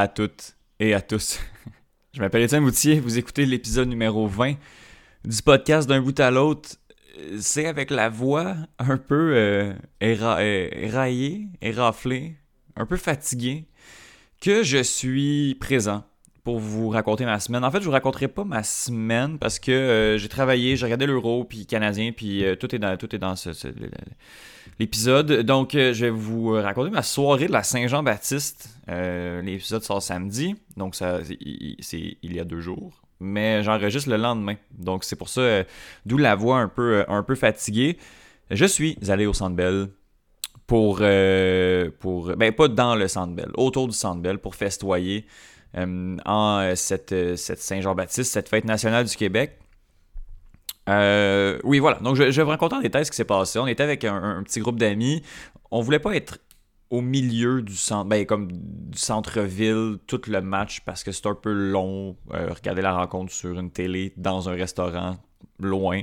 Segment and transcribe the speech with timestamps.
[0.00, 1.40] À toutes et à tous.
[2.12, 4.54] Je m'appelle Étienne Moutier, vous écoutez l'épisode numéro 20
[5.24, 6.76] du podcast d'un bout à l'autre.
[7.40, 12.36] C'est avec la voix un peu euh, euh, éraillée, éraflée,
[12.76, 13.66] un peu fatiguée,
[14.40, 16.04] que je suis présent
[16.44, 17.64] pour vous raconter ma semaine.
[17.64, 21.06] En fait, je vous raconterai pas ma semaine parce que euh, j'ai travaillé, j'ai regardé
[21.06, 23.50] l'Euro puis canadien puis tout est dans tout est dans ce
[24.78, 25.42] l'épisode.
[25.42, 28.70] Donc, euh, je vais vous raconter ma soirée de la Saint-Jean-Baptiste.
[28.88, 33.02] Euh, l'épisode sort samedi, donc ça, c'est il y a deux jours.
[33.20, 34.54] Mais j'enregistre le lendemain.
[34.78, 35.64] Donc, c'est pour ça, euh,
[36.06, 37.98] d'où la voix un peu, un peu fatiguée.
[38.50, 39.88] Je suis allé au Centre Bell
[40.66, 41.02] pour,
[41.98, 45.26] pour ben pas dans le Centre Bell, autour du Centre Bell pour festoyer
[45.74, 49.58] en cette, cette Saint-Jean-Baptiste, cette fête nationale du Québec.
[50.88, 51.98] Euh, oui, voilà.
[51.98, 53.58] Donc, je, vais vous raconter en détail ce qui s'est passé.
[53.58, 55.22] On était avec un, petit groupe d'amis.
[55.70, 56.38] On voulait pas être
[56.90, 61.34] au milieu du centre, ben, comme du centre-ville, tout le match, parce que c'est un
[61.34, 62.16] peu long.
[62.32, 65.16] Euh, regarder la rencontre sur une télé, dans un restaurant,
[65.60, 66.02] loin.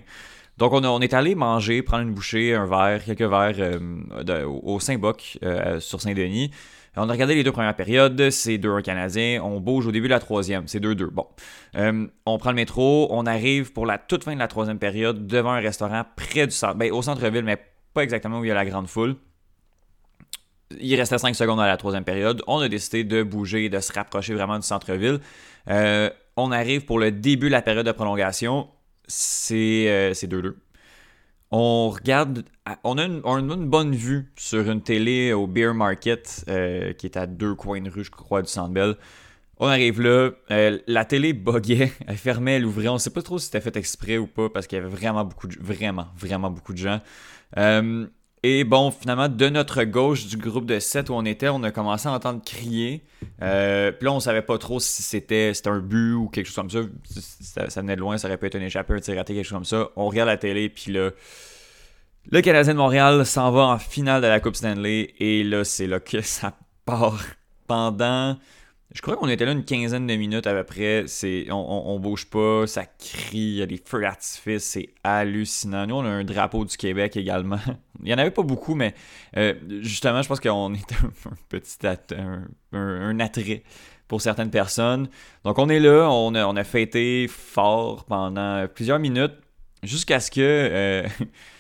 [0.57, 5.39] Donc, on, est allé manger, prendre une bouchée, un verre, quelques verres euh, au Saint-Boc
[5.79, 6.51] sur Saint-Denis.
[6.97, 9.41] On a regardé les deux premières périodes, c'est 2-1 Canadien.
[9.43, 11.09] On bouge au début de la troisième, c'est 2-2.
[11.09, 11.27] Bon.
[11.75, 15.27] Euh, on prend le métro, on arrive pour la toute fin de la troisième période
[15.27, 17.57] devant un restaurant près du centre, ben, au centre-ville, mais
[17.93, 19.15] pas exactement où il y a la grande foule.
[20.79, 22.41] Il restait 5 secondes à la troisième période.
[22.47, 25.19] On a décidé de bouger de se rapprocher vraiment du centre-ville.
[25.69, 28.67] Euh, on arrive pour le début de la période de prolongation.
[29.07, 30.45] C'est 2-2.
[30.45, 30.53] Euh,
[31.51, 32.43] on regarde,
[32.83, 37.27] on a, une, bonne vue sur une télé au Beer Market euh, qui est à
[37.27, 38.95] deux coins de rue, je crois, du Sandbell.
[39.57, 42.89] On arrive là, euh, la télé buguait, elle fermait, elle ouvrait.
[42.89, 45.23] On sait pas trop si c'était fait exprès ou pas parce qu'il y avait vraiment
[45.23, 46.99] beaucoup de, vraiment, vraiment beaucoup de gens.
[47.57, 48.05] Euh,
[48.47, 51.71] et bon, finalement, de notre gauche du groupe de 7 où on était, on a
[51.71, 53.03] commencé à entendre crier.
[53.41, 56.69] Euh, puis là, on savait pas trop si c'était un but ou quelque chose comme
[56.69, 56.81] ça.
[57.69, 57.81] ça.
[57.81, 59.65] venait de loin, ça aurait pu être un échappé, un tir raté, quelque chose comme
[59.65, 59.89] ça.
[59.95, 61.09] On regarde la télé, puis là,
[62.29, 65.15] le Canadien de Montréal s'en va en finale de la Coupe Stanley.
[65.17, 66.53] Et là, c'est là que ça
[66.85, 67.23] part
[67.65, 68.37] pendant
[68.93, 71.03] je crois qu'on était là une quinzaine de minutes à peu près.
[71.07, 75.87] C'est, on, bouge pas, ça crie, il y a des feux d'artifice, c'est hallucinant.
[75.87, 77.59] Nous, on a un drapeau du Québec également.
[78.03, 78.93] il y en avait pas beaucoup, mais
[79.37, 81.77] euh, justement, je pense qu'on était un, petit
[82.73, 83.63] un, attrait
[84.07, 85.09] pour certaines personnes.
[85.43, 89.33] Donc, on est là, on a, on a fêté fort pendant plusieurs minutes
[89.83, 90.41] jusqu'à ce que.
[90.41, 91.07] Euh,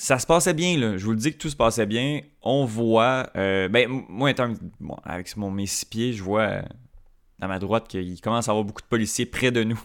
[0.00, 0.96] ça se passait bien, là.
[0.96, 2.20] Je vous le dis que tout se passait bien.
[2.40, 3.30] On voit.
[3.34, 4.54] Euh, ben, moi, étant,
[5.02, 6.62] avec mon, mes six pieds, je vois euh,
[7.40, 9.82] à ma droite qu'il commence à y avoir beaucoup de policiers près de nous.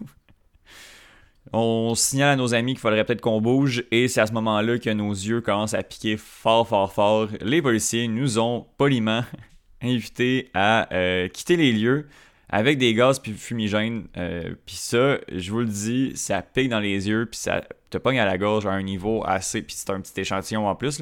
[1.52, 4.78] on signale à nos amis qu'il faudrait peut-être qu'on bouge, et c'est à ce moment-là
[4.78, 7.30] que nos yeux commencent à piquer fort, fort, fort.
[7.42, 9.24] Les policiers nous ont poliment
[9.82, 12.08] invités à euh, quitter les lieux
[12.54, 14.06] avec des gaz fumigènes.
[14.16, 17.98] Euh, puis ça, je vous le dis, ça pique dans les yeux, puis ça te
[17.98, 19.64] pogne à la gorge à un niveau assez.
[19.64, 21.02] Puis c'est un petit échantillon en plus.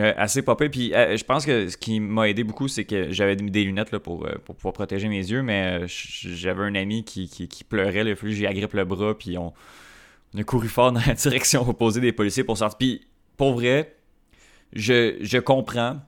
[0.00, 0.68] Euh, assez popé.
[0.68, 3.92] Puis euh, je pense que ce qui m'a aidé beaucoup, c'est que j'avais des lunettes
[3.92, 8.02] là, pour, pour pouvoir protéger mes yeux, mais j'avais un ami qui, qui, pleurait.
[8.02, 9.52] Le flux, j'ai agrippé le bras, puis on,
[10.36, 12.78] a couru fort dans la direction opposée des policiers pour sortir.
[12.78, 13.94] Puis pour vrai,
[14.72, 16.00] je, je comprends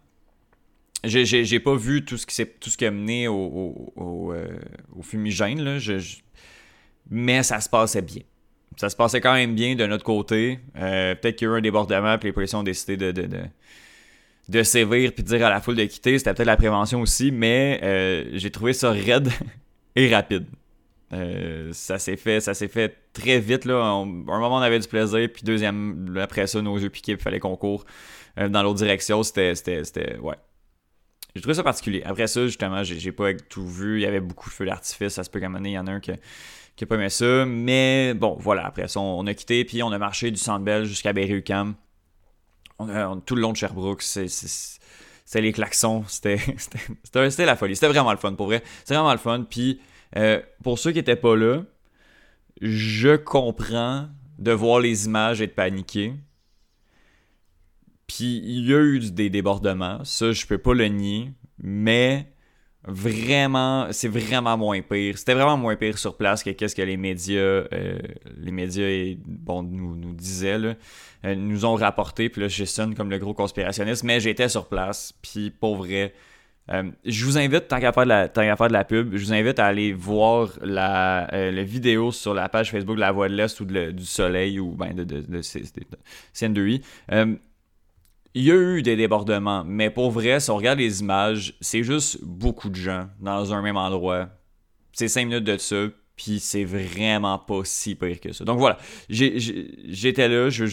[1.04, 4.46] j'ai pas vu tout ce qui, tout ce qui a mené au, au, euh,
[5.02, 5.78] fumigène, là.
[7.10, 8.22] mais ça se passait bien.
[8.76, 10.58] Ça se passait quand même bien de notre côté.
[10.76, 13.28] Euh, peut-être qu'il y a eu un débordement, puis les policiers ont décidé de, de,
[14.48, 16.18] de, sévir puis de dire à la foule de quitter.
[16.18, 19.30] C'était peut-être la prévention aussi, mais euh, j'ai trouvé ça raide
[19.96, 20.46] et rapide.
[21.72, 23.76] ça s'est fait ça s'est fait très vite là.
[23.76, 27.38] un moment on avait du plaisir puis deuxième après ça nos yeux piqués il fallait
[27.38, 27.86] qu'on court
[28.36, 30.34] dans l'autre direction c'était c'était ouais
[31.36, 32.02] j'ai trouvé ça particulier.
[32.06, 33.98] Après ça, justement, j'ai pas tout vu.
[33.98, 35.12] Il y avait beaucoup de feux d'artifice.
[35.12, 36.10] Ça se peut qu'à un il y en a un qui,
[36.76, 37.44] qui a pas aimé ça.
[37.44, 38.64] Mais bon, voilà.
[38.64, 39.62] Après ça, on, a quitté.
[39.66, 41.74] Puis on a marché du Centre Bell jusqu'à Berry-UQAM.
[42.78, 44.00] On tout le long de Sherbrooke.
[44.00, 46.04] C'était les klaxons.
[46.08, 46.38] C'était
[47.44, 47.76] la folie.
[47.76, 48.62] C'était vraiment le fun, pour vrai.
[48.78, 49.44] C'était vraiment le fun.
[49.48, 49.78] Puis
[50.16, 51.64] euh, pour ceux qui étaient pas là,
[52.62, 56.14] je comprends de voir les images et de paniquer.
[58.06, 62.26] Puis il y a eu des débordements, ça je peux pas le nier, mais
[62.86, 65.18] vraiment, c'est vraiment moins pire.
[65.18, 67.98] C'était vraiment moins pire sur place que qu'est-ce que les médias, euh,
[68.36, 70.74] les médias bon, nous, nous disaient, là,
[71.24, 72.28] euh, nous ont rapporté.
[72.28, 75.12] Puis là, je sonne comme le gros conspirationniste, mais j'étais sur place.
[75.20, 76.14] Puis pour vrai,
[76.70, 79.58] euh, je vous invite, tant qu'à faire, de la, de la pub, je vous invite
[79.58, 81.28] à aller voir la,
[81.64, 84.94] vidéo sur la page Facebook de La Voix de l'Est ou du Soleil ou ben,
[84.94, 85.42] de, de, de, de
[86.34, 86.82] CN2I
[88.36, 91.82] il y a eu des débordements, mais pour vrai, si on regarde les images, c'est
[91.82, 94.28] juste beaucoup de gens dans un même endroit.
[94.92, 95.86] C'est cinq minutes de ça,
[96.16, 98.44] puis c'est vraiment pas si pire que ça.
[98.44, 98.76] Donc voilà,
[99.08, 100.66] j'étais là, je,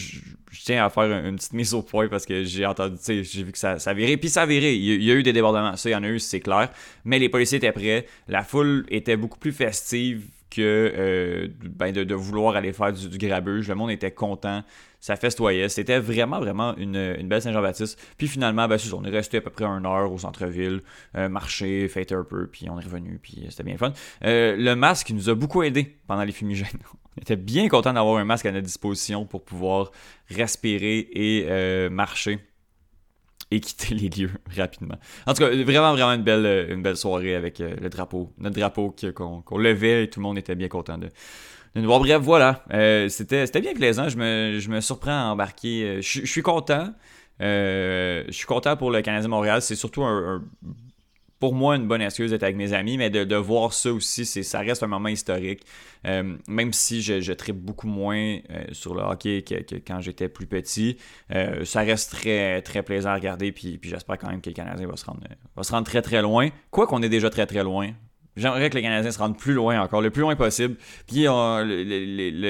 [0.62, 3.58] tiens à faire une petite mise au point parce que j'ai entendu, j'ai vu que
[3.58, 4.18] ça, ça virait.
[4.18, 6.08] Puis ça a viré, il y, a eu des débordements, ça, il y en a
[6.08, 6.68] eu, c'est clair.
[7.06, 12.14] Mais les policiers étaient prêts, la foule était beaucoup plus festive que euh, ben de,
[12.14, 13.68] vouloir aller faire du, grabuge.
[13.68, 14.62] Le monde était content
[15.04, 15.68] ça festoyait.
[15.68, 18.00] C'était vraiment, vraiment une, belle Saint-Jean-Baptiste.
[18.16, 20.80] Puis finalement, ben, on est resté à peu près une heure au centre-ville,
[21.14, 23.92] euh, marché, fêter un peu, puis on est revenu, puis c'était bien fun.
[24.24, 26.80] Euh, le masque nous a beaucoup aidé pendant les fumigènes.
[27.18, 29.90] on était bien content d'avoir un masque à notre disposition pour pouvoir
[30.30, 32.38] respirer et euh, marcher
[33.54, 34.96] et quitter les lieux rapidement.
[35.26, 38.94] En tout cas, vraiment, vraiment une belle, une belle soirée avec le drapeau, notre drapeau
[39.14, 41.08] qu'on levait et tout le monde était bien content de,
[41.82, 42.64] bref, voilà.
[42.72, 44.08] Euh, c'était, bien plaisant.
[44.08, 45.84] Je me, je me surprends à embarquer.
[45.84, 46.92] Euh, je, suis content.
[47.40, 49.62] Euh, je suis content pour le Canadien Montréal.
[49.62, 50.42] C'est surtout un,
[51.40, 54.60] pour moi une bonne excuse d'être avec mes amis, mais de, voir ça aussi, ça
[54.60, 55.62] reste un moment historique.
[56.04, 58.38] même si je, je beaucoup moins
[58.72, 60.96] sur le hockey que, quand j'étais plus petit,
[61.64, 63.52] ça reste très, très plaisant à regarder.
[63.52, 65.20] Puis, puis j'espère quand même que le Canadien va se rendre,
[65.56, 66.48] va se rendre très très loin.
[66.70, 67.92] Quoi qu'on est déjà très très loin.
[68.36, 70.76] J'aimerais que les Canadiens se rendent plus loin encore, le plus loin possible.
[71.06, 71.26] Puis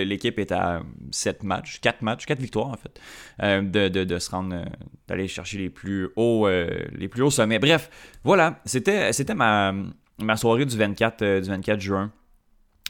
[0.05, 3.01] l'équipe est à 7 matchs, 4 matchs, 4 victoires en fait,
[3.43, 4.65] euh, de, se rendre, euh,
[5.09, 7.59] d'aller chercher les plus hauts, euh, les plus hauts sommets.
[7.59, 7.91] Bref,
[8.25, 9.75] voilà, c'était, ma,
[10.19, 12.11] ma soirée du 24, du 24 juin.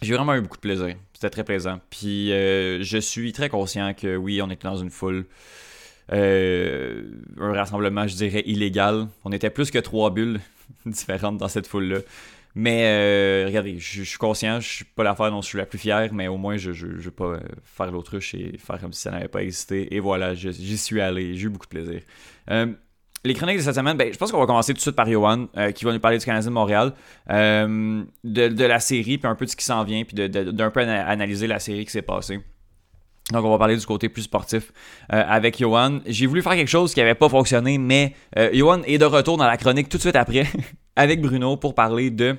[0.02, 0.94] J'ai vraiment eu beaucoup de plaisir.
[1.14, 1.80] C'était très plaisant.
[1.90, 5.26] Puis je suis très conscient que oui, on était dans une foule.
[6.12, 9.08] un rassemblement, je dirais, illégal.
[9.24, 10.38] On était plus que trois bulles
[10.86, 11.98] différentes dans cette foule-là.
[12.54, 15.78] Mais euh, regardez, je, suis conscient, je suis pas l'affaire dont je suis la plus
[15.78, 19.00] fière, mais au moins je, je, vais pas euh, faire l'autruche et faire comme si
[19.00, 19.92] ça n'avait pas existé.
[19.94, 22.00] Et voilà, j'y suis allé, j'ai eu beaucoup de plaisir.
[22.50, 22.72] Euh,
[23.24, 25.10] les chroniques de cette semaine, ben, je pense qu'on va commencer tout de suite par
[25.10, 26.92] Johan, qui va nous parler du Canadien de Montréal,
[27.26, 30.80] de, de, la série, puis un peu de ce qui s'en vient, puis d'un peu
[30.80, 32.40] analyser la série qui s'est passée.
[33.32, 34.70] Donc, on va parler du côté plus sportif
[35.08, 36.00] avec Johan.
[36.04, 38.12] J'ai voulu faire quelque chose qui n'avait pas fonctionné, mais
[38.52, 40.46] Johan est de retour dans la chronique tout de suite après.
[40.96, 42.36] avec Bruno pour parler de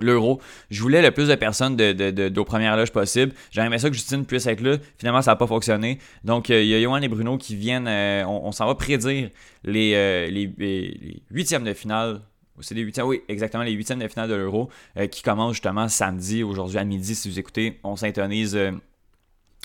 [0.00, 0.40] l'euro.
[0.70, 3.32] Je voulais le plus de personnes de, de, de, premières loges possible.
[3.50, 4.76] J'aimerais ça que Justine puisse être là.
[4.96, 5.98] Finalement, ça n'a pas fonctionné.
[6.24, 7.88] Donc, euh, il y a Johan et Bruno qui viennent.
[7.88, 9.30] Euh, on, s'en va prédire
[9.64, 12.20] les, euh, les, huitièmes de finale.
[12.60, 14.68] C'est des huitièmes, oui, exactement, les huitièmes de finale de l'euro
[15.12, 17.78] qui commencent justement samedi, aujourd'hui à midi, si vous écoutez.
[17.84, 18.58] On s'intonise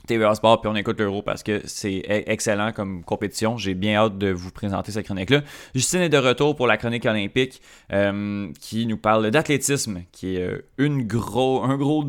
[0.05, 3.57] TVA Sport, puis on écoute l'Euro parce que c'est e-, excellent comme compétition.
[3.57, 5.41] J'ai bien hâte de vous présenter cette chronique-là.
[5.73, 7.61] Justine est de retour pour la chronique olympique
[7.93, 12.03] euh, qui nous parle d'athlétisme, qui est euh, une gros, un gros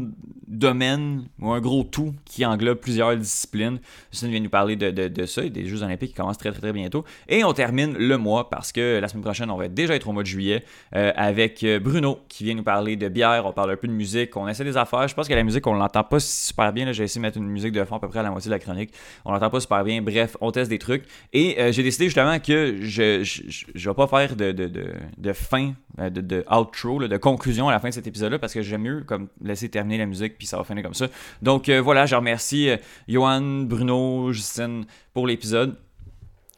[0.49, 3.79] domaine ou un gros tout qui englobe plusieurs disciplines.
[4.11, 6.61] Justine vient nous parler de, de, ça et des Jeux olympiques qui commencent très très
[6.61, 7.05] très bientôt.
[7.29, 10.13] Et on termine le mois parce que la semaine prochaine, on va déjà être au
[10.13, 10.65] mois de juillet
[10.97, 13.47] euh, avec Bruno qui vient nous parler de bière.
[13.47, 15.07] On parle un peu de musique, on essaie des affaires.
[15.07, 16.91] Je pense que la musique, on l'entend pas super bien.
[16.93, 18.55] J'ai essayé de mettre une musique de fond à peu près à la moitié de
[18.55, 18.93] la chronique.
[19.25, 20.03] On n'entend pas super bien.
[20.03, 21.05] Bref, on teste des trucs.
[21.33, 24.71] Et euh, j'ai décidé justement que je ne vais pas faire de, de,
[25.17, 28.55] de, fin, euh, de, de outro, de conclusion à la fin de cet épisode-là parce
[28.55, 31.07] que j'aime mieux comme laisser terminer la musique puis ça va finir comme ça.
[31.43, 32.71] Donc euh, voilà, je remercie
[33.09, 35.77] Johan, Bruno, Justine pour l'épisode.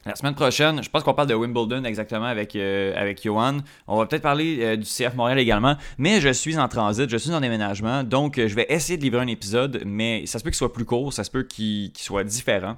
[0.07, 3.57] La semaine prochaine, je pense qu'on parle de Wimbledon exactement avec, euh, avec Johan.
[3.87, 5.75] On va peut-être parler euh, du CF Montréal également.
[5.97, 8.05] Mais je suis en transit, je suis en déménagement.
[8.05, 9.83] Donc, je vais essayer de livrer un épisode.
[9.85, 12.77] Mais ça se peut qu'il soit plus court, ça se peut qu'il soit différent.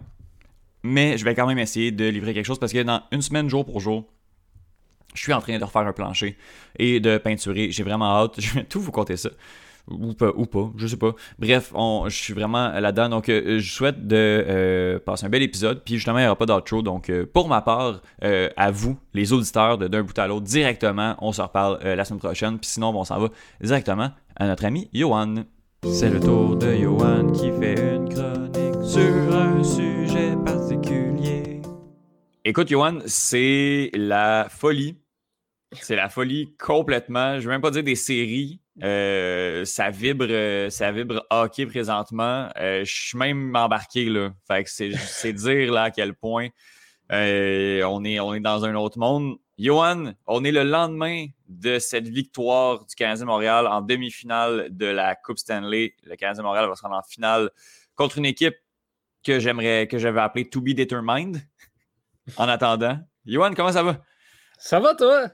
[0.82, 3.48] Mais je vais quand même essayer de livrer quelque chose parce que dans une semaine,
[3.48, 4.06] jour pour jour,
[5.14, 6.36] je suis en train de refaire un plancher
[6.80, 7.70] et de peinturer.
[7.70, 8.36] J'ai vraiment hâte.
[8.42, 9.30] Je vais tout vous compter ça
[9.90, 11.14] ou pas, ou pas, je sais pas.
[11.38, 13.10] Bref, je suis vraiment là-dedans.
[13.10, 15.82] Donc, euh, je souhaite de euh, passer un bel épisode.
[15.84, 16.82] Puis justement, il n'y aura pas d'outro.
[16.82, 21.16] Donc, euh, pour ma part, à vous, les auditeurs de d'un bout à l'autre, directement,
[21.20, 22.60] on se reparle la semaine prochaine.
[22.60, 23.30] Puis sinon, on s'en va
[23.62, 25.44] directement à notre ami Johan.
[25.84, 31.62] C'est le tour de Johan qui fait une chronique sur un sujet particulier.
[32.46, 34.98] Écoute, Johan, c'est la folie.
[35.74, 37.34] C'est la folie complètement.
[37.34, 41.66] Je ne vais même pas dire des séries euh, ça vibre, euh, ça vibre hockey
[41.66, 42.50] présentement.
[42.58, 44.32] Euh, je suis même embarqué là.
[44.48, 46.48] Fait que c'est dire là à quel point
[47.12, 49.38] on, est, on est dans un autre monde.
[49.58, 55.16] Johan, on est le lendemain de cette victoire du Canadien Montréal en demi-finale de la
[55.16, 55.96] Coupe Stanley.
[56.04, 57.50] Le Canadien Montréal va se rendre en finale
[57.96, 58.56] contre une équipe
[59.26, 61.42] que j'aimerais, que j'avais appelée To Be Determined.
[62.38, 64.02] en attendant, Johan, comment ça va?
[64.58, 65.30] Ça va toi?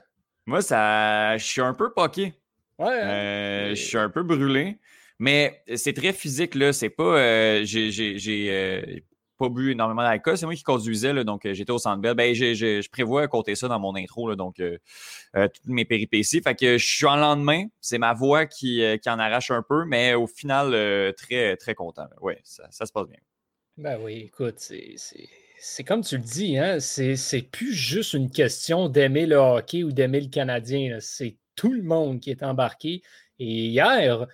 [0.46, 2.34] Moi, ça, je suis un peu poqué.
[2.78, 3.00] Ouais.
[3.00, 4.78] Hein, euh, je suis un peu brûlé.
[5.18, 6.72] Mais c'est très physique, là.
[6.72, 7.18] C'est pas.
[7.18, 9.02] Euh, j'ai,
[9.38, 10.38] pas bu énormément d'alcool.
[10.38, 12.14] C'est moi qui conduisais, là, donc j'étais au centre belle.
[12.14, 14.62] Ben, je prévois compter ça dans mon intro, là, donc
[15.34, 16.40] toutes mes péripéties.
[16.40, 17.64] Fait que je suis en lendemain.
[17.82, 22.06] C'est ma voix qui, qui, en arrache un peu, mais au final, très, très content.
[22.22, 23.18] Oui, ça, ça, se passe bien.
[23.76, 24.56] Ben oui, écoute,
[25.58, 29.92] c'est comme tu le dis, hein, c'est plus juste une question d'aimer le hockey ou
[29.92, 30.96] d'aimer le Canadien.
[31.00, 33.02] C'est tout le monde qui est embarqué.
[33.38, 34.26] Et hier,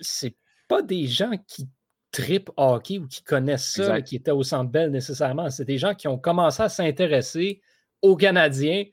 [0.00, 0.36] c'est
[0.68, 1.68] pas des gens qui
[2.12, 5.50] tripent hockey ou qui connaissent ça, qui étaient au Centre Bell nécessairement.
[5.50, 7.60] C'est des gens qui ont commencé à s'intéresser
[8.02, 8.84] aux Canadiens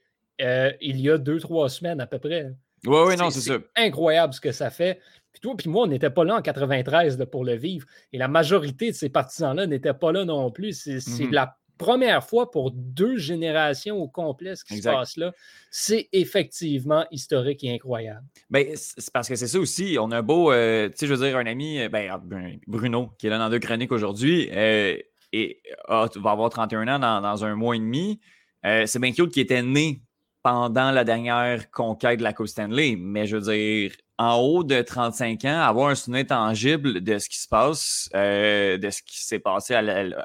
[0.41, 2.51] euh, il y a deux, trois semaines à peu près.
[2.85, 3.57] Oui, oui, non, c'est ça.
[3.75, 4.99] incroyable ce que ça fait.
[5.33, 7.85] Puis toi, puis moi, on n'était pas là en 93 pour le vivre.
[8.13, 10.73] Et la majorité de ces partisans-là n'étaient pas là non plus.
[10.73, 11.31] C'est mm-hmm.
[11.31, 15.31] la première fois pour deux générations au complet ce qui se passe là.
[15.71, 18.23] C'est effectivement historique et incroyable.
[18.51, 19.97] Ben, c'est parce que c'est ça aussi.
[19.99, 22.19] On a un beau, euh, tu sais, je veux dire, un ami, euh, ben,
[22.67, 24.97] Bruno, qui est là dans deux chroniques aujourd'hui, euh,
[25.31, 28.19] et va avoir 31 ans dans, un mois et demi.
[28.63, 30.01] c'est bien cute qui était né
[30.41, 32.95] pendant la dernière conquête de la Coupe Stanley.
[32.97, 37.29] Mais je veux dire, en haut de 35 ans, avoir un souvenir tangible de ce
[37.29, 39.79] qui se passe, de ce qui s'est passé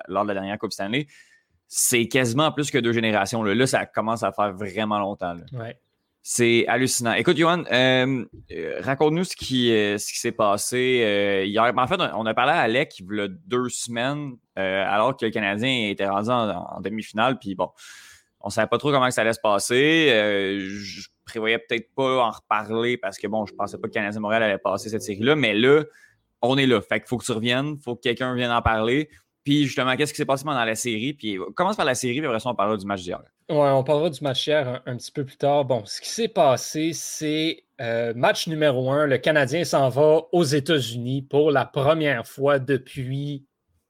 [0.09, 1.07] lors de la dernière Coupe Stanley,
[1.69, 3.43] c'est quasiment plus que deux générations.
[3.43, 5.35] Là, là ça commence à faire vraiment longtemps.
[6.27, 7.13] C'est hallucinant.
[7.13, 11.71] Écoute, Johan, euh, euh, raconte-nous ce qui, euh, ce qui s'est passé hier.
[11.77, 15.31] En fait, on a parlé à Alec il y a deux semaines, alors que le
[15.31, 17.39] Canadien était rendu en, demi-finale.
[17.39, 17.69] Puis bon,
[18.41, 20.09] on ne savait pas trop comment ça allait se passer.
[20.61, 24.21] je prévoyais peut-être pas en reparler parce que bon, je pensais pas que le Canadien
[24.21, 25.37] Montréal allait passer cette série-là.
[25.37, 25.83] Mais là,
[26.41, 26.81] on est là.
[26.81, 29.11] Fait qu'il faut que tu reviennes, il faut que quelqu'un vienne en parler.
[29.45, 31.13] Puis justement, qu'est-ce qui s'est passé pendant la série?
[31.13, 33.21] Puis commence par la série, puis après ça, on parlera du match d'hier.
[33.51, 35.67] Oui, on parlera du match d'hier un, petit peu plus tard.
[35.67, 39.07] Bon, ce qui s'est passé, c'est euh, match numéro un.
[39.07, 43.45] Le Canadien s'en va aux États-Unis pour la première fois depuis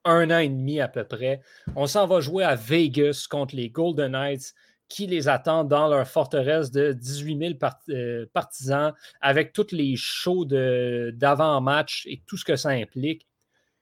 [0.05, 1.41] un an et demi à peu près.
[1.77, 4.55] On s'en va jouer à Vegas contre les Golden Knights
[4.89, 10.45] qui les attendent dans leur forteresse de 18 000 euh, partisans avec tous les shows
[10.45, 13.27] d'avant-match et tout ce que ça implique.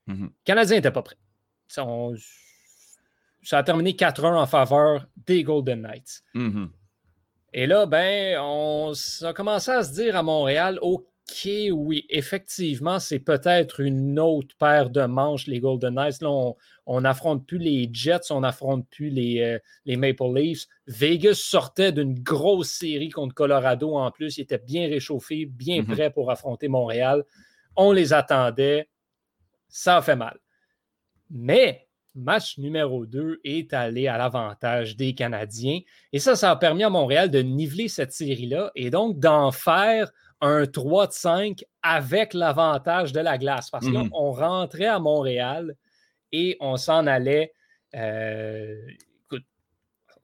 [0.06, 0.22] Mm-hmm.
[0.22, 1.16] Le Canadien n'était pas prêt
[3.42, 6.22] ça a terminé 4-1 en faveur des Golden Knights.
[6.34, 6.68] Mm-hmm.
[7.54, 13.18] Et là, ben, on a commencé à se dire à Montréal, OK, oui, effectivement, c'est
[13.18, 16.22] peut-être une autre paire de manches, les Golden Knights.
[16.22, 16.54] Là,
[16.86, 20.66] on n'affronte plus les Jets, on n'affronte plus les, euh, les, Maple Leafs.
[20.86, 24.38] Vegas sortait d'une grosse série contre Colorado en plus.
[24.38, 25.94] Il était bien réchauffé, bien mm-hmm.
[25.94, 27.24] prêt pour affronter Montréal.
[27.76, 28.88] On les attendait.
[29.68, 30.38] Ça a fait mal.
[31.32, 35.80] Mais match numéro 2 est allé à l'avantage des Canadiens.
[36.12, 40.12] Et ça, ça a permis à Montréal de niveler cette série-là et donc d'en faire
[40.40, 43.70] un 3 de 5 avec l'avantage de la glace.
[43.70, 44.10] Parce là, mhm.
[44.12, 45.74] rentrait à Montréal
[46.32, 47.52] et on s'en allait.
[47.94, 48.76] Euh,
[49.24, 49.44] écoute,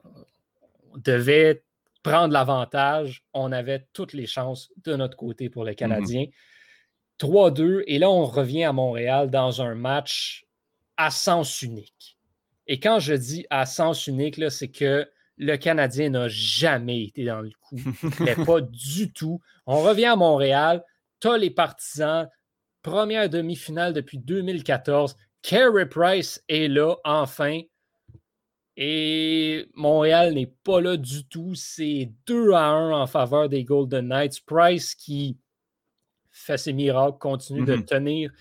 [0.03, 1.63] on devait
[2.03, 3.23] prendre l'avantage.
[3.33, 5.77] On avait toutes les chances de notre côté pour les mhm.
[5.77, 6.25] Canadiens.
[7.19, 7.83] 3-2.
[7.87, 10.45] Et là, on revient à Montréal dans un match
[10.99, 12.17] à sens unique.
[12.67, 17.39] Et quand je dis à sens unique, c'est que le Canadien n'a jamais été dans
[17.39, 17.77] le coup.
[18.19, 19.39] Mais pas du tout.
[19.65, 20.83] On revient à Montréal.
[21.21, 22.27] Tu as les partisans.
[22.81, 25.15] Première demi-finale depuis 2014.
[25.41, 27.61] Carey Price est là, enfin.
[28.75, 31.55] Et Montréal n'est pas là du tout.
[31.55, 34.41] C'est 2 à 1 en faveur des Golden Knights.
[34.45, 35.37] Price qui
[36.29, 37.85] fait ses miracles, continue de mm-hmm.
[37.85, 38.31] tenir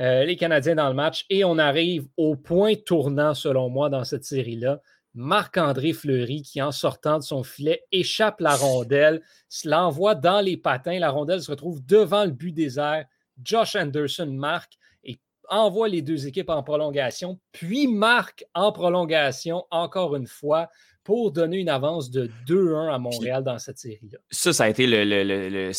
[0.00, 1.24] euh, les Canadiens dans le match.
[1.30, 4.80] Et on arrive au point tournant, selon moi, dans cette série-là.
[5.14, 9.22] Marc-André Fleury, qui en sortant de son filet, échappe la rondelle,
[9.64, 10.98] l'envoie dans les patins.
[10.98, 13.06] La rondelle se retrouve devant le but des airs.
[13.42, 14.74] Josh Anderson marque
[15.04, 20.68] et envoie les deux équipes en prolongation, puis marque en prolongation encore une fois
[21.04, 24.18] pour donner une avance de 2-1 à Montréal dans cette série-là.
[24.30, 25.70] Ça, ça a été le, le,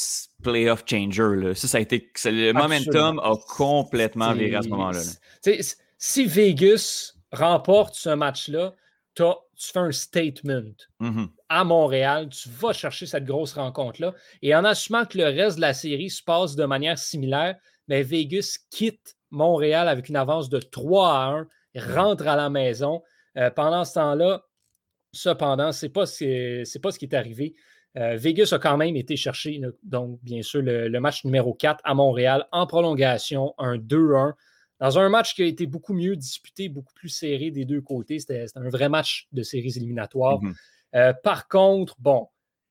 [0.44, 1.54] playoff changer.
[1.56, 2.12] Ça, ça a été.
[2.26, 5.02] Le momentum a complètement viré à ce moment-là.
[5.98, 8.76] Si Vegas remporte ce match-là,
[9.16, 9.24] tu
[9.58, 11.30] fais un statement mm-hmm.
[11.50, 12.30] à Montréal.
[12.30, 14.14] Tu vas chercher cette grosse rencontre-là.
[14.42, 17.56] Et en assumant que le reste de la série se passe de manière similaire,
[17.88, 21.48] mais Vegas quitte Montréal avec une avance de 3 à 1,
[21.94, 23.02] rentre à la maison.
[23.38, 24.44] Euh, pendant ce temps-là,
[25.16, 26.06] Cependant, ce n'est pas, pas,
[26.92, 27.56] ce qui est arrivé.
[27.98, 31.94] Euh, Vegas a quand même été chercher, donc bien sûr, le, match numéro 4 à
[31.94, 34.34] Montréal en prolongation, un 2-1,
[34.82, 38.20] dans un match qui a été beaucoup mieux disputé, beaucoup plus serré des deux côtés.
[38.20, 40.42] C'était un vrai match de séries éliminatoires.
[40.42, 40.56] Mm-hmm.
[40.96, 42.28] Euh, par contre, bon,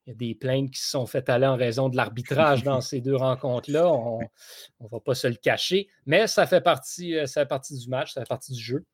[0.07, 2.81] il y a des plaintes qui se sont faites aller en raison de l'arbitrage dans
[2.83, 3.91] ces deux rencontres-là.
[3.91, 7.79] On ne va pas se le cacher, mais ça fait partie, euh, ça fait partie
[7.79, 8.85] du match, ça fait partie du jeu.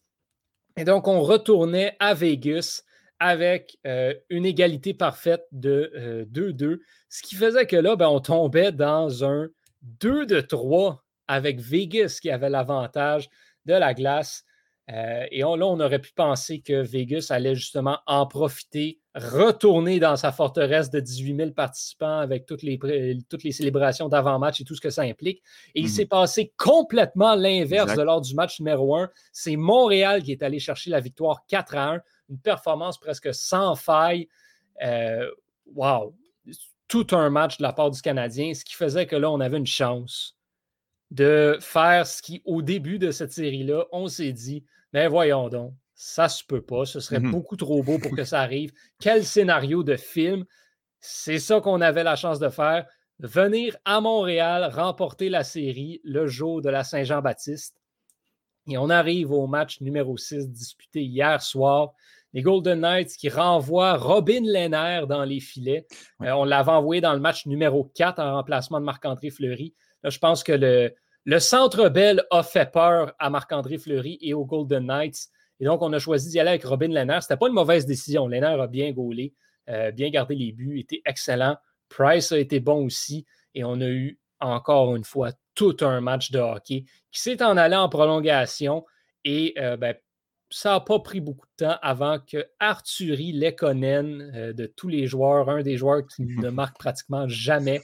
[0.76, 2.84] Et donc, on retournait à Vegas
[3.20, 8.20] avec euh, une égalité parfaite de 2-2, euh, ce qui faisait que là, ben, on
[8.20, 9.48] tombait dans un
[9.82, 13.28] 2 de 3 avec Vegas qui avait l'avantage
[13.66, 14.44] de la glace.
[14.90, 20.16] Euh, et là, on aurait pu penser que Vegas allait justement en profiter, retourner dans
[20.16, 22.78] sa forteresse de 18 000 participants avec toutes les,
[23.28, 25.42] toutes les célébrations d'avant-match et tout ce que ça implique.
[25.74, 25.90] Et il mhm.
[25.90, 29.10] s'est passé complètement l'inverse de lors du match numéro 1.
[29.32, 32.00] C'est Montréal qui est allé chercher la victoire 4 à 1,
[32.30, 34.28] une performance presque sans faille.
[34.82, 35.30] Euh,
[35.74, 36.16] wow!
[36.88, 39.58] Tout un match de la part du Canadien, ce qui faisait que là, on avait
[39.58, 40.36] une chance
[41.10, 45.74] de faire ce qui, au début de cette série-là, on s'est dit, mais voyons donc,
[45.94, 48.72] ça se peut pas, ce serait mmh beaucoup trop beau pour que ça arrive.
[49.00, 50.44] Quel scénario de film!
[51.00, 52.86] C'est ça qu'on avait la chance de faire.
[53.18, 57.80] Venir à Montréal, remporter la série le jour de la Saint-Jean-Baptiste.
[58.66, 61.92] Et on arrive au match numéro 6 disputé hier soir.
[62.32, 65.86] Les Golden Knights qui renvoient Robin Lehner dans les filets.
[66.22, 69.74] Euh, on l'avait envoyé dans le match numéro 4 en remplacement de Marc-André Fleury.
[70.02, 70.94] Là, je pense que le,
[71.24, 75.28] le Centre Bell a fait peur à Marc-André Fleury et aux Golden Knights.
[75.58, 77.18] Et donc, on a choisi d'y aller avec Robin Lehner.
[77.20, 78.26] Ce n'était pas une mauvaise décision.
[78.26, 79.34] Lehner a bien gaulé,
[79.68, 81.56] euh, bien gardé les buts, était excellent.
[81.88, 83.26] Price a été bon aussi.
[83.54, 87.56] Et on a eu encore une fois tout un match de hockey qui s'est en
[87.56, 88.86] allé en prolongation.
[89.24, 89.94] Et euh, ben,
[90.50, 95.06] ça n'a pas pris beaucoup de temps avant que Arthurie Lekonen, euh, de tous les
[95.06, 97.82] joueurs, un des joueurs qui ne marque pratiquement jamais,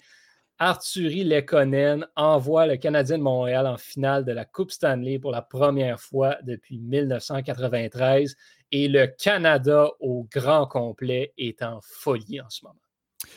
[0.59, 5.43] Arthurie Lekonen envoie le Canadien de Montréal en finale de la Coupe Stanley pour la
[5.43, 8.35] première fois depuis 1993
[8.73, 12.81] et le Canada au grand complet est en folie en ce moment.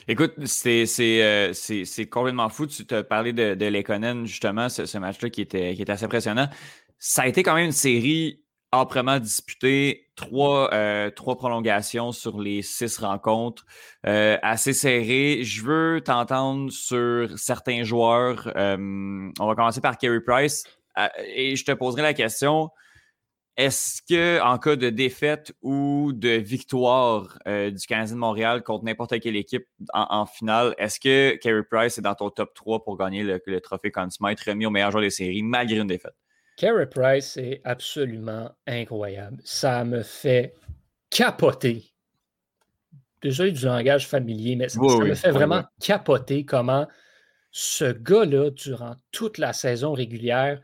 [0.08, 1.54] Écoute, c'est euh,
[2.10, 2.68] complètement fou.
[2.68, 6.48] Tu te parlais de, de Lekonen, justement, ce, match-là qui était, qui était assez impressionnant.
[6.98, 12.62] Ça a été quand même une série âprement disputé, trois, euh, trois prolongations sur les
[12.62, 13.66] six rencontres,
[14.06, 15.44] euh, assez serré.
[15.44, 18.52] Je veux t'entendre sur certains joueurs.
[18.56, 20.64] Euh, on va commencer par Kerry Price
[21.26, 22.70] et je te poserai la question.
[23.58, 29.20] Est-ce que, en cas de défaite ou de victoire du Canadien de Montréal contre n'importe
[29.20, 33.24] quelle équipe en, finale, est-ce que Kerry Price est dans ton top 3 pour gagner
[33.24, 36.16] le, le trophée Conn Smythe remis au meilleur joueur des séries malgré une défaite?
[36.60, 39.42] Carey Price est absolument incroyable.
[39.46, 40.54] Ça me fait
[41.10, 41.94] capoter.
[43.22, 46.86] Désolé du langage familier, mais ça, me fait vraiment capoter comment
[47.52, 50.62] ce gars-là, durant toute la saison régulière,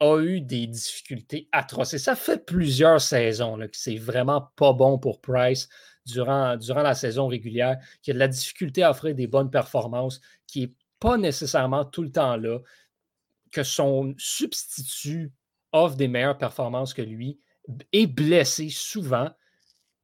[0.00, 1.94] a eu des difficultés atroces.
[1.94, 5.70] Et ça fait plusieurs saisons là, que c'est vraiment pas bon pour Price
[6.04, 10.20] durant, durant la saison régulière, qu'il a de la difficulté à offrir des bonnes performances,
[10.46, 12.58] qui n'est pas nécessairement tout le temps là,
[13.50, 15.32] que son substitut
[15.84, 17.38] offre des meilleures performances que lui,
[17.92, 19.30] est blessé souvent.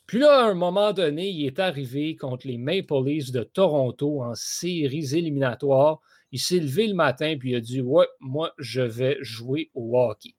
[0.07, 4.23] Puis là, à un moment donné, il est arrivé contre les Maple Leafs de Toronto
[4.23, 6.01] en séries éliminatoires.
[6.31, 9.99] Il s'est levé le matin puis il a dit Ouais, moi, je vais jouer au
[9.99, 10.35] hockey.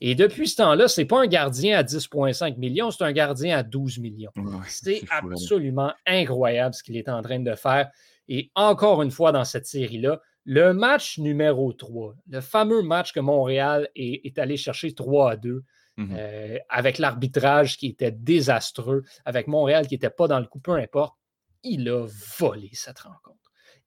[0.00, 3.56] Et depuis ce temps-là, ce n'est pas un gardien à 10,5 millions, c'est un gardien
[3.56, 4.32] à 12 millions.
[4.66, 7.90] c'est absolument incroyable ce qu'il est en train de faire.
[8.28, 13.20] Et encore une fois, dans cette série-là, le match numéro 3, le fameux match que
[13.20, 15.64] Montréal est, allé chercher 3 à 2,
[15.96, 16.16] mhm.
[16.16, 20.72] euh, avec l'arbitrage qui était désastreux, avec Montréal qui n'était pas dans le coup, peu
[20.72, 21.16] importe,
[21.62, 22.06] il a
[22.38, 23.38] volé cette rencontre.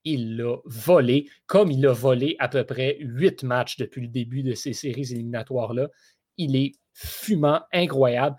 [0.03, 4.41] Il l'a volé, comme il a volé à peu près 8 matchs depuis le début
[4.41, 5.89] de ces séries éliminatoires-là.
[6.37, 8.35] Il est fumant, incroyable.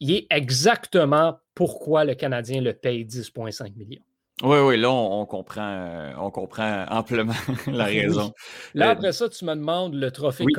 [0.00, 4.02] Il est exactement pourquoi le Canadien le paye 10,5 millions.
[4.42, 7.32] Oui, oui, là, on, comprend, euh, on comprend amplement
[7.68, 8.32] la raison.
[8.74, 10.52] Là, euh, après ça, tu me demandes le trophée oui,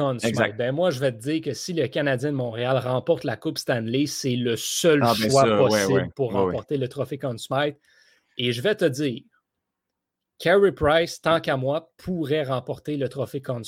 [0.57, 3.57] Ben, moi, je vais te dire que si le Canadien de Montréal remporte la Coupe
[3.57, 7.37] Stanley, c'est le seul ah, choix possible pour remporter le trophée Conn
[8.37, 9.21] Et je vais te dire,
[10.39, 13.63] Carey Price, tant qu'à moi, pourrait remporter le trophée Conn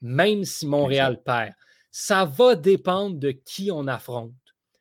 [0.00, 1.54] même si Montréal perd.
[1.90, 4.32] Ça va dépendre de qui on affronte.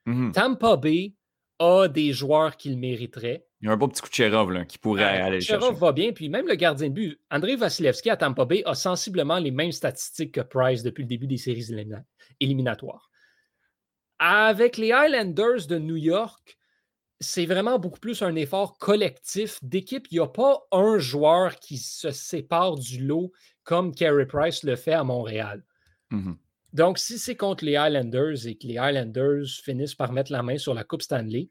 [0.05, 0.31] Mm-hmm.
[0.33, 1.13] Tampa Bay
[1.57, 3.46] a des joueurs qu'il mériterait.
[3.61, 6.11] Il y a un beau petit coup de Cherov qui pourrait aller Cherov va bien,
[6.11, 9.71] puis même le gardien de but, André Vasilevski à Tampa Bay a sensiblement les mêmes
[9.71, 11.65] statistiques que Price depuis le début des séries
[12.39, 13.09] éliminatoires.
[14.19, 16.57] Avec les Highlanders de New York,
[17.19, 20.07] c'est vraiment beaucoup plus un effort collectif d'équipe.
[20.11, 23.31] Il n'y a pas un joueur qui se sépare du lot
[23.63, 25.63] comme Carey Price le fait à Montréal.
[26.11, 26.35] Mm-hmm.
[26.73, 30.57] Donc, si c'est contre les Highlanders et que les Highlanders finissent par mettre la main
[30.57, 31.49] sur la Coupe Stanley,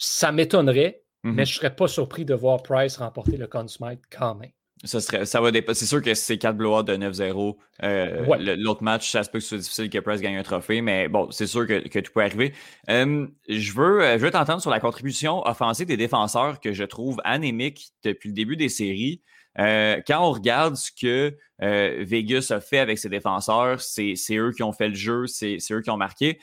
[0.00, 1.36] ça m'étonnerait, mais mhm.
[1.36, 4.50] je ne serais pas surpris de voir Price remporter le Conn Smythe quand même.
[4.84, 5.50] Ça, serait, ça va.
[5.74, 7.54] C'est sûr que c'est 4 blowouts de 9-0.
[7.82, 10.80] Euh, l'autre match, ça se peut que ce soit difficile que Price gagne un trophée,
[10.80, 12.54] mais bon, c'est sûr que, que, tout peut arriver.
[12.88, 17.20] Euh, je veux, je veux t'entendre sur la contribution offensive des défenseurs que je trouve
[17.24, 19.20] anémique depuis le début des séries.
[19.58, 24.62] Euh, quand on regarde ce que Vegas a fait avec ses défenseurs, c'est eux qui
[24.62, 26.40] ont fait le jeu, c'est eux qui ont marqué.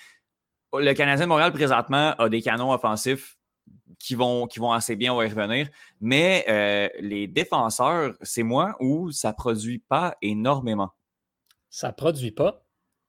[0.74, 3.37] Le Canadien de Montréal, présentement, a des canons offensifs
[4.00, 5.68] qui vont, qui vont assez bien, on va y revenir.
[6.00, 10.92] Mais euh, les défenseurs, c'est moi où ça ne produit pas énormément.
[11.70, 12.64] Ça ne produit pas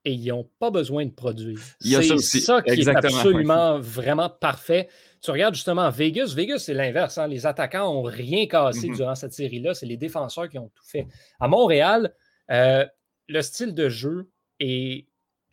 [0.04, 1.58] et ils n'ont pas besoin de produire.
[1.80, 4.88] C'est ça, qui est absolument vraiment parfait.
[5.20, 6.32] Tu regardes justement Vegas.
[6.34, 7.18] Vegas, c'est l'inverse.
[7.18, 7.26] Hein.
[7.26, 8.96] Les attaquants n'ont rien cassé mm-hmm.
[8.96, 9.74] durant cette série-là.
[9.74, 11.06] C'est les défenseurs qui ont tout fait.
[11.40, 12.14] À Montréal,
[12.50, 12.86] euh,
[13.26, 15.07] le style de jeu est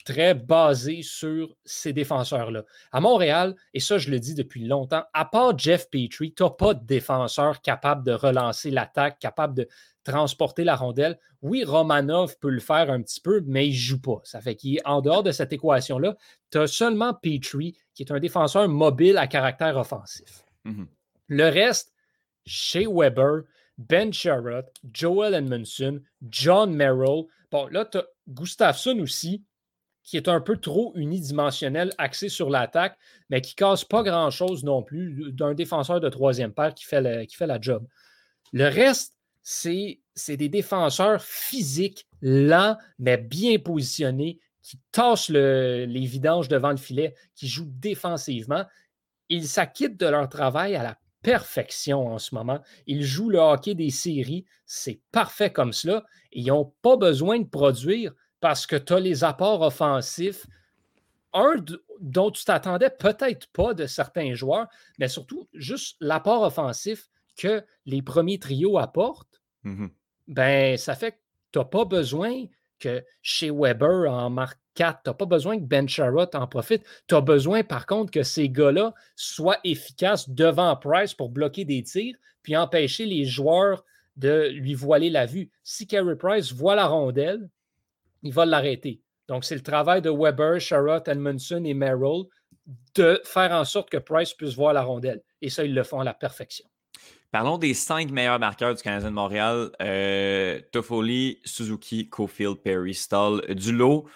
[0.06, 2.64] très basé sur ces défenseurs-là.
[2.92, 6.52] À Montréal, et ça je le dis depuis longtemps, à part Jeff Petrie, tu n'as
[6.52, 9.68] pas de défenseur capable de relancer l'attaque, capable de
[10.04, 11.20] transporter la rondelle.
[11.42, 14.22] Oui, Romanov peut le faire un petit peu, mais il ne joue pas.
[14.24, 16.16] Ça fait qu'il est en dehors de cette équation-là.
[16.52, 20.46] Tu as seulement Petrie, qui est un défenseur mobile à caractère offensif.
[20.66, 20.86] Mm-hmm.
[21.30, 21.94] Le reste,
[22.46, 23.42] chez Weber,
[23.80, 27.24] Ben Sherrod, Joel Edmondson, John Merrill.
[27.52, 29.44] Bon, là, tu as Gustafsson aussi,
[30.06, 32.98] qui est un peu trop unidimensionnel, axé sur l'attaque,
[33.30, 37.36] mais qui casse pas grand-chose non plus d'un défenseur de troisième paire qui fait, qui
[37.36, 37.86] fait la job.
[38.54, 46.72] Le reste, c'est des défenseurs physiques, lents, mais bien positionnés, qui tassent les vidanges devant
[46.72, 48.66] le filet, qui jouent défensivement.
[49.30, 52.60] Ils s'acquittent de leur travail à la perfection en ce moment.
[52.86, 54.46] Ils jouent le hockey des séries.
[54.68, 56.04] C'est parfait comme cela.
[56.32, 58.14] ils n'ont pas besoin de produire
[58.46, 60.46] parce que tu as les apports offensifs.
[61.34, 61.56] Un
[62.00, 64.68] dont tu t'attendais peut-être pas de certains joueurs,
[65.00, 69.42] mais surtout juste l'apport offensif que les premiers trios apportent.
[69.64, 69.90] Mm-hmm.
[70.28, 71.18] Ben, ça fait que
[71.54, 72.46] tu n'as pas besoin
[72.78, 76.84] que chez Weber en marque 4, tu n'as pas besoin que Ben Sherrod en profite.
[77.08, 81.82] Tu as besoin, par contre, que ces gars-là soient efficaces devant Price pour bloquer des
[81.82, 83.84] tirs, puis empêcher les joueurs
[84.18, 85.50] de lui voiler la vue.
[85.64, 87.50] Si Carey Price voit la rondelle,
[88.26, 89.02] il va l'arrêter.
[89.30, 92.26] Donc, c'est le travail de Weber, Sherrod, Edmondson et Merrill
[92.96, 95.22] de faire en sorte que Price puisse voir la rondelle.
[95.42, 96.66] Et ça, ils le font à la perfection.
[97.32, 99.72] Parlons des cinq meilleurs marqueurs du Canadien de Montréal.
[99.82, 103.42] Euh, Toffoli, Suzuki, Cofield, Perry, Stall.
[103.54, 104.08] Du lot,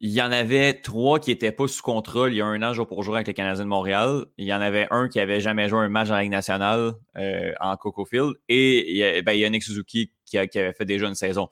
[0.00, 2.72] il y en avait trois qui n'étaient pas sous contrôle il y a un an
[2.74, 4.26] jour pour jour avec les Canadiens de Montréal.
[4.36, 7.52] Il y en avait un qui n'avait jamais joué un match en Ligue nationale euh,
[7.60, 8.34] en Coco Field.
[8.48, 11.48] Et il y a, ben, Yannick Suzuki qui, avait fait déjà une saison.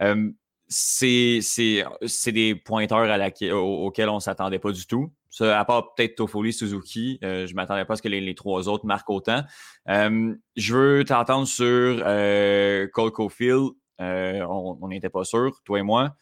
[0.00, 0.30] Euh,
[0.72, 3.08] c'est des pointeurs
[3.52, 5.12] auxquels on ne s'attendait pas du tout.
[5.40, 8.68] à part peut-être Toffoli, Suzuki, euh, je ne m'attendais pas à ce que les, trois
[8.68, 9.42] autres marquent autant.
[9.88, 13.72] Euh, je veux t'entendre sur euh, Cole Caulfield.
[13.98, 16.16] on n'était pas sûr, toi et moi.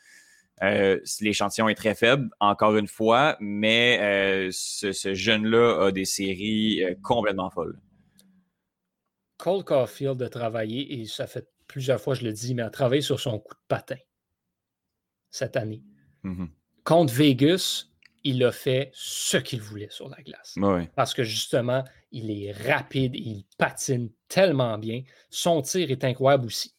[1.21, 7.79] L'échantillon est très faible, encore une fois, mais ce, jeune-là a des séries complètement folles.
[9.39, 13.01] Cole Caulfield a travaillé, et ça fait plusieurs fois je le dis, mais a travaillé
[13.01, 13.97] sur son coup de patin
[15.31, 15.83] cette année.
[16.25, 16.49] Mm-hmm.
[16.85, 17.87] Contre Vegas,
[18.25, 20.57] il a fait ce qu'il voulait sur la glace.
[20.95, 25.03] Parce que justement, il est rapide, il patine tellement bien.
[25.31, 26.75] Son tir est incroyable aussi.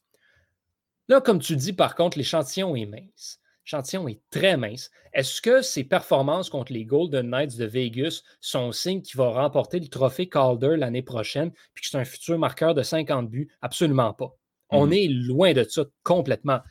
[1.07, 3.39] Là, comme tu dis, par contre, l'échantillon est mince.
[3.65, 4.89] L'échantillon est très mince.
[5.13, 9.79] Est-ce que ses performances contre les Golden Knights de Vegas sont signe qu'il va remporter
[9.79, 13.49] le trophée Calder l'année prochaine puis que c'est un futur marqueur de 50 buts?
[13.61, 14.35] Absolument pas.
[14.69, 15.03] On mm-hmm.
[15.03, 16.61] est loin de ça complètement.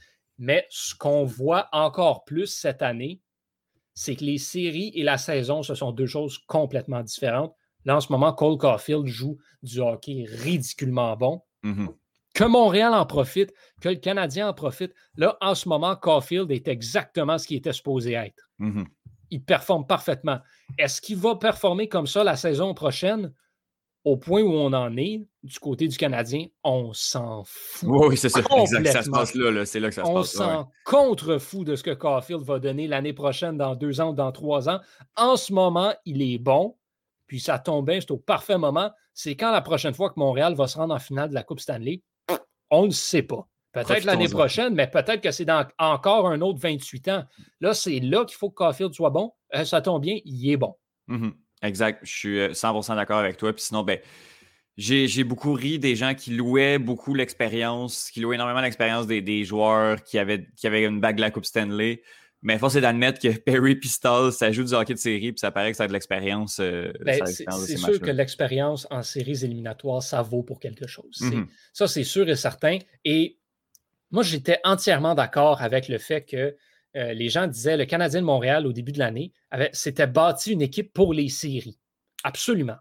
[0.40, 3.20] Mais ce qu'on voit encore plus cette année,
[3.92, 7.54] c'est que les séries et la saison, ce sont deux choses complètement différentes.
[7.84, 11.42] Là, en ce moment, Cole Caulfield joue du hockey ridiculement bon.
[11.62, 11.88] Mm-hmm.
[12.32, 14.94] Que Montréal en profite, que le Canadien en profite.
[15.16, 18.50] Là, en ce moment, Caulfield est exactement ce qu'il était supposé être.
[18.60, 18.86] Mm-hmm.
[19.32, 20.38] Il performe parfaitement.
[20.78, 23.34] Est-ce qu'il va performer comme ça la saison prochaine?
[24.04, 27.88] Au point où on en est, du côté du Canadien, on s'en fout.
[27.90, 28.40] Oui, c'est ça.
[28.40, 28.86] Exact.
[28.86, 29.64] Ça se passe là.
[29.66, 30.16] C'est là que ça se passe.
[30.16, 34.14] On s'en contre-fout de ce que Caulfield va donner l'année prochaine, dans deux ans ou
[34.14, 34.80] dans trois ans.
[35.16, 36.76] En ce moment, il est bon.
[37.26, 38.90] Puis ça tombe bien, c'est au parfait moment.
[39.14, 41.60] C'est quand la prochaine fois que Montréal va se rendre en finale de la Coupe
[41.60, 42.02] Stanley?
[42.70, 43.46] On ne sait pas.
[43.72, 47.24] Peut-être l'année prochaine, mais peut-être que c'est dans encore un autre 28 ans.
[47.60, 49.32] Là, c'est là qu'il faut que Caulfield soit bon.
[49.54, 50.74] Euh, ça tombe bien, il est bon.
[51.08, 51.32] Mm-hmm.
[51.62, 53.52] Exact, je suis 100% euh, d'accord avec toi.
[53.52, 53.98] Puis sinon, ben,
[54.76, 60.02] j'ai beaucoup ri des gens qui louaient beaucoup l'expérience, qui louaient énormément l'expérience des, joueurs
[60.02, 62.02] qui avaient, qui avaient une bague de la Coupe Stanley.
[62.42, 65.50] Mais force est d'admettre que Perry et ça joue du hockey de série, puis ça
[65.50, 66.58] paraît que ça a de l'expérience.
[66.58, 71.18] Euh, ben, c'est sûr que l'expérience en séries éliminatoires, ça vaut pour quelque chose.
[71.20, 71.46] Mm-hmm.
[71.74, 72.78] Ça, c'est sûr et certain.
[73.04, 73.36] Et
[74.10, 76.56] moi, j'étais entièrement d'accord avec le fait que
[76.96, 79.32] euh, les gens disaient le Canadien de Montréal, au début de l'année,
[79.72, 81.78] s'était bâti une équipe pour les séries.
[82.24, 82.76] Absolument.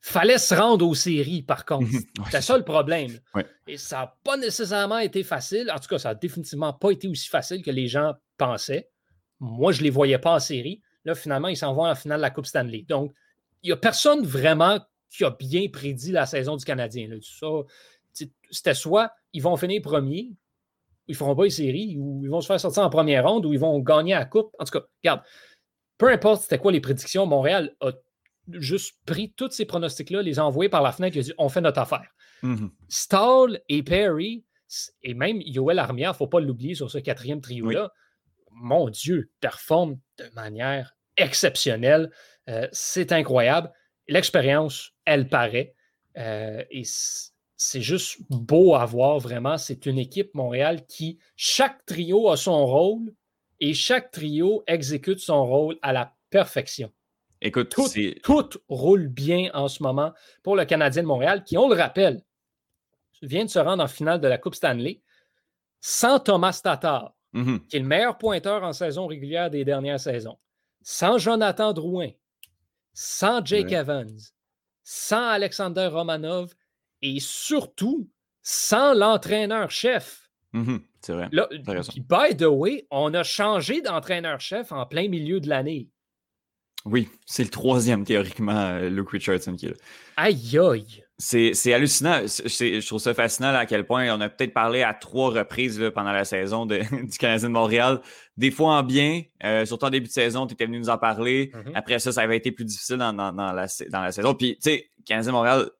[0.00, 1.90] Fallait se rendre aux séries, par contre.
[2.24, 3.18] C'était ça le problème.
[3.68, 5.70] Et ça n'a pas nécessairement été facile.
[5.70, 8.90] En tout cas, ça n'a définitivement pas été aussi facile que les gens pensaient.
[9.38, 10.82] Moi, je ne les voyais pas en série.
[11.04, 12.84] Là, finalement, ils s'en vont à la finale de la Coupe Stanley.
[12.88, 13.12] Donc,
[13.62, 17.08] il n'y a personne vraiment qui a bien prédit la saison du Canadien.
[18.50, 20.32] C'était soit ils vont finir premier,
[21.08, 23.46] ils ne feront pas les séries, ou ils vont se faire sortir en première ronde,
[23.46, 24.54] ou ils vont gagner la Coupe.
[24.58, 25.22] En tout cas, regarde,
[25.98, 27.92] peu importe c'était quoi les prédictions, Montréal a
[28.48, 31.48] juste pris tous ces pronostics-là, les a envoyés par la fenêtre et a dit on
[31.48, 32.08] fait notre affaire.
[32.42, 32.70] Mm-hmm.
[32.88, 34.44] Stall et Perry,
[35.02, 37.92] et même Yoel Armia, il ne faut pas l'oublier sur ce quatrième trio-là,
[38.50, 42.10] mon Dieu, performent de manière exceptionnelle.
[42.48, 43.72] Euh, c'est incroyable.
[44.08, 45.74] L'expérience, elle paraît.
[46.18, 46.82] Euh, et
[47.62, 49.56] c'est juste beau à voir, vraiment.
[49.56, 53.14] C'est une équipe Montréal qui, chaque trio a son rôle
[53.60, 56.90] et chaque trio exécute son rôle à la perfection.
[57.40, 57.74] Écoute,
[58.22, 62.22] tout, roule bien en ce moment pour le Canadien de Montréal, qui, on le rappelle,
[63.22, 65.00] vient de se rendre en finale de la Coupe Stanley
[65.80, 67.66] sans Thomas Tatar, mm-hmm.
[67.66, 70.38] qui est le meilleur pointeur en saison régulière des dernières saisons,
[70.82, 72.10] sans Jonathan Drouin,
[72.92, 74.18] sans Jake Evans,
[74.84, 76.54] sans Alexander Romanov
[77.02, 78.08] et surtout
[78.42, 80.28] sans l'entraîneur-chef.
[80.54, 80.80] Mm-hmm.
[81.00, 81.28] C'est vrai.
[81.30, 85.88] by the way, on a changé d'entraîneur-chef en plein milieu de l'année.
[86.84, 89.76] Oui, c'est le troisième théoriquement, euh, Luke Richardson qui est là.
[90.16, 91.04] Aïe aïe!
[91.18, 92.22] C'est hallucinant.
[92.26, 96.10] Je trouve ça fascinant à quel point on a peut-être parlé à trois reprises pendant
[96.10, 98.00] la saison de, du Canadien de Montréal.
[98.36, 100.98] Des fois en bien, euh, surtout en début de saison, tu étais venu nous en
[100.98, 101.52] parler.
[101.54, 101.72] Mm-hmm.
[101.76, 104.34] Après ça, ça avait été plus difficile dans, dans, la, dans la saison.
[104.34, 105.70] Puis, tu sais, Canadien de Montréal,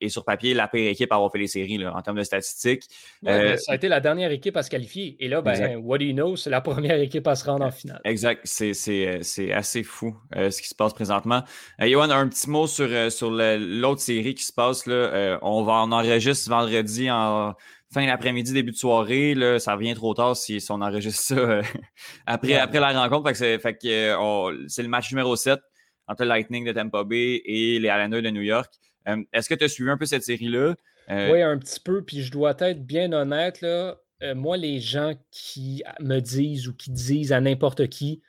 [0.00, 2.22] et, sur papier la pire équipe à avoir fait les séries là, en termes de
[2.22, 2.84] statistiques.
[3.26, 5.16] Euh, ça a été la dernière équipe à se qualifier.
[5.20, 7.70] Et là, ben, what do you know, c'est la première équipe à se rendre en
[7.70, 8.00] finale.
[8.04, 8.40] Exact.
[8.44, 11.42] C'est assez fou euh, ce qui se passe présentement.
[11.80, 14.86] Euh, Yoann, un petit mot sur, sur l'autre série qui se passe.
[14.86, 15.38] Là.
[15.42, 17.54] on va en enregistrer vendredi en
[17.92, 19.34] fin d'après-midi, début de soirée.
[19.34, 21.60] Là, ça revient trop tard si, on enregistre ça
[22.26, 23.32] après, après la rencontre.
[23.34, 25.60] Fait que c'est le match numéro 7
[26.08, 28.72] entre le Lightning de Tampa Bay et les Islanders de New York.
[29.08, 30.74] Euh, est-ce que tu as suivi un peu cette série-là?
[31.10, 32.02] Euh, oui, un petit peu.
[32.02, 33.96] Puis je dois être bien honnête, là.
[34.22, 38.22] Euh, moi, les gens qui me disent ou qui disent à n'importe qui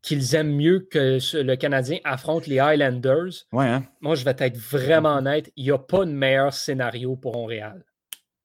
[0.00, 3.84] qu'ils aiment mieux que le Canadien affronte les Highlanders, hein?
[4.00, 7.84] moi, je vais être vraiment honnête, il n'y a pas de meilleur scénario pour Montréal.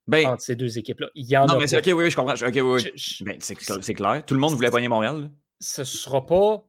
[0.08, 1.08] Ben, entre ces deux équipes-là.
[1.16, 2.36] Il y en non, mais c'est OK, oui, je comprends.
[2.36, 4.24] Ben, c'est clair.
[4.26, 5.30] Tout le monde voulait pogner Montréal.
[5.60, 6.64] Ce ne sera pas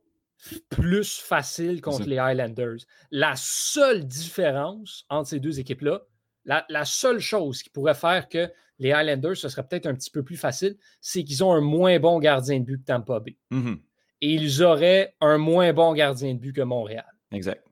[0.68, 2.79] plus facile contre les Highlanders.
[3.11, 6.03] La seule différence entre ces deux équipes-là,
[6.44, 10.22] la, seule chose qui pourrait faire que les Highlanders, ce serait peut-être un petit peu
[10.22, 13.37] plus facile, c'est qu'ils ont un moins bon gardien de but que Tampa Bay.
[13.51, 13.79] Mm-hmm.
[14.20, 17.07] Et ils auraient un moins bon gardien de but que Montréal.
[17.33, 17.64] Exact.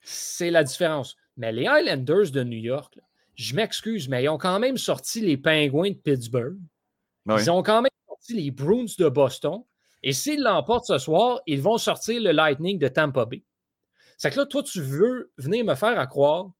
[0.00, 1.16] C'est la différence.
[1.36, 2.98] Mais les Highlanders de New York,
[3.34, 6.58] je m'excuse, mais ils ont quand même sorti les Pingouins de Pittsburgh.
[7.24, 9.62] Ben ils ont quand même sorti les Bruins de Boston.
[10.02, 13.44] Et s'ils l'emportent ce soir, ils vont sortir le Lightning de Tampa Bay.
[14.18, 16.50] C'est que là, toi, tu veux venir me faire à croire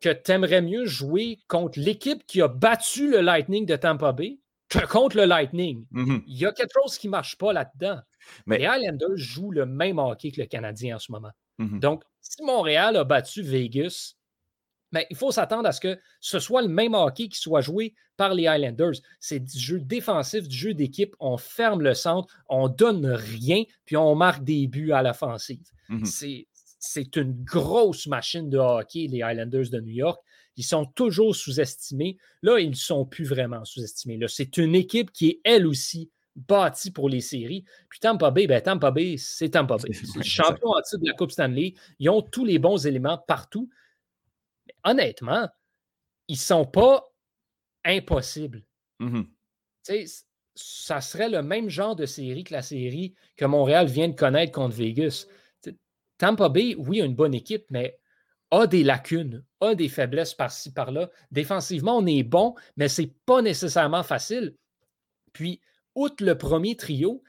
[0.00, 4.38] que tu aimerais mieux jouer contre l'équipe qui a battu le Lightning de Tampa Bay
[4.68, 5.86] que contre le Lightning.
[5.92, 6.22] Mm-hmm.
[6.26, 8.00] Il y a quelque chose qui ne marche pas là-dedans.
[8.46, 8.58] Mais...
[8.58, 11.30] Les Islanders jouent le même hockey que le Canadien en ce moment.
[11.58, 11.80] Mm-hmm.
[11.80, 14.14] Donc, si Montréal a battu Vegas,
[14.92, 17.94] mais il faut s'attendre à ce que ce soit le même hockey qui soit joué
[18.16, 19.00] par les Highlanders.
[19.18, 21.16] C'est du jeu défensif, du jeu d'équipe.
[21.18, 25.62] On ferme le centre, on donne rien, puis on marque des buts à l'offensive.
[25.88, 26.04] Mhm.
[26.84, 30.20] C'est une grosse machine de hockey, les Highlanders de New York.
[30.56, 32.18] Ils sont toujours sous-estimés.
[32.42, 34.18] Là, ils ne sont plus vraiment sous-estimés.
[34.28, 37.64] C'est une équipe qui est elle aussi bâtie pour les séries.
[37.88, 39.92] Puis Tampa Bay, ben Tampa Bay, c'est Tampa Bay.
[40.22, 41.74] champion en titre de la Coupe Stanley.
[41.98, 43.70] Ils ont tous les bons éléments partout
[44.84, 45.48] honnêtement,
[46.28, 47.12] ils ne sont pas
[47.84, 48.64] impossibles.
[49.00, 50.24] Mm-hmm.
[50.54, 54.52] Ça serait le même genre de série que la série que Montréal vient de connaître
[54.52, 55.26] contre Vegas.
[56.18, 57.98] Tampa Bay, oui, a une bonne équipe, mais
[58.50, 61.10] a des lacunes, a des faiblesses par-ci, par-là.
[61.30, 64.54] Défensivement, on est bon, mais ce n'est pas nécessairement facile.
[65.32, 65.60] Puis,
[65.94, 67.22] outre le premier trio,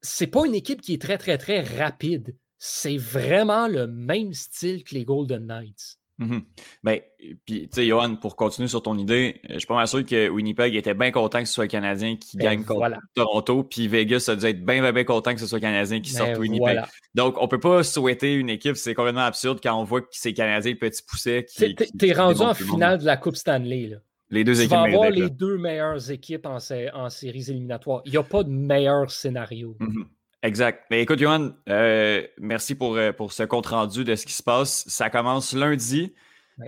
[0.00, 2.36] c'est pas une équipe qui est très, très, très rapide.
[2.58, 5.98] C'est vraiment le même style que les Golden Knights.
[6.22, 6.42] Mhm.
[6.82, 7.00] Ben,
[7.44, 10.28] puis, tu sais, Johan, pour continuer sur ton idée, je suis pas mal sûr que
[10.28, 13.88] Winnipeg était bien content que ce soit le Canadien qui ben, gagne contre Toronto, puis
[13.88, 16.38] Vegas a dû être bien, bien, content que ce soit le Canadien qui sorte ben,
[16.40, 16.80] Winnipeg.
[17.14, 20.32] Donc, on peut pas souhaiter une équipe, c'est complètement absurde quand on voit que c'est
[20.32, 21.74] Canadien petit pousset qui.
[21.74, 23.96] T'es rendu en finale de la Coupe Stanley, là.
[24.30, 24.70] Les deux tu équipes.
[24.70, 28.00] vas avoir les deux meilleures équipes en, séries éliminatoires.
[28.06, 29.76] Il n'y a pas de meilleur scénario.
[29.78, 30.06] Mhm.
[30.42, 30.84] Exact.
[30.90, 34.84] Mais écoute, Johan, euh, merci pour, euh, pour ce compte-rendu de ce qui se passe.
[34.88, 36.12] Ça commence lundi,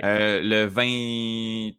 [0.05, 1.75] euh, le 20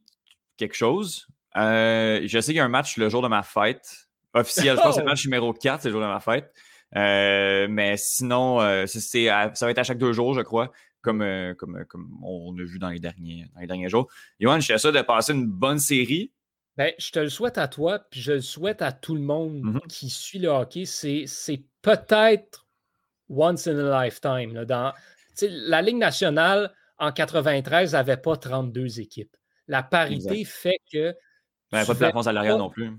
[0.58, 1.28] quelque chose.
[1.56, 4.10] je sais qu'il y a un match le jour de ma fête.
[4.34, 6.54] Officiel, je pense que c'est le match numéro 4, c'est le jour de ma fête.
[6.94, 11.26] mais sinon, ça va être à chaque deux jours, je crois, comme,
[11.58, 14.10] comme, comme on a vu dans les derniers, dans les derniers jours.
[14.42, 16.34] Johan, je suis sûr de passer une bonne série.
[16.78, 19.62] Ben, je te le souhaite à toi, puis je le souhaite à tout le monde
[19.62, 19.88] mm-hmm.
[19.88, 20.86] qui suit le hockey.
[20.86, 22.68] C'est peut-être
[23.30, 24.66] once in a lifetime.
[24.66, 24.94] dans,
[25.42, 29.36] la Ligue nationale, en 93, n'avait pas 32 équipes.
[29.68, 31.16] La parité fait que.
[31.72, 32.92] Ben, pas de plafond salarial non plus.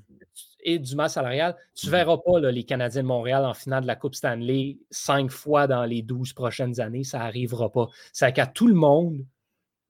[0.61, 1.55] Et du masse salarial.
[1.75, 1.95] Tu ne mm-hmm.
[1.95, 5.85] verras pas les Canadiens de Montréal en finale de la Coupe Stanley cinq fois dans
[5.85, 7.05] les 12 prochaines années.
[7.05, 7.89] Ça n'arrivera pas.
[8.13, 9.25] C'est qu'à tout le monde,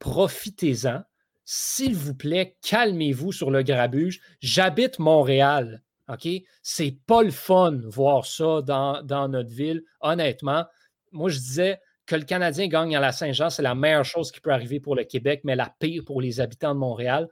[0.01, 1.03] profitez-en.
[1.49, 4.21] S'il vous plaît, calmez-vous sur le grabuge.
[4.41, 5.85] J'habite Montréal.
[6.09, 6.29] OK?
[6.61, 9.85] C'est pas le fun voir ça dans, notre ville.
[10.01, 10.65] Honnêtement,
[11.13, 14.41] moi, je disais que le Canadien gagne à la Saint-Jean, c'est la meilleure chose qui
[14.41, 17.29] peut arriver pour le Québec, mais la pire pour les habitants de Montréal.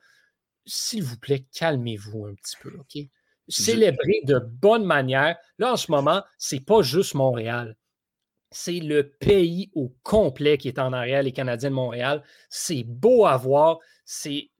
[0.65, 3.03] S'il vous plaît, calmez-vous un petit peu, OK?
[3.49, 5.37] Célébrez de bonne manière.
[5.59, 7.77] Là, en ce moment, c'est pas juste Montréal.
[8.57, 12.23] C'est le pays au complet qui est en arrière, les Canadiens de Montréal.
[12.49, 13.81] C'est beau à voir.
[14.05, 14.51] C'est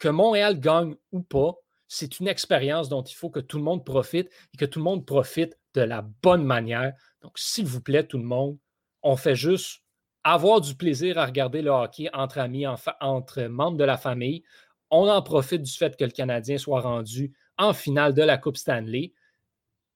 [0.00, 1.54] que Montréal gagne ou pas,
[1.86, 4.84] c'est une expérience dont il faut que tout le monde profite et que tout le
[4.84, 6.94] monde profite de la bonne manière.
[7.22, 8.58] Donc, s'il vous plaît, tout le monde,
[9.04, 9.82] on fait juste
[10.24, 12.66] avoir du plaisir à regarder le hockey entre amis,
[13.00, 14.42] entre membres de la famille.
[14.90, 18.56] On en profite du fait que le Canadien soit rendu en finale de la Coupe
[18.56, 19.12] Stanley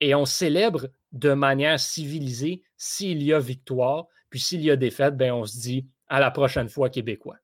[0.01, 4.07] et on célèbre de manière civilisée s'il y a victoire.
[4.31, 7.37] Puis s'il y a défaite, ben on se dit à la prochaine fois, Québécois.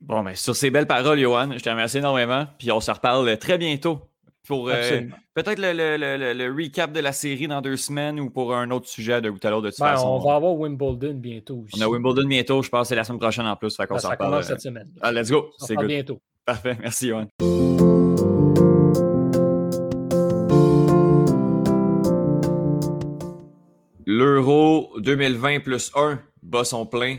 [0.00, 2.46] Bon, mais sur ces belles paroles, Johan, je te remercie énormément.
[2.58, 4.00] Puis on se reparle très bientôt
[4.46, 5.02] pour euh,
[5.34, 9.30] peut-être le, recap de la série dans deux semaines ou pour un autre sujet de
[9.30, 10.08] tout à l'heure de toute ben, façon.
[10.08, 11.80] On va avoir Wimbledon bientôt aussi.
[11.80, 13.76] On a Wimbledon bientôt, je pense, c'est la semaine prochaine en plus.
[13.76, 14.90] Fait ben, ça commence cette semaine.
[15.00, 15.50] Ah, let's go.
[15.58, 16.20] C'est bientôt.
[16.44, 16.76] Parfait.
[16.80, 17.26] Merci, Johan.
[25.00, 27.18] 2020 plus 1 bat son plein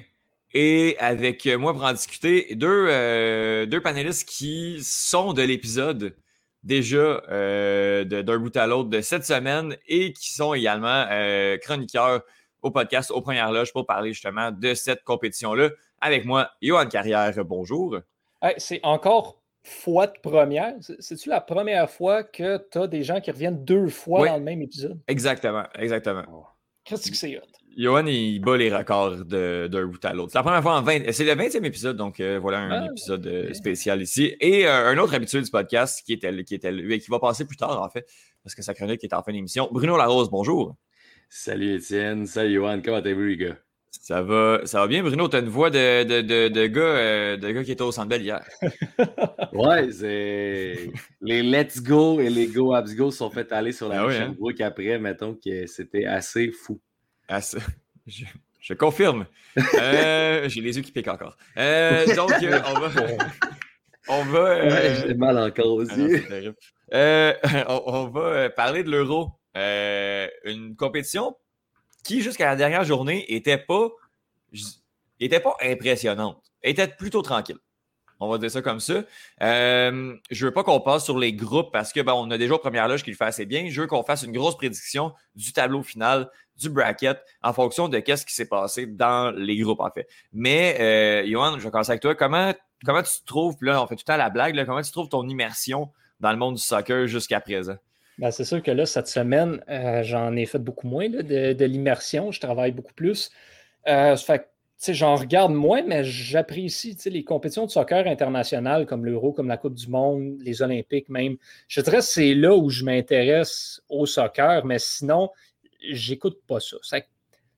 [0.54, 6.16] et avec moi pour en discuter, deux, euh, deux panélistes qui sont de l'épisode
[6.64, 12.22] déjà euh, d'un bout à l'autre de cette semaine et qui sont également euh, chroniqueurs
[12.62, 15.70] au podcast aux premières loges pour parler justement de cette compétition-là.
[16.02, 17.98] Avec moi, Johan Carrière, bonjour.
[18.58, 20.76] c'est encore fois de première.
[21.00, 24.44] C'est-tu la première fois que tu as des gens qui reviennent deux fois dans le
[24.44, 25.00] même épisode?
[25.08, 26.24] Exactement, exactement.
[26.84, 27.61] Qu'est-ce que c'est hot?
[27.78, 30.32] Johan, il bat les records d'un bout à l'autre.
[30.32, 31.12] C'est la première fois en 20.
[31.12, 34.36] C'est le 20e épisode, donc euh, voilà un ah, épisode euh, spécial ici.
[34.42, 37.56] Et euh, un autre habitué du podcast qui, était, qui, était, qui va passer plus
[37.56, 38.06] tard, en fait,
[38.44, 39.70] parce que sa chronique est en fin d'émission.
[39.72, 40.76] Bruno Larose, bonjour.
[41.30, 43.58] Salut Étienne, salut Johan, comment allez-vous les gars?
[43.90, 45.30] Ça va, ça va bien, Bruno?
[45.30, 48.18] Tu as une voix de, de, de, de gars, de gars qui était au centre
[48.18, 48.44] hier.
[49.54, 50.92] ouais, c'est.
[51.22, 54.16] Les Let's Go et les Go Abs Go sont fait aller sur la ah oui,
[54.16, 54.66] hein?
[54.66, 56.82] après, mettons que c'était assez fou.
[57.32, 57.60] Assez...
[58.60, 59.26] Je, confirme.
[59.76, 61.36] Euh, j'ai les yeux qui piquent encore.
[61.58, 62.92] Euh, donc, euh, on va.
[64.08, 64.96] On va.
[64.96, 66.18] j'ai mal encore aussi.
[66.92, 67.34] Ah
[67.70, 69.32] on, on, va parler de l'euro.
[69.56, 71.36] une compétition
[72.04, 73.90] qui, jusqu'à la dernière journée, était pas,
[75.20, 76.44] était pas impressionnante.
[76.62, 77.60] était plutôt tranquille.
[78.24, 79.04] On va dire ça comme ça.
[79.42, 82.54] Euh, je veux pas qu'on passe sur les groupes parce que ben, on a déjà
[82.54, 83.68] au première loge qui le fait assez bien.
[83.70, 86.30] Je veux qu'on fasse une grosse prédiction du tableau final,
[86.62, 90.08] du bracket, en fonction de qu'est-ce qui s'est passé dans les groupes, en fait.
[90.32, 92.16] Mais, euh, Johan, je vais commencer avec toi.
[92.16, 92.54] Comment,
[92.86, 95.28] comment tu trouves, là, on fait tout le temps la blague, comment tu trouves ton
[95.28, 97.76] immersion dans le monde du soccer jusqu'à présent?
[98.18, 102.32] Ben, c'est sûr que là, cette semaine, euh, j'en ai fait beaucoup moins de, l'immersion.
[102.32, 103.32] Je travaille beaucoup plus.
[103.88, 104.48] Euh, fait
[104.90, 109.76] j'en regarde moins, mais j'apprécie les compétitions de soccer internationales comme l'Euro, comme la Coupe
[109.76, 111.38] du Monde, les Olympiques même.
[111.68, 115.30] Je dirais que c'est là où je m'intéresse au soccer, mais sinon,
[115.82, 116.78] j'écoute pas ça.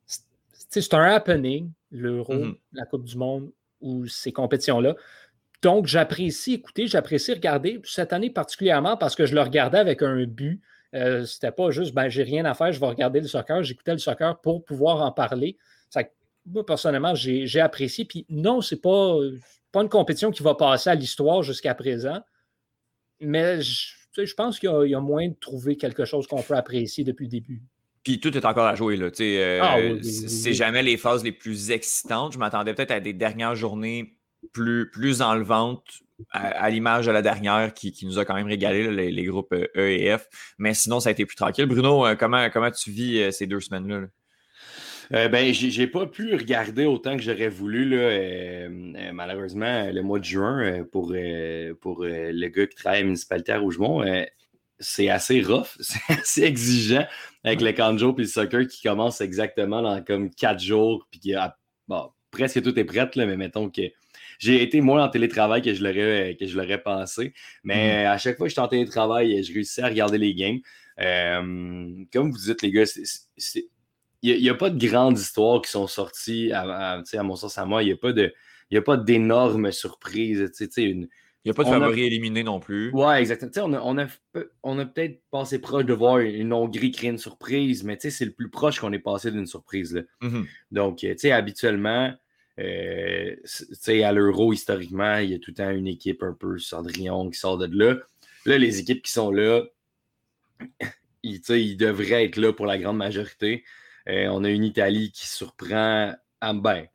[0.06, 2.58] C'est un happening, l'Euro, mm-hmm.
[2.74, 3.52] la Coupe du Monde,
[3.82, 4.96] ou ces compétitions-là.
[5.62, 10.26] Donc, j'apprécie écouter, j'apprécie regarder cette année particulièrement parce que je le regardais avec un
[10.26, 10.62] but.
[10.94, 13.64] Euh, C'était pas juste, ben, j'ai rien à faire, je vais regarder le soccer.
[13.64, 15.58] J'écoutais le soccer pour pouvoir en parler.
[15.90, 16.04] Ça,
[16.46, 18.06] moi, personnellement, j'ai apprécié.
[18.06, 19.16] Puis non, c'est pas,
[19.72, 22.22] pas une compétition qui va passer à l'histoire jusqu'à présent.
[23.20, 27.26] Mais je, pense qu'il y, a moyen de trouver quelque chose qu'on peut apprécier depuis
[27.26, 27.64] le début.
[28.04, 28.98] Puis tout est encore à jouer.
[28.98, 29.10] Là.
[29.20, 32.34] Euh, ah c'est jamais les phases les plus excitantes.
[32.34, 34.18] Je m'attendais peut-être à des dernières journées
[34.52, 36.02] plus, plus enlevantes,
[36.32, 40.18] à, l'image de la dernière qui, nous a quand même régalé, les, groupes E et
[40.18, 40.28] F.
[40.58, 41.66] Mais sinon, ça a été plus tranquille.
[41.66, 44.02] Bruno, euh, comment, comment tu vis euh, ces deux semaines-là?
[44.02, 44.08] là?
[45.12, 50.02] Euh, ben, j'ai pas pu regarder autant que j'aurais voulu, là, euh, euh, malheureusement, le
[50.02, 51.14] mois de juin, pour,
[51.82, 54.04] pour le gars qui travaille à la municipalité à Rougemont.
[54.80, 57.06] c'est assez rough, c'est assez exigeant
[57.44, 61.34] avec le canjo et le soccer qui commence exactement dans comme quatre jours, puis qui
[61.34, 63.82] a, bon, presque tout est prêt, là, mais mettons que
[64.40, 67.34] j'ai été moins en télétravail que je l'aurais que je l'aurais pensé.
[67.64, 68.08] Mais mm.
[68.08, 70.60] à chaque fois que j'étais en télétravail, je réussissais à regarder les games.
[70.98, 72.84] comme vous dites, les gars,
[74.22, 77.66] il n'y a, pas de grandes histoires qui sont sorties, à, à, mon sens, à
[77.66, 77.84] moi.
[77.84, 78.34] Il n'y a pas de.
[78.72, 80.52] Il a pas d'énormes surprises.
[81.46, 82.90] Il n'y a pas de favoris éliminés non plus.
[82.92, 83.52] Ouais, exactement.
[83.68, 84.08] On a, on a,
[84.64, 88.32] on a peut-être passé proche de voir une Hongrie créer une surprise, mais c'est le
[88.32, 89.94] plus proche qu'on est passé d'une surprise.
[89.94, 90.02] Là.
[90.22, 90.46] Mm-hmm.
[90.72, 92.14] Donc, habituellement,
[92.60, 93.36] euh,
[93.88, 97.38] à l'Euro, historiquement, il y a tout le temps une équipe un peu Cendrillon qui
[97.38, 97.98] sort de là.
[98.46, 99.64] Là, les équipes qui sont là,
[101.24, 103.66] ils, ils devraient être là pour la grande majorité.
[104.08, 106.86] Euh, on a une Italie qui surprend à ben,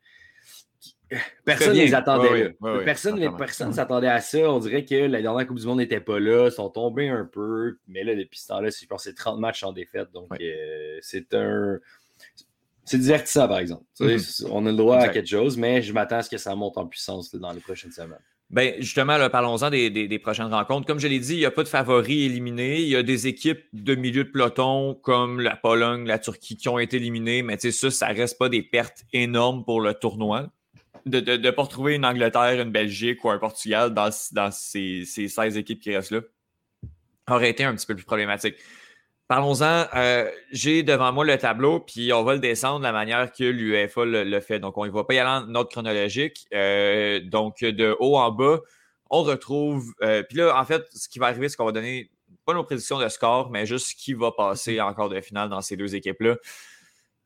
[1.45, 2.55] Personne ne les attendait
[2.85, 4.39] personne ne s'attendait à ça.
[4.51, 6.47] On dirait que la dernière Coupe du Monde n'était pas là.
[6.47, 7.77] Ils sont tombés un peu.
[7.87, 10.11] Mais là, depuis ce temps-là, je pense c'est 30 matchs en défaite.
[10.13, 11.79] Donc, euh, c'est un.
[12.85, 13.83] C'est divertissant, par exemple.
[13.99, 14.47] Mm-hmm.
[14.51, 16.77] On a le droit à quelque chose, mais je m'attends à ce que ça monte
[16.77, 18.19] en puissance dans les prochaines semaines.
[18.49, 20.87] Ben, justement, parlons-en des, prochaines rencontres.
[20.87, 22.81] Comme je l'ai dit, il n'y a pas de favoris éliminés.
[22.81, 26.67] Il y a des équipes de milieu de peloton comme la Pologne, la Turquie qui
[26.67, 30.49] ont été éliminées, mais ça, ça reste pas des pertes énormes pour le tournoi.
[31.05, 35.27] De ne pas retrouver une Angleterre, une Belgique ou un Portugal dans, dans ces, ces
[35.27, 36.21] 16 équipes qui restent là
[37.35, 38.55] aurait été un petit peu plus problématique.
[39.27, 39.85] Parlons-en.
[39.95, 43.43] Euh, j'ai devant moi le tableau, puis on va le descendre de la manière que
[43.43, 44.59] l'UEFA le, fait.
[44.59, 46.47] Donc, on ne va pas y aller en ordre chronologique.
[46.53, 48.59] Euh, donc, de haut en bas,
[49.11, 49.93] on retrouve.
[50.01, 52.09] Euh, puis là, en fait, ce qui va arriver, c'est qu'on va donner
[52.45, 55.61] pas nos prédictions de score, mais juste qui va passer en quart de finale dans
[55.61, 56.37] ces deux équipes-là.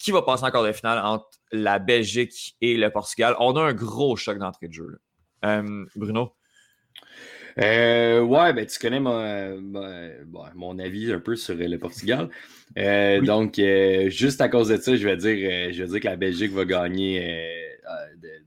[0.04, 3.38] Qui va passer en quart de finale entre la Belgique et le Portugal?
[3.40, 5.00] On a un gros choc d'entrée de jeu.
[5.96, 6.34] Bruno?
[7.58, 12.30] Euh, ouais, ben, tu connais mon, avis un peu sur le Portugal.
[12.78, 16.08] Euh, donc, euh, juste à cause de ça, je vais dire, je vais dire que
[16.08, 17.72] la Belgique va gagner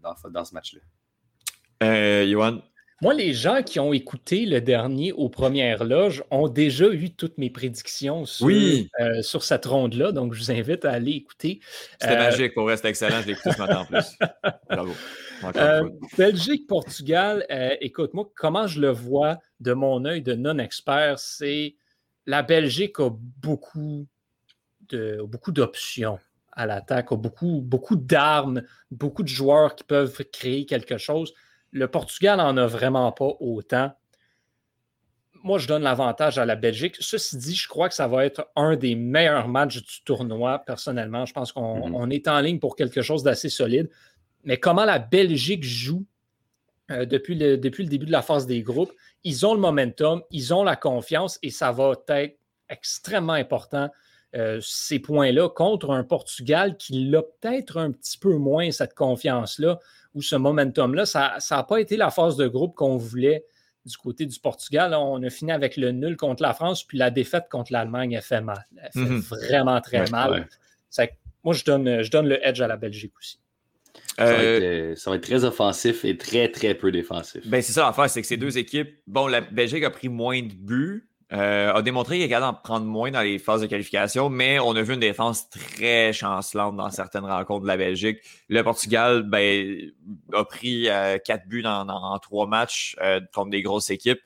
[0.03, 2.27] dans, ce match-là.
[2.27, 2.61] Johan?
[3.03, 7.37] Moi, les gens qui ont écouté le dernier aux premières loges ont déjà eu toutes
[7.37, 8.49] mes prédictions sur,
[9.21, 10.13] sur cette ronde-là.
[10.13, 11.61] Donc, je vous invite à aller écouter.
[12.01, 13.21] C'était magique, pour rester excellent.
[13.21, 14.17] Je l'ai écouté ce matin en plus.
[14.71, 14.93] Bravo.
[15.57, 21.19] Euh, Belgique, Portugal, euh, écoute, moi, comment je le vois de mon œil de non-expert,
[21.19, 21.77] c'est
[22.27, 24.07] la Belgique a beaucoup
[24.89, 26.19] de beaucoup d'options
[26.53, 31.35] à l'attaque, a beaucoup, beaucoup d'armes, beaucoup de joueurs qui peuvent créer quelque chose.
[31.77, 33.93] Le Portugal n'en a vraiment pas autant.
[35.43, 36.97] Moi, je donne l'avantage à la Belgique.
[36.99, 41.25] Ceci dit, je crois que ça va être un des meilleurs matchs du tournoi, personnellement.
[41.25, 42.13] Je pense qu'on mm-hmm.
[42.13, 43.89] est en ligne pour quelque chose d'assez solide
[44.47, 46.07] mais comment la Belgique joue
[46.91, 48.93] euh, depuis, le, depuis le début de la phase des groupes,
[49.25, 52.39] ils ont le momentum, ils ont la confiance et ça va être
[52.71, 53.91] extrêmement important,
[54.37, 59.81] euh, ces points-là, contre un Portugal qui l'a peut-être un petit peu moins, cette confiance-là
[60.17, 61.07] ou ce momentum-là.
[61.07, 63.45] Ça n'a pas été la phase de groupe qu'on voulait
[63.85, 64.93] du côté du Portugal.
[64.95, 68.21] on a fini avec le nul contre la France, puis la défaite contre l'Allemagne, a
[68.21, 68.67] fait mal.
[68.83, 69.21] Elle fait mhm.
[69.21, 70.49] vraiment très mal.
[71.45, 73.39] moi, je donne, je donne le edge à la Belgique aussi.
[74.19, 77.47] Euh, ça va, être, très offensif et très, très peu défensif.
[77.47, 80.43] Ben, c'est ça l'affaire, c'est que ces deux équipes, bon, la Belgique a pris moins
[80.43, 83.67] de buts, euh, a démontré qu'il est capable d'en prendre moins dans les phases de
[83.67, 88.19] qualification, mais on a vu une défense très chancelante dans certaines rencontres de la Belgique.
[88.49, 89.91] Le Portugal ben,
[90.33, 92.97] a pris euh, quatre buts dans, trois matchs
[93.35, 94.21] contre des grosses équipes.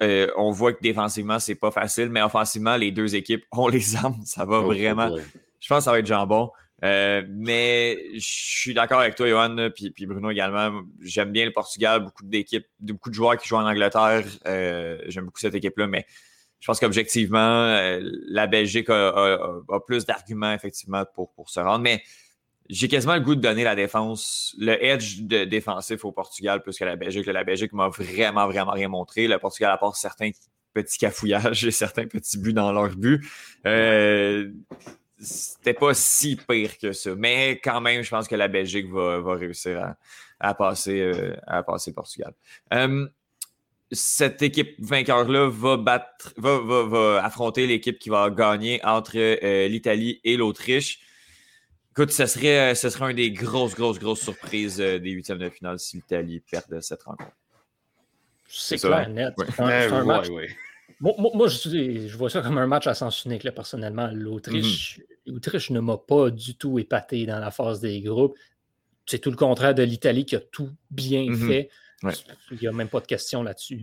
[0.00, 4.20] on voit que défensivement, c'est pas facile, mais offensivement, les deux équipes ont les armes.
[4.24, 5.16] Ça va oh, vraiment.
[5.60, 6.50] Je pense que ça va être jambon.
[6.84, 10.82] Euh, mais je suis d'accord avec toi, Johan, puis, puis Bruno également.
[11.00, 14.24] J'aime bien le Portugal, beaucoup d'équipes, beaucoup de joueurs qui jouent en Angleterre.
[14.46, 16.06] Euh, j'aime beaucoup cette équipe-là, mais
[16.60, 21.80] je pense qu'objectivement, euh, la Belgique a, plus d'arguments, effectivement, pour, pour se rendre.
[21.80, 22.02] Mais
[22.68, 26.84] j'ai quasiment le goût de donner la défense, le edge défensif au Portugal plus que
[26.84, 27.26] la Belgique.
[27.26, 29.28] La Belgique m'a vraiment, vraiment rien montré.
[29.28, 30.30] Le Portugal apporte certains
[30.72, 33.24] petits cafouillages et certains petits buts dans leur but.
[33.66, 34.50] Euh,
[35.18, 37.14] c'était pas si pire que ça.
[37.14, 39.94] Mais quand même, je pense que la Belgique va, réussir
[40.40, 41.12] à, passer,
[41.46, 42.32] à passer Portugal.
[42.74, 43.06] Euh,
[43.92, 50.36] cette équipe vainqueur-là va battre, va, affronter l'équipe qui va gagner entre euh, l'Italie et
[50.36, 51.00] l'Autriche.
[51.92, 55.78] Écoute, ce serait, ce serait une des grosses, grosses, grosses surprises des huitièmes de finale
[55.78, 57.32] si l'Italie perdait cette rencontre.
[58.48, 59.34] C'est clair, net.
[59.54, 60.28] C'est un, match.
[61.00, 64.10] Moi, je, vois ça comme un match à sens unique, là, personnellement.
[64.12, 65.72] L'Autriche mm-hmm.
[65.72, 68.36] ne m'a pas du tout épaté dans la phase des groupes.
[69.04, 71.46] C'est tout le contraire de l'Italie qui a tout bien mm-hmm.
[71.46, 71.70] fait.
[72.02, 73.82] Il n'y a même pas de question là-dessus.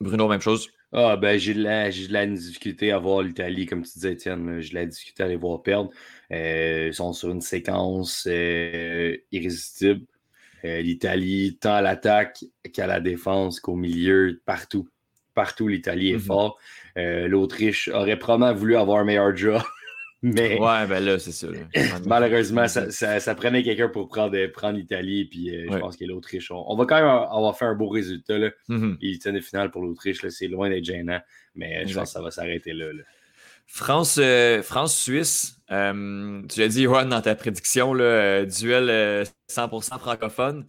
[0.00, 0.68] Bruno, même chose?
[0.92, 4.60] Ah, ben, j'ai de, la, de la difficulté à voir l'Italie, comme tu disais, Étienne.
[4.60, 5.90] J'ai de la difficulté à les voir perdre.
[6.32, 10.06] Euh, ils sont sur une séquence euh, irrésistible.
[10.64, 14.88] Euh, L'Italie, tant à l'attaque qu'à la défense, qu'au milieu, partout
[15.36, 16.20] partout, l'Italie est mhm.
[16.20, 16.58] fort.
[16.98, 19.62] Euh, L'Autriche aurait probablement voulu avoir un meilleur job.
[20.22, 21.48] Mais ouais, ben là, c'est ça.
[22.06, 25.26] malheureusement, ça, prenait quelqu'un pour prendre, prendre l'Italie.
[25.26, 28.38] Puis euh, je pense que l'Autriche, on, va quand même avoir fait un beau résultat.
[28.38, 28.50] Là.
[28.68, 30.26] Mm Il tient finale pour l'Autriche.
[30.28, 31.20] C'est loin d'être gênant.
[31.54, 32.86] Mais je pense que ça va s'arrêter là,
[33.68, 35.74] France, euh, France-Suisse, tu
[36.60, 40.64] l'as dit, Juan, dans ta prédiction, là, duel 100% francophone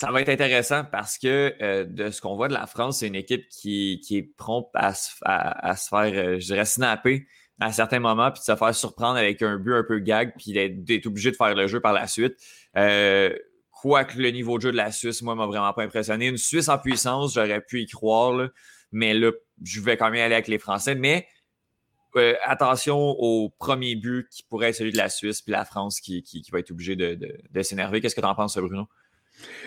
[0.00, 3.08] ça va être intéressant parce que euh, de ce qu'on voit de la France, c'est
[3.08, 4.92] une équipe qui, qui est prompte à,
[5.22, 7.26] à, se faire, euh, je dirais, snapper
[7.60, 10.52] à certains moments, puis de se faire surprendre avec un but un peu gag, puis
[10.52, 12.36] d'être obligé de faire le jeu par la suite.
[12.76, 13.34] Euh,
[13.80, 16.26] Quoique le niveau de jeu de la Suisse, moi, m'a vraiment pas impressionné.
[16.26, 18.48] Une Suisse en puissance, j'aurais pu y croire,
[18.90, 19.30] mais là,
[19.62, 20.96] je vais quand même aller avec les Français.
[20.96, 21.28] Mais
[22.16, 26.00] euh, attention au premier but qui pourrait être celui de la Suisse, puis la France
[26.00, 28.00] qui, va être obligée de s'énerver.
[28.00, 28.88] Qu'est-ce que tu en penses, Bruno?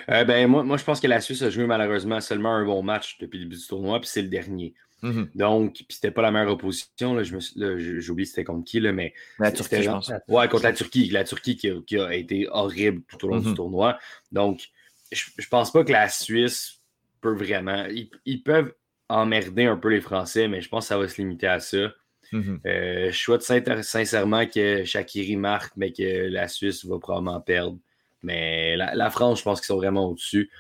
[0.10, 2.84] Euh, ben, moi, moi, je pense que la Suisse a joué malheureusement seulement un bon
[2.84, 4.74] match depuis le début du tournoi, puis c'est le dernier.
[5.04, 5.30] Mm-hmm.
[5.36, 7.16] Donc, puis c'était pas la meilleure opposition.
[7.16, 9.14] Là, j'ai oublié c'était contre qui, là, mais.
[9.40, 10.12] La Turquie, je pense.
[10.28, 11.10] Ouais, contre la Turquie.
[11.10, 13.56] La Turquie qui a, été horrible tout au long du mm-hmm.
[13.56, 13.98] tournoi.
[14.32, 14.70] Donc,
[15.12, 16.82] je, je pense pas que la Suisse
[17.22, 17.86] peut vraiment.
[18.26, 18.74] Ils, peuvent
[19.10, 21.92] emmerder un peu les Français, mais je pense que ça va se limiter à ça.
[22.32, 22.60] Mm-hmm.
[22.66, 27.78] Euh, je souhaite sincèrement que Shakiri marque, mais que la Suisse va probablement perdre.
[28.24, 30.52] Mais la, France, je pense qu'ils sont vraiment au-dessus.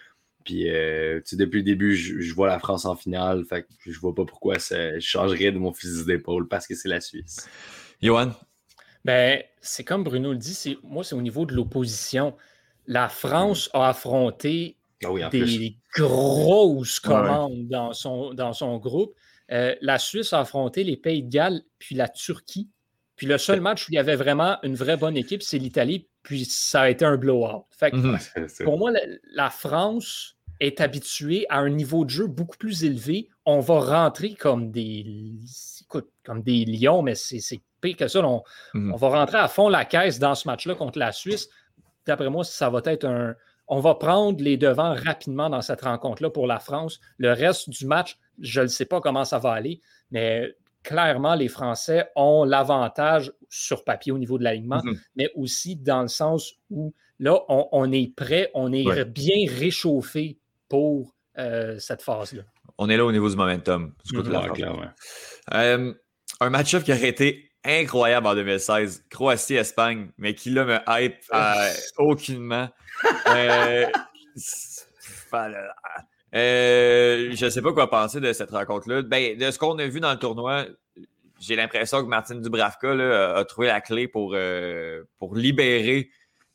[0.43, 3.45] Puis, euh, depuis le début, je, vois la France en finale.
[3.45, 6.89] Fait que je vois pas pourquoi ça changerait de mon fusil d'épaule parce que c'est
[6.89, 7.47] la Suisse.
[8.01, 8.31] Johan?
[9.05, 12.35] Ben, c'est comme Bruno le dit, moi, c'est au niveau de l'opposition.
[12.87, 19.15] La France a affronté ah des grosses commandes Dans, son, dans son groupe.
[19.51, 22.69] Euh, la Suisse a affronté les Pays de Galles puis la Turquie.
[23.15, 26.07] Puis le seul match où il y avait vraiment une vraie bonne équipe, c'est l'Italie
[26.23, 27.65] puis ça a été un blowout.
[27.71, 28.17] Fait mhm.
[28.63, 28.91] pour moi,
[29.33, 33.29] la, France est habituée à un niveau de jeu beaucoup plus élevé.
[33.45, 35.39] On va rentrer comme des,
[36.23, 38.21] comme des lions, mais c'est pire que ça.
[38.21, 38.93] Mhm.
[38.93, 41.49] On, va rentrer à fond la caisse dans ce match-là contre la Suisse.
[42.05, 43.35] D'après moi, ça va être un.
[43.67, 46.99] On va prendre les devants rapidement dans cette rencontre-là pour la France.
[47.17, 50.53] Le reste du match, je ne sais pas comment ça va aller, mais
[50.83, 54.99] clairement, les Français ont l'avantage sur papier au niveau de l'alignement, mhm.
[55.15, 61.13] mais aussi dans le sens où là, on, est prêt, on est bien réchauffé pour
[61.37, 62.43] euh, cette phase-là.
[62.77, 63.93] On est là au niveau du momentum.
[64.05, 64.95] Du côté de la
[65.53, 65.93] euh,
[66.39, 71.73] un match-up qui aurait été incroyable en 2016, Croatie-Espagne, mais qui là me hype euh,
[71.97, 72.69] aucunement.
[76.33, 79.01] Euh, je ne sais pas quoi penser de cette rencontre-là.
[79.01, 80.65] Ben, de ce qu'on a vu dans le tournoi,
[81.39, 82.91] j'ai l'impression que Martin Dubravka
[83.35, 86.09] a trouvé la clé pour, euh, pour libérer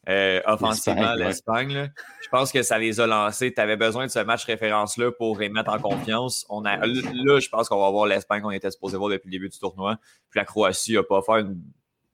[0.09, 1.93] euh, offensivement l'Espagne.
[2.23, 3.53] Je pense que ça les a lancés.
[3.53, 6.47] Tu avais besoin de ce match référence-là pour les mettre en confiance.
[6.49, 9.33] On a, là, je pense qu'on va voir l'Espagne qu'on était supposé voir depuis le
[9.33, 9.99] début du tournoi.
[10.31, 11.45] Puis la Croatie n'a pas fait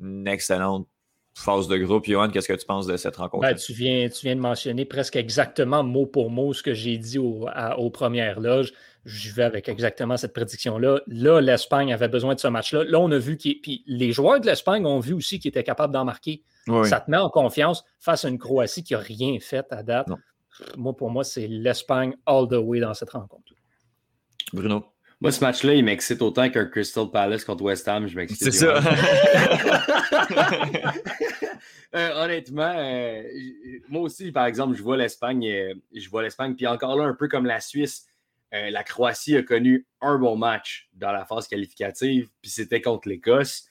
[0.01, 0.89] une excellente
[1.35, 2.05] phase de groupe.
[2.05, 3.43] Johan, qu'est-ce que tu penses de cette rencontre?
[3.43, 6.99] Ben, tu, viens, tu viens de mentionner presque exactement mot pour mot ce que j'ai
[6.99, 8.73] dit aux premières loges.
[9.05, 11.01] Je vais avec exactement cette prédiction-là.
[11.09, 12.85] Là, l'Espagne avait besoin de ce match-là.
[12.85, 13.61] Là, on a vu qu'il.
[13.61, 16.45] Puis les joueurs de l'Espagne ont vu aussi qu'ils étaient capables d'en marquer.
[16.85, 20.09] Ça te met en confiance face à une Croatie qui n'a rien fait à date.
[20.77, 23.53] Moi, pour moi, c'est l'Espagne all the way dans cette rencontre.
[24.53, 24.92] Bruno?
[25.23, 28.09] Moi, ce match-là, il m'excite autant qu'un Crystal Palace contre West Ham.
[28.09, 28.43] Je m'excite.
[28.43, 28.81] C'est ça.
[31.95, 33.23] Euh, honnêtement, euh,
[33.91, 37.13] moi aussi, par exemple, je vois l'Espagne, euh, je vois l'Espagne, puis encore là, un
[37.13, 38.07] peu comme la Suisse,
[38.51, 43.69] la Croatie a connu un bon match dans la phase qualificative, puis c'était contre l'Écosse.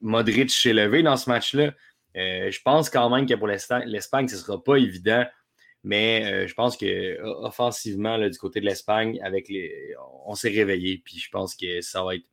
[0.00, 1.72] Modric s'est levé dans ce match-là.
[2.14, 5.24] je pense quand même que pour l'Espagne, ce ne sera pas évident
[5.84, 9.94] mais euh, je pense que offensivement, du côté de l'Espagne, avec les,
[10.26, 11.02] on s'est réveillé.
[11.04, 12.24] Puis je pense que ça va être,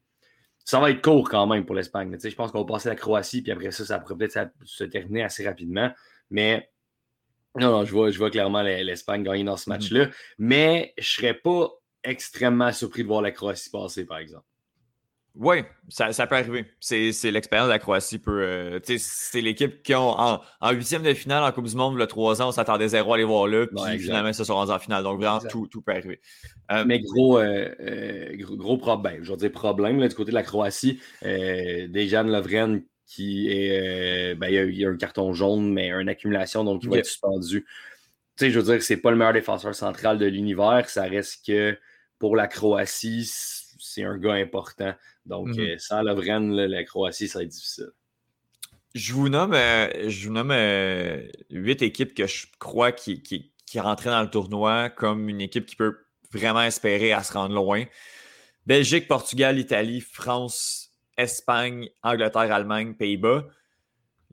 [0.64, 2.16] ça va être court quand même pour l'Espagne.
[2.22, 5.24] Je pense qu'on va passer la Croatie, puis après ça, ça pourrait peut-être se terminer
[5.24, 5.92] assez rapidement.
[6.30, 6.70] Mais
[7.56, 9.70] non, non, je vois, je vois clairement l'Espagne gagner dans ce mm-hmm.
[9.70, 10.10] match-là.
[10.38, 11.70] Mais je ne serais pas
[12.04, 14.46] extrêmement surpris de voir la Croatie passer, par exemple.
[15.42, 16.66] Oui, ça, peut arriver.
[16.82, 18.22] C'est l'expérience de la Croatie.
[18.28, 20.42] Euh, c'est l'équipe qui ont en,
[20.74, 23.24] huitième de finale en Coupe du Monde, le 3 ans, on s'attendait zéro à aller
[23.24, 25.02] voir là, puis finalement, ils se sont rendus en finale.
[25.04, 26.20] Donc, vraiment, tout, tout, peut arriver.
[26.72, 31.00] Euh, Mais gros, euh, gros, problème, je veux dire problème du côté de la Croatie.
[31.22, 34.36] Dejan Lovren qui est.
[34.36, 37.66] Ben, il, y a, un carton jaune, mais une accumulation, donc il va être suspendu.
[38.36, 40.90] Tu sais, je veux dire, c'est pas le meilleur défenseur central de l'univers.
[40.90, 41.78] Ça reste que
[42.20, 43.24] pour la Croatie,
[43.90, 44.94] c'est un gars important.
[45.26, 45.60] Donc, mhm.
[45.60, 47.90] euh, sans Lovren, la Croatie, ça va être difficile.
[48.96, 53.52] Je vous nomme, euh, je vous nomme euh, huit équipes que je crois qui, qui,
[53.66, 55.98] qui, rentraient dans le tournoi comme une équipe qui peut
[56.32, 57.86] vraiment espérer à se rendre loin.
[58.66, 63.46] Belgique, Portugal, Italie, France, Espagne, Angleterre, Allemagne, Pays-Bas.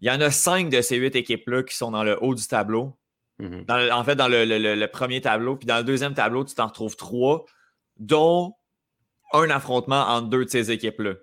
[0.00, 2.46] Il y en a cinq de ces huit équipes-là qui sont dans le haut du
[2.46, 2.96] tableau.
[3.38, 3.66] Mhm.
[3.68, 5.56] en fait, dans le, le, premier tableau.
[5.56, 7.44] Puis dans le deuxième tableau, tu t'en retrouves trois,
[7.98, 8.54] dont
[9.32, 11.14] un affrontement entre deux de ces équipes-là.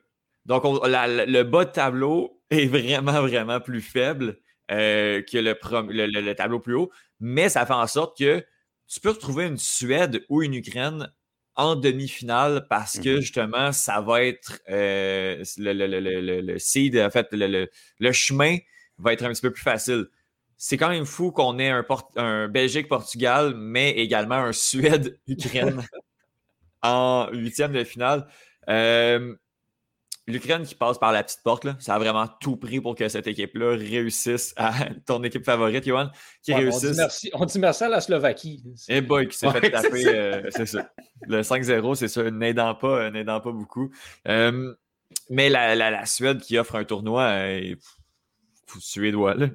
[0.45, 4.38] Donc, le bas de tableau est vraiment, vraiment plus faible
[4.72, 8.43] euh, que le, tableau plus haut, mais ça fait en sorte que
[8.88, 11.12] tu peux retrouver une Suède ou une Ukraine
[11.56, 13.22] en demi-finale parce que mhm.
[13.22, 18.58] justement, ça va être euh, le, seed, en fait, le, chemin
[18.97, 20.08] va être un petit peu plus facile.
[20.58, 21.86] C'est quand même fou qu'on ait un,
[22.16, 25.84] un Belgique-Portugal, mais également un Suède-Ukraine
[26.84, 28.28] en huitième de finale.
[28.70, 29.36] Euh,
[30.26, 33.10] L'Ukraine qui passe par la petite porte, là, ça a vraiment tout pris pour que
[33.10, 34.72] cette équipe-là réussisse à
[35.06, 36.12] ton équipe favorite, Johan,
[36.42, 36.98] qui réussisse.
[37.34, 38.64] On dit, merci, à la Slovaquie.
[38.88, 40.90] Eh boy, qui s'est fait taper, euh, c'est ça.
[41.28, 43.92] Le 5-0, c'est ça, n'aidant pas, euh, pas beaucoup.
[45.30, 47.76] mais la, la, Suède qui offre un tournoi, euh,
[48.80, 49.48] suédois, là.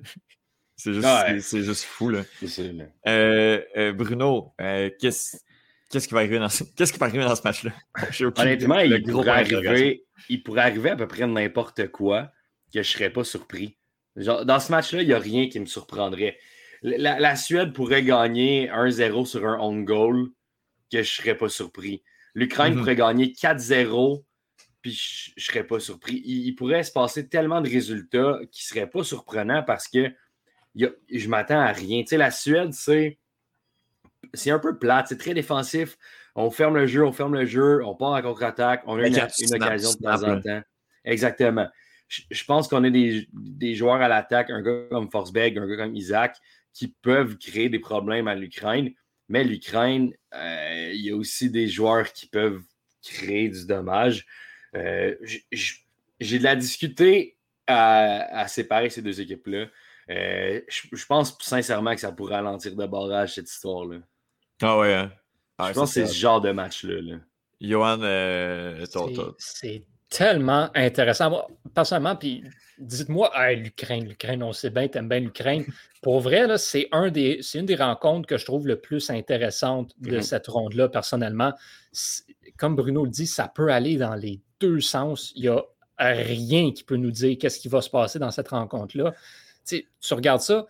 [0.77, 1.09] C'est juste,
[1.41, 2.25] c'est juste fou, là.
[3.95, 4.53] Bruno,
[5.01, 5.39] qu'est-ce
[5.91, 7.73] Qu'est-ce qui va arriver dans ce, qu'est-ce qui va arriver dans ce match-là?
[8.37, 12.25] Honnêtement, il pourrait, arriver, il pourrait arriver à peu près n'importe quoi
[12.73, 13.79] que je ne serais pas surpris.
[14.17, 16.39] Genre, dans ce match-là, il n'y a rien qui me surprendrait.
[16.83, 20.29] La, Suède pourrait gagner 1-0 sur un on goal
[20.93, 22.03] que je ne serais pas surpris.
[22.35, 22.81] L'Ukraine mhm.
[22.81, 24.23] pourrait gagner 4-0
[24.81, 26.23] puis je ne serais pas surpris.
[26.25, 30.13] Il, pourrait se passer tellement de résultats qui ne seraient pas surprenants parce que
[30.77, 32.03] je m'attends à rien.
[32.03, 33.19] Tu sais, la Suède, c'est
[34.35, 35.97] c'est un peu plate, c'est très défensif.
[36.35, 39.17] On ferme le jeu, on ferme le jeu, on part en contre-attaque, on a une,
[39.17, 40.63] occasion de temps en temps.
[41.05, 41.69] Exactement.
[42.09, 45.95] Je, pense qu'on a des, joueurs à l'attaque, un gars comme Forsberg, un gars comme
[45.95, 46.37] Isaac,
[46.73, 48.91] qui peuvent créer des problèmes à l'Ukraine.
[49.29, 52.63] Mais l'Ukraine, euh, il y a aussi des joueurs qui peuvent
[53.03, 54.27] créer du dommage.
[54.75, 55.15] Euh,
[56.21, 59.67] j'ai de la difficulté à, séparer ces deux équipes-là.
[60.11, 63.99] Euh, je, pense sincèrement que ça pourrait ralentir de barrage cette histoire-là.
[64.63, 64.95] Ah ouais.
[64.95, 65.13] Hein.
[65.61, 67.01] je pense que c'est ce genre de match-là.
[67.01, 67.17] Là.
[67.61, 68.87] Johan, euh,
[69.39, 71.31] c'est tellement intéressant.
[71.31, 72.43] Moi, personnellement, puis
[72.79, 75.67] dites-moi, l'Ukraine, l'Ukraine, on sait bien, t'aimes bien l'Ukraine.
[76.03, 80.19] Pour vrai, c'est un des, une des rencontres que je trouve le plus intéressante de
[80.19, 80.23] mm-hmm.
[80.23, 81.53] cette ronde-là, personnellement.
[82.57, 85.33] Comme Bruno le dit, ça peut aller dans les deux sens.
[85.35, 85.63] Il n'y a
[85.99, 89.15] rien qui peut nous dire qu'est-ce qui va se passer dans cette rencontre-là.
[89.69, 90.67] Tu regardes ça,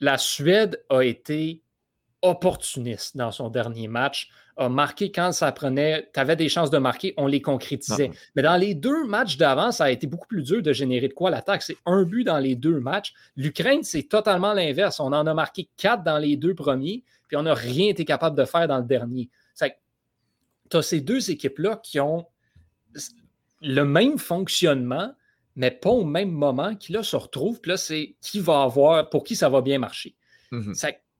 [0.00, 1.62] la Suède a été
[2.22, 6.78] opportuniste dans son dernier match, a marqué quand ça prenait, tu avais des chances de
[6.78, 8.10] marquer, on les concrétisait.
[8.12, 8.16] Ah.
[8.36, 11.12] Mais dans les deux matchs d'avant, ça a été beaucoup plus dur de générer de
[11.12, 11.62] quoi l'attaque.
[11.62, 13.12] C'est un but dans les deux matchs.
[13.36, 15.00] L'Ukraine, c'est totalement l'inverse.
[15.00, 18.38] On en a marqué quatre dans les deux premiers, puis on n'a rien été capable
[18.38, 19.28] de faire dans le dernier.
[20.70, 22.26] Tu as ces deux équipes-là qui ont
[23.60, 25.12] le même fonctionnement,
[25.56, 27.60] mais pas au même moment, qui là se retrouvent.
[27.60, 30.14] Puis là, c'est qui va avoir, pour qui ça va bien marcher.
[30.50, 30.74] Mhm.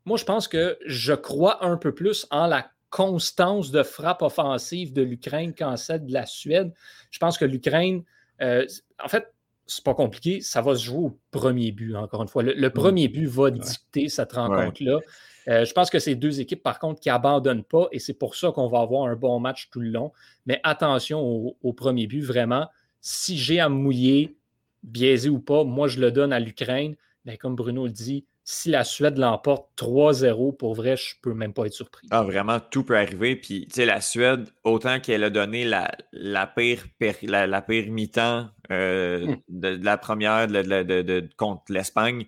[0.04, 4.92] moi, je pense que je crois un peu plus en la constance de frappe offensive
[4.92, 6.72] de l'Ukraine qu'en celle de la Suède.
[7.10, 8.04] Je pense que l'Ukraine,
[8.40, 8.64] euh,
[9.02, 9.32] en fait,
[9.66, 12.42] c'est pas compliqué, ça va se jouer au premier but, encore une fois.
[12.42, 15.00] Le, premier but va dicter cette rencontre-là.
[15.48, 18.36] Euh, je pense que c'est deux équipes, par contre, qui n'abandonnent pas et c'est pour
[18.36, 20.12] ça qu'on va avoir un bon match tout le long.
[20.46, 22.68] Mais attention au premier but, vraiment
[23.04, 24.34] si j'ai à me mouiller,
[24.82, 26.96] biaisé ou pas, moi, je le donne à l'Ukraine.
[27.26, 31.34] Mais comme Bruno le dit, si la Suède l'emporte 3-0, pour vrai, je ne peux
[31.34, 32.08] même pas être surpris.
[32.10, 33.36] Ah, vraiment, tout peut arriver.
[33.36, 36.84] Puis, tu sais, la Suède, autant qu'elle a donné la, la pire,
[37.22, 39.36] la, pire mi-temps euh, hmm.
[39.48, 42.24] de, la première de, contre l'Espagne,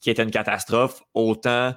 [0.00, 1.74] qui était une catastrophe, autant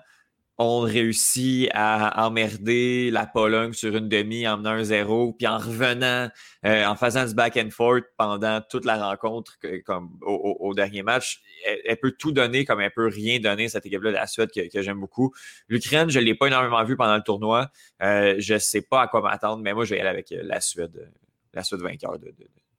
[0.59, 5.57] ont réussi à emmerder la Pologne sur une demi en menant un zéro, puis en
[5.57, 6.29] revenant,
[6.65, 11.41] euh, en faisant du back and forth pendant toute la rencontre, comme au, dernier match,
[11.85, 14.81] elle, peut tout donner comme elle peut rien donner, cette équipe-là de la Suède que,
[14.81, 15.33] j'aime beaucoup.
[15.67, 17.71] L'Ukraine, je ne l'ai pas énormément vu pendant le tournoi.
[18.03, 20.27] Euh, je ne sais pas à quoi m'attendre, mais moi, je vais y aller avec
[20.31, 21.11] la Suède,
[21.53, 22.19] la Suède vainqueur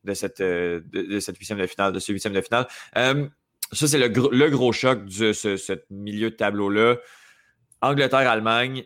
[0.04, 2.68] de, cette, de, cette huitième de finale, de ce huitième de finale.
[2.96, 3.26] Euh,
[3.72, 6.98] ça, c'est le, gros choc de ce milieu de tableau-là.
[7.84, 8.84] Angleterre-Allemagne,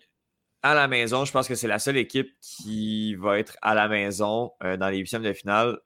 [0.62, 3.88] à la maison, je pense que c'est la seule équipe qui va être à la
[3.88, 5.78] maison euh, dans les huitièmes de finale.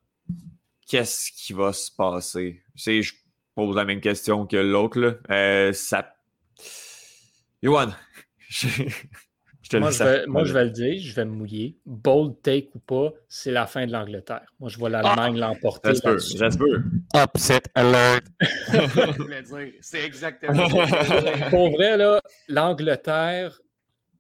[0.89, 2.63] Qu'est-ce qui va se passer?
[2.75, 3.15] C'est, je
[3.55, 5.21] pose la même question que l'autre.
[5.31, 6.15] Euh, ça...
[7.63, 7.95] Yoann,
[9.79, 11.77] moi, je vais, moi, je vais, le dire, je vais me mouiller.
[11.87, 14.53] Bold take ou pas, c'est la fin de l'Angleterre.
[14.61, 15.95] Moi, je vois l'Allemagne ah, l'emporter.
[15.95, 16.15] Ça
[17.15, 18.25] Upset alert.
[19.81, 20.69] c'est exactement
[21.51, 23.61] Pour vrai, là, l'Angleterre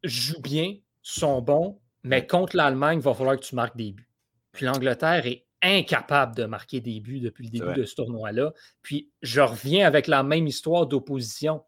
[0.05, 4.09] joue bien, sont bons, mais contre l'Allemagne, il va falloir que tu marques des buts.
[4.53, 8.53] Puis l'Angleterre est incapable de marquer des buts depuis le début de ce tournoi-là.
[8.82, 11.62] Puis je reviens avec la même histoire d'opposition.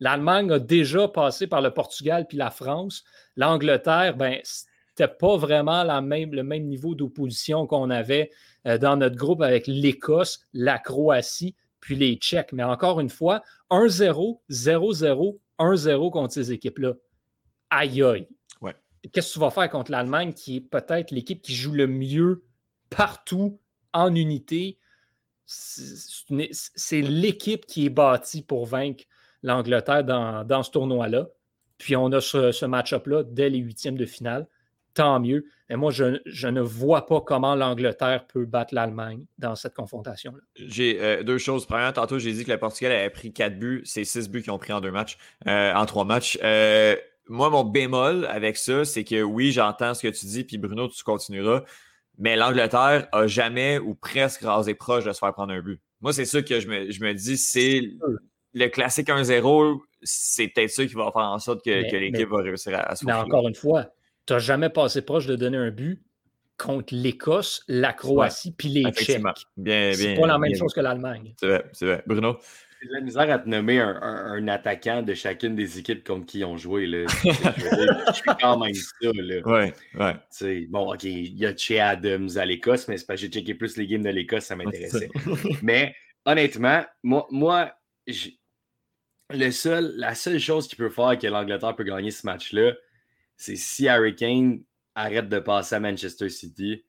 [0.00, 3.04] L'Allemagne a déjà passé par le Portugal puis la France.
[3.36, 8.30] L'Angleterre, ben, c'était pas vraiment la même, le même niveau d'opposition qu'on avait
[8.66, 12.52] euh, dans notre groupe avec l'Écosse, la Croatie, puis les Tchèques.
[12.52, 16.94] Mais encore une fois, 1-0, 0-0, 1-0 contre ces équipes-là.
[17.70, 18.28] Aïe aïe.
[18.60, 18.74] Ouais.
[19.12, 22.44] Qu'est-ce que tu vas faire contre l'Allemagne, qui est peut-être l'équipe qui joue le mieux
[22.88, 23.58] partout
[23.92, 24.78] en unité?
[25.46, 29.04] C'est l'équipe qui est bâtie pour vaincre
[29.44, 31.28] l'Angleterre dans, ce tournoi-là.
[31.78, 34.48] Puis on a ce, match-up-là dès les huitièmes de finale.
[34.94, 35.44] Tant mieux.
[35.68, 40.38] Mais moi, je, ne vois pas comment l'Angleterre peut battre l'Allemagne dans cette confrontation-là.
[40.56, 41.66] J'ai euh, deux choses.
[41.66, 43.82] Premièrement, tantôt, j'ai dit que le Portugal avait pris quatre buts.
[43.84, 46.38] C'est six buts qu'ils ont pris en deux matchs, euh, en trois matchs.
[46.42, 46.96] Euh,
[47.28, 50.88] moi, mon bémol avec ça, c'est que oui, j'entends ce que tu dis, puis Bruno,
[50.88, 51.64] tu continueras.
[52.16, 55.80] Mais l'Angleterre a jamais ou presque rasé proche de se faire prendre un but.
[56.00, 57.90] Moi, c'est ça que je me, je me dis, c'est
[58.54, 62.78] le classique 1-0, c'est peut-être ça qui va faire en sorte que, l'équipe va réussir
[62.78, 63.90] à, se Mais encore une fois,
[64.26, 66.02] tu n'as jamais passé proche de donner un but
[66.56, 69.22] contre l'Écosse, la Croatie puis les Tchèques.
[69.56, 71.34] Bien, c'est pas la même chose que l'Allemagne.
[71.38, 72.02] C'est vrai, c'est vrai.
[72.06, 72.38] Bruno?
[72.80, 76.44] J'ai la misère à te nommer un, attaquant de chacune des équipes contre qui ils
[76.44, 76.86] ont joué.
[76.86, 77.06] Là.
[77.08, 78.92] je, suis quand même ça.
[79.02, 79.40] Là.
[79.46, 80.66] Ouais, ouais.
[80.68, 83.54] bon, OK, il y a Che Adams à l'Écosse, mais c'est parce que j'ai checké
[83.54, 85.08] plus les games de l'Écosse, ça m'intéressait.
[85.62, 85.94] mais
[86.26, 87.72] honnêtement, moi, moi
[89.34, 92.72] le seul, la seule chose qui peut faire que l'Angleterre peut gagner ce match-là,
[93.36, 94.62] c'est si Harry Kane
[94.94, 96.84] arrête de passer à Manchester City.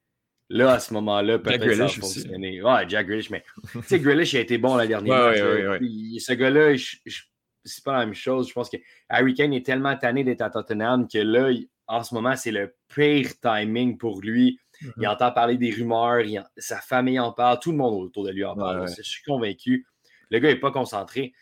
[0.49, 2.61] Là, à ce moment-là, peut-être ça va fonctionner.
[2.61, 3.43] Ouais, Jack Grealish, mais
[3.73, 5.39] tu sais, Grealish a été bon la dernière match.
[5.39, 6.75] ce gars-là,
[7.63, 8.47] c'est pas la même chose.
[8.47, 8.77] Je pense que
[9.09, 11.51] Harry Kane est tellement tanné d'être à Tottenham que là,
[11.87, 14.59] en ce moment, c'est le pire timing pour lui.
[14.81, 15.07] Il mm-hmm.
[15.07, 16.23] entend parler des rumeurs,
[16.57, 18.87] sa famille en parle, tout le monde autour de lui en parle.
[18.87, 19.87] Je suis convaincu.
[20.29, 21.33] Le gars n'est pas concentré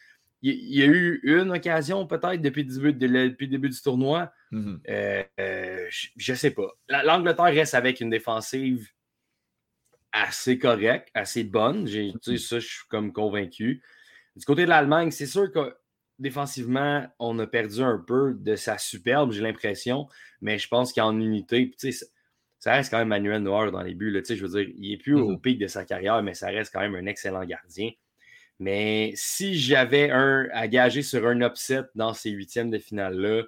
[0.43, 4.31] il, y a eu une occasion peut-être depuis, depuis, le début du tournoi.
[4.51, 4.79] Mm-hmm.
[4.89, 6.67] Euh, euh, je ne sais pas.
[6.89, 8.89] L'Angleterre reste avec une défensive
[10.11, 11.85] assez correcte, assez bonne.
[11.85, 12.37] Mm-hmm.
[12.37, 13.81] Ça, je suis comme convaincu.
[14.35, 15.75] Du côté de l'Allemagne, c'est sûr que
[16.19, 20.07] défensivement, on a perdu un peu de sa superbe, j'ai l'impression.
[20.41, 21.73] Mais je pense qu'en unité,
[22.59, 24.11] ça reste quand même Manuel Noir dans les buts.
[24.11, 25.41] Là, je veux dire, il n'est plus au mm-hmm.
[25.41, 27.91] pic de sa carrière, mais ça reste quand même un excellent gardien.
[28.59, 33.43] Mais si j'avais un à gager sur un upset dans ces huitièmes de finale-là,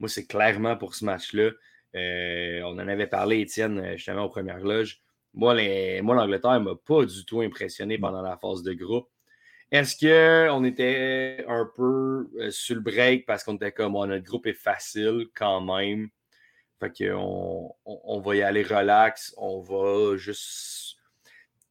[0.00, 1.50] moi, c'est clairement pour ce match-là.
[1.94, 5.02] Euh, on en avait parlé, Étienne, euh, justement, aux premières loges.
[5.34, 9.08] Moi, l'Angleterre ne m'a pas du tout impressionné pendant la phase de groupe.
[9.70, 9.96] Est-ce
[10.48, 14.46] qu'on était un peu euh, sur le break parce qu'on était comme oh, notre groupe
[14.46, 16.08] est facile quand même?
[16.80, 20.83] Fait qu'on on, va y aller relax, on va juste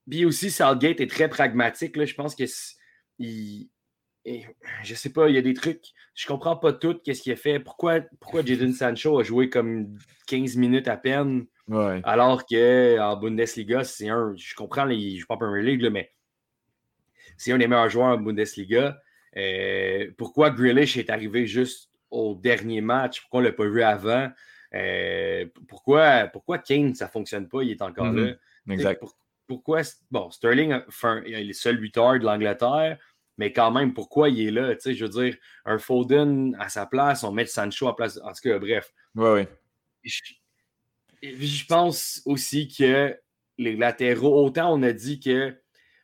[0.10, 1.96] puis aussi, Southgate est très pragmatique.
[1.96, 2.06] Là.
[2.06, 2.44] Je pense que
[3.20, 3.70] il,
[4.84, 5.84] je sais pas, il y a des trucs.
[6.16, 7.60] Je comprends pas tout qu'est-ce qu'il a fait.
[7.60, 9.98] Pourquoi, pourquoi Jadon Sancho a joué comme
[10.28, 11.46] 15 minutes à peine
[12.04, 14.34] alors qu'en Bundesliga, c'est un.
[14.36, 16.12] Je comprends, les, je ne pas Premier League, mais
[17.38, 19.00] c'est un des meilleurs joueurs en Bundesliga.
[19.38, 23.22] Euh, pourquoi Grealish est arrivé juste au dernier match?
[23.22, 24.30] Pourquoi on ne l'a pas vu avant?
[24.76, 27.64] Euh, pourquoi, pourquoi Kane, ça ne fonctionne pas?
[27.64, 28.36] Il est encore mm-hmm.
[28.68, 28.74] là?
[28.74, 29.02] Exact
[29.54, 29.82] pourquoi.
[30.10, 30.80] Bon, Sterling
[31.26, 32.98] il est le seul lutteur de l'Angleterre,
[33.38, 34.74] mais quand même, pourquoi il est là?
[34.76, 38.20] Tu sais, je veux dire, un Foden à sa place, on met Sancho à place.
[38.24, 38.92] En tout cas, bref.
[39.16, 39.46] Oui,
[40.04, 40.14] oui.
[41.22, 43.16] Je, pense aussi que
[43.58, 45.56] les latéraux, autant on a dit que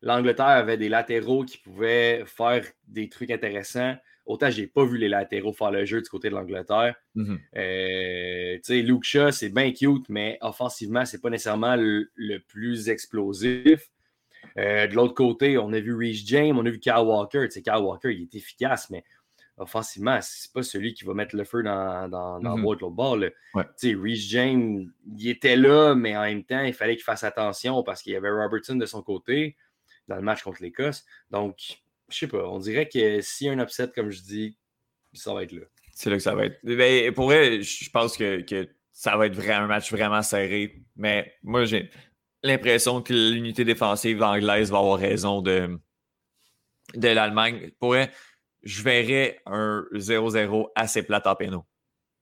[0.01, 3.97] l'Angleterre avait des latéraux qui pouvaient faire des trucs intéressants.
[4.29, 6.93] Autant je n'ai pas vu les latéraux faire le jeu du côté de l'Angleterre.
[7.15, 7.39] Mhm.
[7.57, 13.89] Euh, Luke Shaw, c'est bien cute, mais offensivement, c'est pas nécessairement le, plus explosif.
[14.59, 17.47] Euh, de l'autre côté, on a vu Reece James, on a vu Kyle Walker.
[17.49, 19.03] Kyle Walker, il est efficace, mais
[19.57, 22.63] offensivement, c'est pas celui qui va mettre le feu dans, dans, dans mm -hmm.
[22.63, 23.17] l'autre bord.
[23.55, 28.03] Reece James, il était là, mais en même temps, il fallait qu'il fasse attention parce
[28.03, 29.55] qu'il y avait Robertson de son côté
[30.07, 31.03] dans le match contre l'Écosse.
[31.31, 34.57] Donc, je sais pas, on dirait que s'il y a un upset, comme je dis,
[35.13, 35.65] ça va être là.
[35.93, 36.59] C'est là que ça va être.
[36.63, 40.83] Ben, pour vrai, je pense que, que, ça va être vraiment un match vraiment serré.
[40.95, 41.89] Mais moi, j'ai
[42.43, 45.79] l'impression que l'unité défensive anglaise va avoir raison de,
[46.95, 47.71] de l'Allemagne.
[47.79, 48.11] Pour vrai,
[48.63, 51.65] je verrais un 0-0 assez plate en pénaux.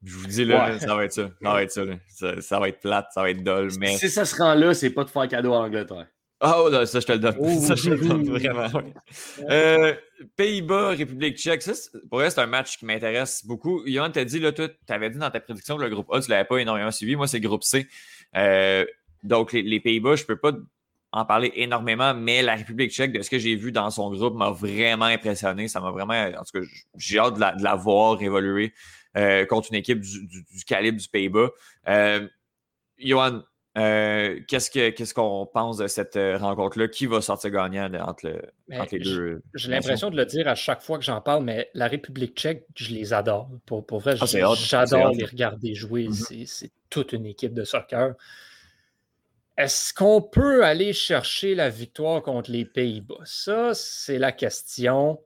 [0.04, 1.30] Je vous dis là, ça va être ça.
[1.42, 3.70] Ça va être ça, ça, va être plate, ça va être dull.
[3.80, 3.98] Mais...
[3.98, 6.08] Si ça se rend là, c'est pas de faire cadeau à l'Angleterre.
[6.40, 7.60] Oh, ça, je te le donne.
[7.62, 8.68] ça, je te le donne vraiment.
[9.50, 9.96] Euh,
[10.36, 11.74] Pays-Bas, République tchèque, ça,
[12.10, 13.84] pour vrai, c'est un match qui m'intéresse beaucoup.
[13.88, 16.30] Yohan t'a dit, là, tu avais dit dans ta prédiction que le groupe A, tu
[16.30, 17.16] ne l'avais pas énormément suivi.
[17.16, 17.88] Moi, c'est le groupe C.
[18.36, 18.86] Euh,
[19.24, 20.52] donc, les, les Pays-Bas, je ne peux pas
[21.12, 24.36] en parler énormément, mais la République tchèque, de ce que j'ai vu dans son groupe,
[24.36, 25.68] m'a vraiment impressionné.
[25.68, 26.14] Ça m'a vraiment.
[26.14, 26.68] En tout cas,
[26.98, 28.74] j'ai hâte de la, voir évoluer
[29.16, 31.50] euh, contre une équipe du, calibre du Pays-Bas.
[33.00, 33.42] Johan,
[33.78, 36.88] euh, qu'est-ce qu'on pense de cette rencontre-là?
[36.88, 38.30] Qui va sortir gagnant entre,
[38.92, 39.42] les deux?
[39.54, 42.66] J'ai l'impression de le dire à chaque fois que j'en parle, mais la République tchèque,
[42.76, 43.50] je les adore.
[43.66, 46.08] Pour, pour vrai, ah, j'adore les regarder jouer.
[46.08, 46.46] Mm-hmm.
[46.48, 48.16] C'est toute une équipe de soccer.
[49.58, 53.22] Est-ce qu'on peut aller chercher la victoire contre les Pays-Bas?
[53.26, 55.20] Ça, c'est la question.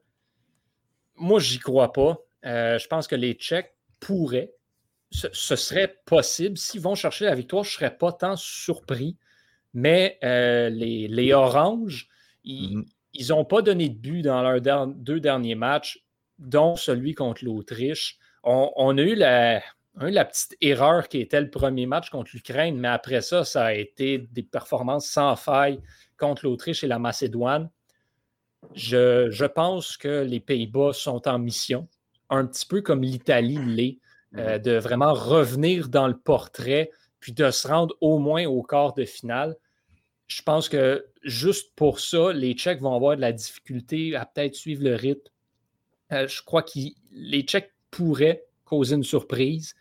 [1.15, 2.17] Moi, j'y crois pas.
[2.45, 4.53] Euh, je pense que les Tchèques pourraient.
[5.11, 6.57] Ce, serait possible.
[6.57, 9.17] S'ils vont chercher la victoire, je ne serais pas tant surpris.
[9.73, 12.07] Mais euh, les, Oranges,
[12.43, 12.77] ils
[13.29, 13.47] n'ont mm-hmm.
[13.47, 16.03] pas donné de but dans leurs deux derniers matchs,
[16.39, 18.17] dont celui contre l'Autriche.
[18.43, 19.61] on, a eu la,
[19.95, 23.73] la petite erreur qui était le premier match contre l'Ukraine, mais après ça, ça a
[23.73, 25.79] été des performances sans faille
[26.17, 27.69] contre l'Autriche et la Macédoine.
[28.75, 31.87] Je, pense que les Pays-Bas sont en mission,
[32.29, 33.99] un petit peu comme l'Italie l'est,
[34.37, 34.61] euh, mhm.
[34.61, 39.05] de vraiment revenir dans le portrait, puis de se rendre au moins au quart de
[39.05, 39.55] finale.
[40.27, 44.55] Je pense que juste pour ça, les Tchèques vont avoir de la difficulté à peut-être
[44.55, 45.29] suivre le rythme.
[46.13, 46.71] Euh, je crois que
[47.11, 49.75] les Tchèques pourraient causer une surprise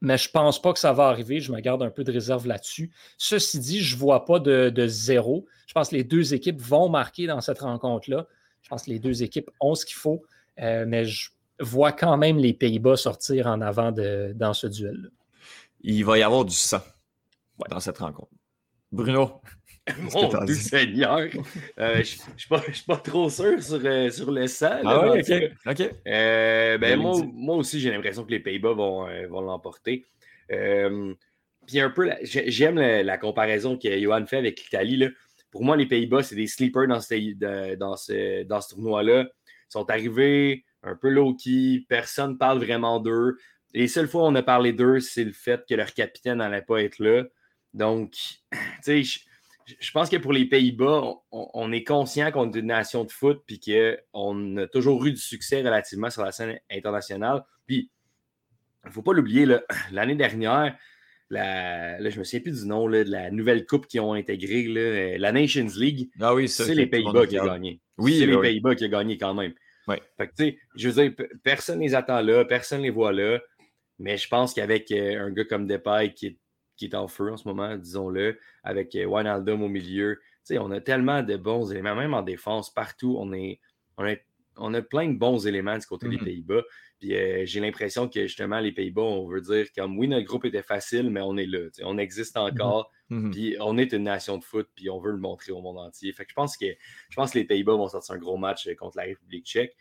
[0.00, 1.40] mais je ne pense pas que ça va arriver.
[1.40, 2.90] Je me garde un peu de réserve là-dessus.
[3.18, 5.46] Ceci dit, je ne vois pas de, zéro.
[5.66, 8.26] Je pense que les deux équipes vont marquer dans cette rencontre-là.
[8.62, 10.22] Je pense que les deux équipes ont ce qu'il faut,
[10.60, 11.30] euh, mais je
[11.60, 15.08] vois quand même les Pays-Bas sortir en avant de, dans ce duel-là.
[15.82, 16.82] Il va y avoir du sang
[17.68, 18.32] dans cette rencontre.
[18.92, 19.40] Bruno,
[20.14, 21.28] Mon Dieu Seigneur!
[21.78, 22.18] Euh, je
[22.54, 24.78] ne suis pas trop sûr sur, euh, sur le sang.
[24.84, 25.14] Ah.
[26.06, 30.06] Euh, ben, moi, moi, aussi, j'ai l'impression que les Pays-Bas vont, vont l'emporter.
[31.66, 35.08] Puis un peu, j'aime la, comparaison que Johan fait avec l'Italie.
[35.50, 39.22] Pour moi, les Pays-Bas, c'est des sleepers dans ce, dans ce, dans ce tournoi-là.
[39.24, 43.36] Ils sont arrivés un peu low-key, personne ne parle vraiment d'eux.
[43.72, 46.62] Les seules fois où on a parlé d'eux, c'est le fait que leur capitaine n'allait
[46.62, 47.24] pas être là.
[47.74, 48.14] Donc,
[48.84, 49.20] tu sais,
[49.78, 53.42] je pense que pour les Pays-Bas, on, est conscient qu'on est une nation de foot
[53.46, 57.44] puis qu'on a toujours eu du succès relativement sur la scène internationale.
[57.66, 57.90] Puis,
[58.84, 59.46] il ne faut pas l'oublier,
[59.92, 60.76] l'année dernière,
[61.28, 64.66] la, je ne me souviens plus du nom de la nouvelle coupe qu'ils ont intégrée,
[64.66, 66.10] euh, la Nations League.
[66.20, 67.80] Ah oui, c'est les Pays-Bas qui ont gagné.
[67.98, 69.54] Oui, c'est les Pays-Bas qui ont gagné quand même.
[69.86, 73.38] Fait que, je veux dire, personne ne les attend là, personne ne les voit là.
[73.98, 76.38] Mais je pense qu'avec euh, un gars comme Depay qui est
[76.80, 80.18] qui est en feu en ce moment, disons-le, avec euh, Wijnaldum au milieu.
[80.52, 83.60] on a tellement de bons éléments, même en défense, partout, on, est,
[84.56, 86.24] on, a, plein de bons éléments du côté des mm-hmm.
[86.24, 86.62] Pays-Bas.
[87.00, 90.44] Puis euh, j'ai l'impression que justement, les Pays-Bas, on veut dire comme oui, notre groupe
[90.44, 91.68] était facile, mais on est là.
[91.82, 92.52] On existe mm-hmm.
[92.52, 92.90] encore.
[93.10, 93.30] Mm-hmm.
[93.30, 96.12] Puis on est une nation de foot, puis on veut le montrer au monde entier.
[96.12, 98.68] Fait que je pense que je pense que les Pays-Bas vont sortir un gros match
[98.68, 99.76] euh, contre la République tchèque.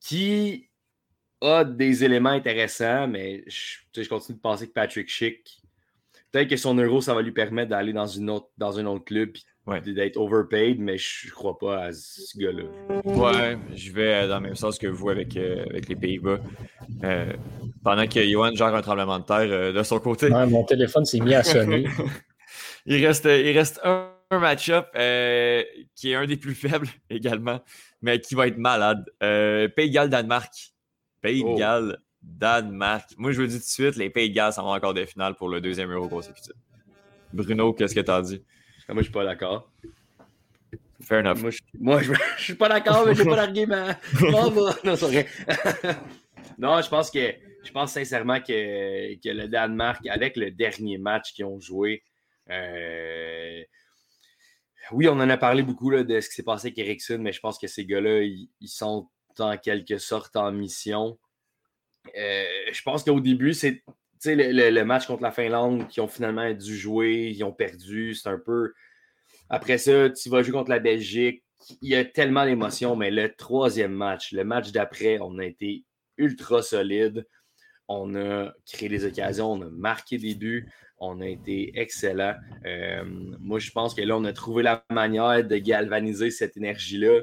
[0.00, 0.68] Qui
[1.40, 5.62] a des éléments intéressants, mais je, je continue de penser que Patrick Schick
[6.32, 9.04] peut-être que son euro, ça va lui permettre d'aller dans, une autre, dans un autre
[9.04, 9.32] club
[9.70, 12.64] et d'être overpaid, mais je ne crois pas à ce gars-là.
[13.04, 16.40] Ouais, je vais dans le même sens que vous avec, euh, avec les Pays-Bas.
[17.04, 17.32] Euh,
[17.84, 20.28] pendant que Johan gère un tremblement de terre euh, de son côté.
[20.30, 21.84] mon téléphone s'est mis à sonner.
[22.86, 24.86] il, reste, il reste un, match-up
[25.94, 27.60] qui est un des plus faibles également,
[28.00, 29.04] mais qui va être malade.
[29.20, 30.72] Pays Galles-Danemark.
[31.20, 31.98] Pays de Galles.
[32.22, 33.10] Danemark.
[33.18, 35.06] Moi, je vous dis tout de suite, les Pays de Galles s'en vont encore des
[35.06, 36.52] finales pour le deuxième Euro consécutif.
[37.32, 38.42] Bruno, qu'est-ce que tu as dit?
[38.88, 39.70] Moi, je suis pas d'accord.
[41.02, 41.42] Fair enough.
[41.78, 43.88] Moi, je, je, suis pas d'accord, mais j'ai pas d'argument.
[44.84, 45.26] non, c'est
[46.58, 51.32] non, je pense que je pense sincèrement que, que, le Danemark, avec le dernier match
[51.32, 52.02] qu'ils ont joué,
[52.50, 53.62] euh,
[54.90, 57.32] oui, on en a parlé beaucoup là, de ce qui s'est passé avec Ericsson, mais
[57.32, 59.08] je pense que ces gars-là, ils, sont
[59.38, 61.18] en quelque sorte en mission.
[62.16, 63.82] Euh, je pense qu'au début, c'est
[64.24, 68.14] le, le, match contre la Finlande qui ont finalement dû jouer, ils ont perdu.
[68.14, 68.72] C'est un peu.
[69.50, 71.42] Après ça, tu vas jouer contre la Belgique.
[71.80, 75.84] Il y a tellement d'émotions, mais le troisième match, le match d'après, on a été
[76.16, 77.26] ultra solide.
[77.88, 80.68] On a créé des occasions, on a marqué des buts,
[80.98, 82.34] on a été excellent.
[82.64, 83.04] Euh,
[83.40, 87.22] moi, je pense que là, on a trouvé la manière de galvaniser cette énergie-là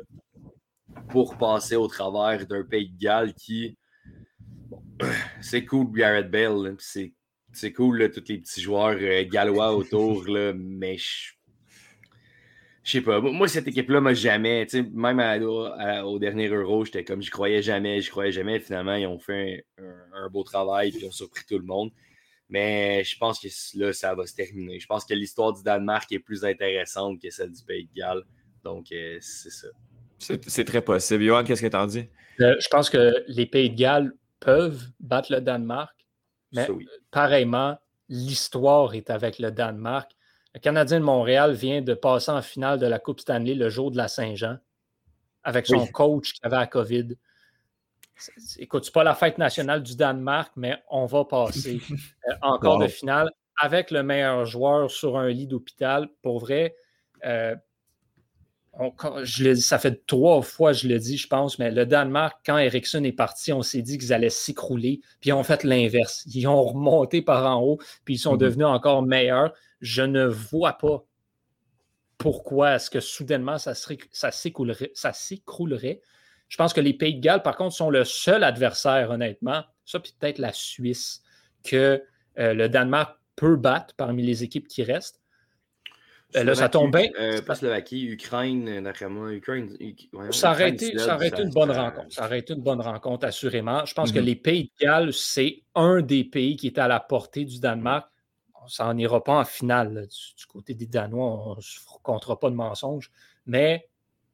[1.10, 3.78] pour passer au travers d'un pays de Galles qui,
[5.42, 10.98] c'est cool, Garrett Bell, c'est cool, tous les petits joueurs euh, gallois autour, là, mais
[12.90, 13.20] je sais pas.
[13.22, 15.44] Moi, cette équipe-là m'a jamais, même
[16.04, 18.60] au dernier Euro, j'étais comme, je croyais jamais, je croyais jamais.
[18.60, 21.92] Finalement, ils ont fait un, beau travail et ils ont surpris tout le monde.
[22.50, 23.48] Mais je pense que
[23.78, 24.80] là, ça va se terminer.
[24.80, 28.24] Je pense que l'histoire du Danemark est plus intéressante que celle du Pays de Galles.
[28.64, 29.68] Donc, euh, c'est ça.
[30.18, 31.24] C'est très possible.
[31.24, 32.08] Johan, qu'est-ce que tu en dis?
[32.42, 35.96] Euh, je pense que les Pays de Galles peuvent battre le Danemark,
[36.52, 36.68] mais
[37.12, 37.78] pareillement,
[38.08, 40.12] l'histoire est avec le Danemark.
[40.54, 43.92] Le Canadien de Montréal vient de passer en finale de la Coupe Stanley le jour
[43.92, 44.58] de la Saint-Jean
[45.44, 47.16] avec son coach qui avait la COVID.
[48.58, 51.80] Écoute, c'est pas la fête nationale du Danemark, mais on va passer
[52.28, 53.32] euh, encore de finale
[53.62, 56.10] avec le meilleur joueur sur un lit d'hôpital.
[56.22, 56.76] Pour vrai,
[57.26, 57.56] euh,
[59.24, 63.04] je ça fait trois fois je le dis, je pense, mais le Danemark, quand Ericsson
[63.04, 66.24] est parti, on s'est dit qu'ils allaient s'écrouler, puis ils ont fait l'inverse.
[66.34, 68.40] Ils ont remonté par en haut, puis ils sont mm-hmm.
[68.40, 69.54] devenus encore meilleurs.
[69.82, 71.04] Je ne vois pas
[72.18, 76.02] pourquoi est-ce que soudainement ça, ça s'écroulerait.
[76.50, 80.00] Je pense que les Pays de Galles, par contre, sont le seul adversaire, honnêtement, ça
[80.00, 81.22] peut-être la Suisse,
[81.64, 82.04] que
[82.38, 85.19] euh, le Danemark peut battre parmi les équipes qui restent.
[86.36, 87.10] Euh, là, ça tombe bien.
[87.20, 89.34] Euh, pas Slovaquie, Ukraine, euh, d'après moi.
[89.34, 89.76] Ukraine,
[90.30, 92.14] ça aurait été, ça aurait été une bonne rencontre.
[92.14, 93.86] Ça aurait été une bonne rencontre, assurément.
[93.86, 94.26] Je pense que mhm.
[94.26, 98.08] les Pays de Galles, c'est un des pays qui est à la portée du Danemark.
[98.68, 100.08] Ça n'en ira pas en finale.
[100.38, 103.10] Du, côté des Danois, on ne se comptera pas de mensonges.
[103.48, 103.90] Mais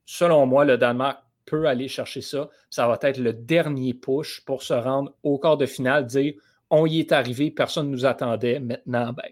[0.06, 2.50] selon moi, le Danemark peut aller chercher ça.
[2.70, 6.34] Ça va être le dernier push pour se rendre au quart de finale, dire
[6.70, 8.60] on y est arrivé, personne ne nous attendait.
[8.60, 9.24] Maintenant, ben,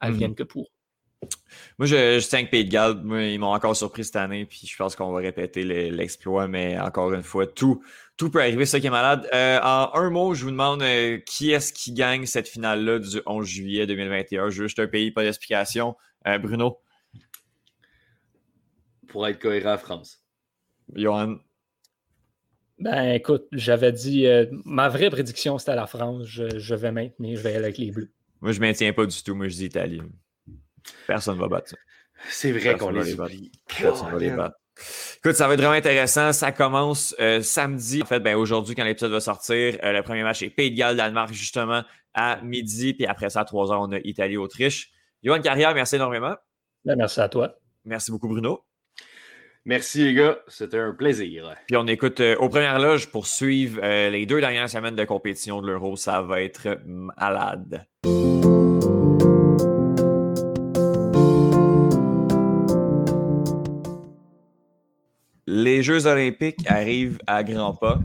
[0.00, 0.16] elles mhm.
[0.16, 0.70] viennent que pour.
[1.78, 3.00] Moi, je, je tiens que Pays de Galles.
[3.04, 7.12] ils m'ont encore surpris cette année, puis je pense qu'on va répéter l'exploit, mais encore
[7.14, 7.82] une fois, tout,
[8.18, 9.26] tout peut arriver, ça qui est malade.
[9.32, 13.22] Euh, en un mot, je vous demande euh, qui est-ce qui gagne cette finale-là du
[13.24, 14.50] 11 juillet 2021?
[14.50, 15.96] Juste un pays, pas d'explication.
[16.26, 16.80] Euh, Bruno?
[19.08, 20.22] Pour être cohérent, France.
[20.94, 21.38] Johan?
[22.78, 24.26] Ben écoute, j'avais dit,
[24.66, 26.26] ma vraie prédiction c'était la France.
[26.26, 28.10] Je, vais maintenir, je vais aller avec les Bleus.
[28.42, 29.34] Moi, je ne maintiens pas du tout.
[29.34, 30.02] Moi, je dis Italie.
[31.06, 31.76] Personne ne va battre ça.
[32.28, 33.50] C'est vrai qu'on les, oublie.
[33.78, 34.56] Personne va les battre.
[35.18, 36.32] Écoute, ça va être vraiment intéressant.
[36.32, 38.02] Ça commence euh, samedi.
[38.02, 40.76] En fait, ben, aujourd'hui, quand l'épisode va sortir, euh, le premier match est Pays de
[40.76, 41.82] Galles, Danemark, justement,
[42.14, 42.94] à midi.
[42.94, 44.90] Puis après ça, à 3 heures, on a Italie-Autriche.
[45.22, 46.34] Johan Carrière, merci énormément.
[46.84, 47.54] Ben, merci à toi.
[47.84, 48.64] Merci beaucoup, Bruno.
[49.66, 50.38] Merci, les gars.
[50.48, 51.54] C'était un plaisir.
[51.66, 55.60] Puis on écoute euh, aux premières loges pour suivre les deux dernières semaines de compétition
[55.60, 55.96] de l'Euro.
[55.96, 57.86] Ça va être malade.
[65.60, 68.00] Les Jeux olympiques arrivent à grands pas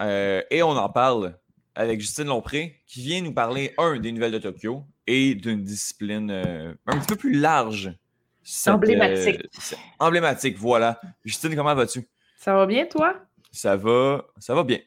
[0.00, 1.38] euh, et on en parle
[1.74, 6.30] avec Justine Lompré qui vient nous parler, un, des nouvelles de Tokyo et d'une discipline
[6.30, 7.94] euh, un petit peu plus large.
[8.66, 9.42] emblématique.
[9.42, 10.98] Euh, emblématique, voilà.
[11.26, 12.08] Justine, comment vas-tu?
[12.38, 13.16] Ça va bien, toi?
[13.50, 14.78] Ça va, ça va bien.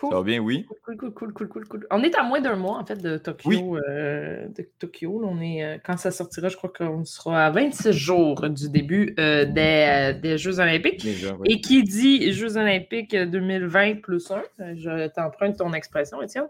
[0.00, 0.66] Ça va bien, oui.
[0.84, 1.86] Cool, cool, cool, cool, cool, cool.
[1.90, 3.76] On est à moins d'un mois, en fait, de Tokyo.
[3.76, 5.22] Euh, de Tokyo.
[5.24, 9.14] On est, euh, quand ça sortira, je crois qu'on sera à 26 jours du début
[9.18, 11.06] euh, des, Jeux olympiques.
[11.44, 14.42] Et qui dit Jeux olympiques 2020 plus 1,
[14.74, 16.48] je t'emprunte ton expression, Étienne,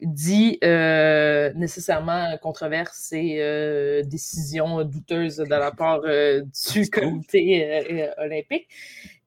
[0.00, 8.68] dit nécessairement controverse et décision douteuse de la part du comité olympique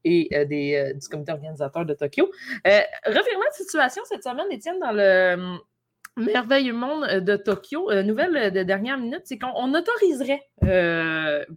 [0.05, 2.31] et euh, des, euh, du comité organisateur de Tokyo.
[2.65, 5.57] Euh, revirement de situation cette semaine, Étienne, dans le
[6.17, 7.91] merveilleux monde de Tokyo.
[8.03, 10.47] nouvelle de dernière minute, c'est qu'on autoriserait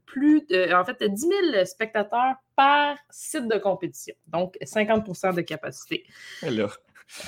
[0.07, 1.21] plus de, en fait, 10
[1.53, 4.17] 000 spectateurs par site de compétition.
[4.27, 6.05] Donc, 50% de capacité.
[6.43, 6.77] Alors.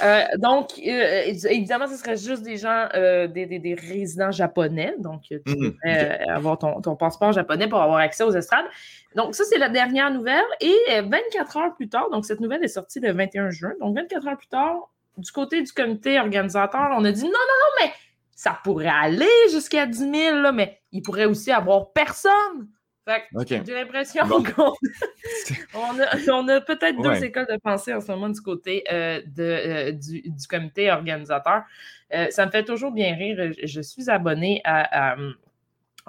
[0.03, 4.95] Euh, donc, euh, évidemment, ce serait juste des gens, euh, des, résidents japonais.
[4.99, 8.67] Donc, tu mmh avoir ton, passeport japonais pour avoir accès aux estrades.
[9.15, 10.45] Donc, ça, c'est la dernière nouvelle.
[10.61, 13.73] Et 24 heures plus tard, donc cette nouvelle est sortie le 21 juin.
[13.81, 17.33] Donc, 24 heures plus tard, du côté du comité organisateur, on a dit non, non,
[17.33, 17.93] non, mais
[18.35, 22.69] ça pourrait aller jusqu'à 10 000, mais il pourrait aussi avoir personne.
[23.49, 24.23] J'ai l'impression
[25.75, 25.99] qu'on
[26.49, 30.23] a, peut-être deux écoles de pensée en ce moment du côté euh, de, euh, du,
[30.49, 31.63] comité organisateur.
[32.13, 33.53] Euh, ça me fait toujours bien rire.
[33.63, 35.17] Je, suis abonné à,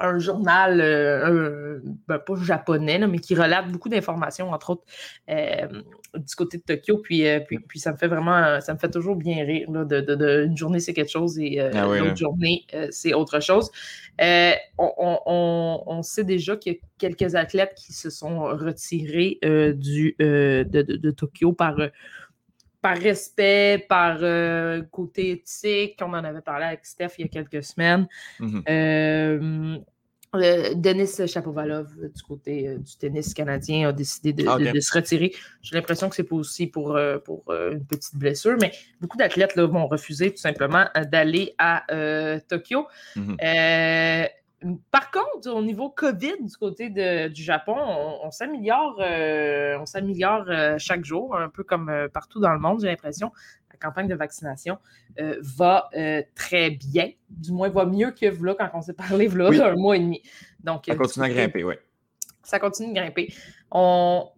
[0.06, 4.84] un journal, ben, pas japonais, mais qui relate beaucoup d'informations, entre autres,
[5.28, 6.98] du côté de Tokyo.
[6.98, 9.70] Puis, puis, puis, ça me fait vraiment, ça me fait toujours bien rire.
[9.70, 13.72] de, une journée, c'est quelque chose et ah l'autre journée, c'est autre chose.
[14.22, 20.16] Euh, on, sait déjà qu'il y a quelques athlètes qui se sont retirés euh, du,
[20.22, 21.76] euh, de, Tokyo par,
[22.82, 24.20] par respect, par
[24.92, 26.00] côté éthique.
[26.02, 28.08] On en avait parlé avec Steph il y a quelques semaines.
[28.40, 28.64] Mm-hmm.
[28.70, 29.78] Euh,
[30.34, 35.34] Denis Chapovalov, euh, du côté euh, du tennis canadien, a décidé de, ah, se retirer.
[35.62, 38.72] J'ai l'impression que c'est pas aussi pour, pour une petite blessure, mais
[39.02, 41.86] beaucoup d'athlètes vont refuser tout simplement d'aller à
[42.48, 42.88] Tokyo.
[43.16, 43.38] Mhm.
[44.92, 47.76] par contre, au niveau COVID du côté du Japon,
[48.24, 50.46] on, s'améliore, on s'améliore
[50.78, 53.32] chaque jour, un peu comme partout dans le monde, j'ai l'impression
[53.82, 54.78] campagne de vaccination
[55.20, 57.10] euh, va euh, très bien.
[57.30, 60.22] Du moins, va mieux que là, quand on s'est parlé là, un mois et demi.
[60.64, 61.76] Donc, ça continue à grimper, oui.
[62.44, 63.34] Ça continue de grimper.
[63.72, 64.30] On,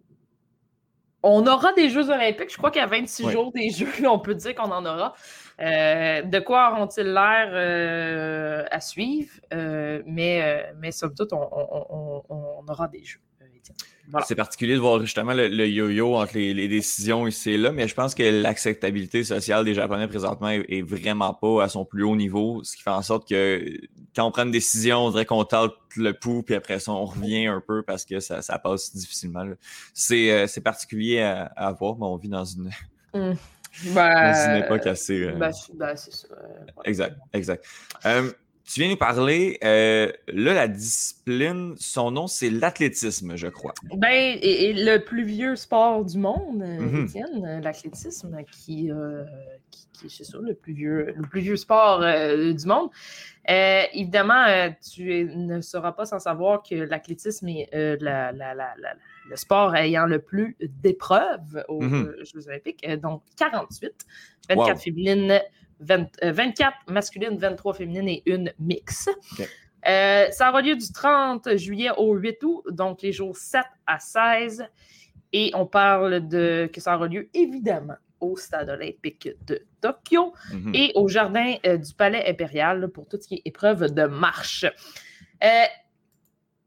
[1.22, 2.50] on aura des Jeux olympiques.
[2.50, 5.14] Je crois qu'il y a 26 jours des Jeux, on peut dire qu'on en aura.
[5.60, 9.32] Euh, de quoi auront-ils l'air à suivre?
[9.52, 13.20] mais, mais somme toute, on aura des Jeux.
[14.26, 17.94] C'est particulier de voir justement le, yo-yo entre les, décisions ici et là, mais je
[17.94, 22.62] pense que l'acceptabilité sociale des Japonais présentement est, vraiment pas à son plus haut niveau,
[22.64, 23.80] ce qui fait en sorte que
[24.14, 27.06] quand on prend une décision, on dirait qu'on tente le pouls, puis après ça, on
[27.06, 29.46] revient un peu parce que ça, passe difficilement.
[29.46, 32.70] Euh, c'est particulier à, voir, mais on vit dans une,
[33.14, 33.32] mmh.
[33.94, 35.24] ben, époque assez.
[35.24, 36.28] Euh, ben, ben, c'est ça.
[36.84, 37.64] Exact, exact.
[38.04, 38.30] Euh,
[38.66, 43.74] tu viens nous parler, euh, là, la discipline, son nom, c'est l'athlétisme, je crois.
[43.94, 46.62] Ben, et, le plus vieux sport du monde.
[46.62, 48.90] Étienne, euh, l'athlétisme, qui,
[49.70, 52.88] qui, c'est ça, le plus vieux, le plus vieux sport du monde.
[53.46, 60.56] évidemment, tu ne seras pas sans savoir que l'athlétisme est le sport ayant le plus
[60.60, 62.14] d'épreuves aux mhm.
[62.22, 63.92] Jeux olympiques, donc 48,
[64.48, 65.40] 24 féminines,
[65.80, 69.08] 24 euh, masculines, 23 féminines et une mix.
[69.86, 73.98] Euh, ça aura lieu du 30 juillet au 8 août, donc les jours 7 à
[73.98, 74.66] 16.
[75.32, 80.74] Et on parle de que ça aura lieu évidemment au Stade olympique de Tokyo mhm.
[80.74, 84.64] et au jardin euh, du Palais impérial pour tout ce qui est épreuve de marche.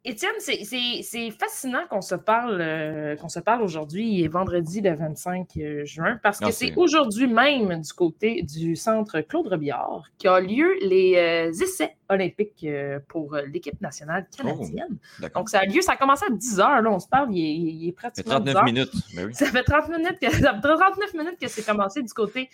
[0.07, 5.83] Étienne, c'est fascinant qu'on se parle, euh, qu'on se parle aujourd'hui, vendredi le 25 euh,
[5.83, 11.15] juin, parce que c'est aujourd'hui même du côté du centre Claude Robillard a lieu les
[11.17, 14.97] euh, essais olympique euh, pour l'équipe nationale oh, canadienne.
[15.35, 16.81] Donc, ça a lieu, ça a commencé à 10 heures.
[16.81, 18.33] Là, on se parle, il est, pratiquement.
[18.37, 18.91] Ça fait 39 minutes.
[19.15, 22.49] Ben ça fait 39 minutes que, 39 minutes que c'est commencé du côté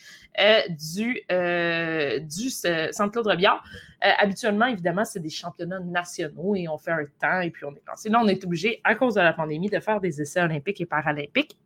[0.70, 1.22] du,
[2.28, 3.64] du Centre-Claude Robillard.
[4.02, 7.84] habituellement, évidemment, c'est des championnats nationaux et on fait un temps et puis on est
[7.88, 8.10] lancé.
[8.10, 10.86] Là, on est obligé, à cause de la pandémie, de faire des essais olympiques et
[10.86, 11.58] paralympiques.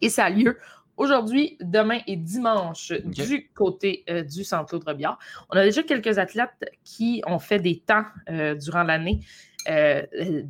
[0.00, 0.58] Et ça a lieu
[0.96, 5.18] aujourd'hui, demain et dimanche du côté euh, du Centre Claude Robillard.
[5.50, 9.20] On a déjà quelques athlètes qui ont fait des temps euh, durant l'année
[9.68, 10.02] euh,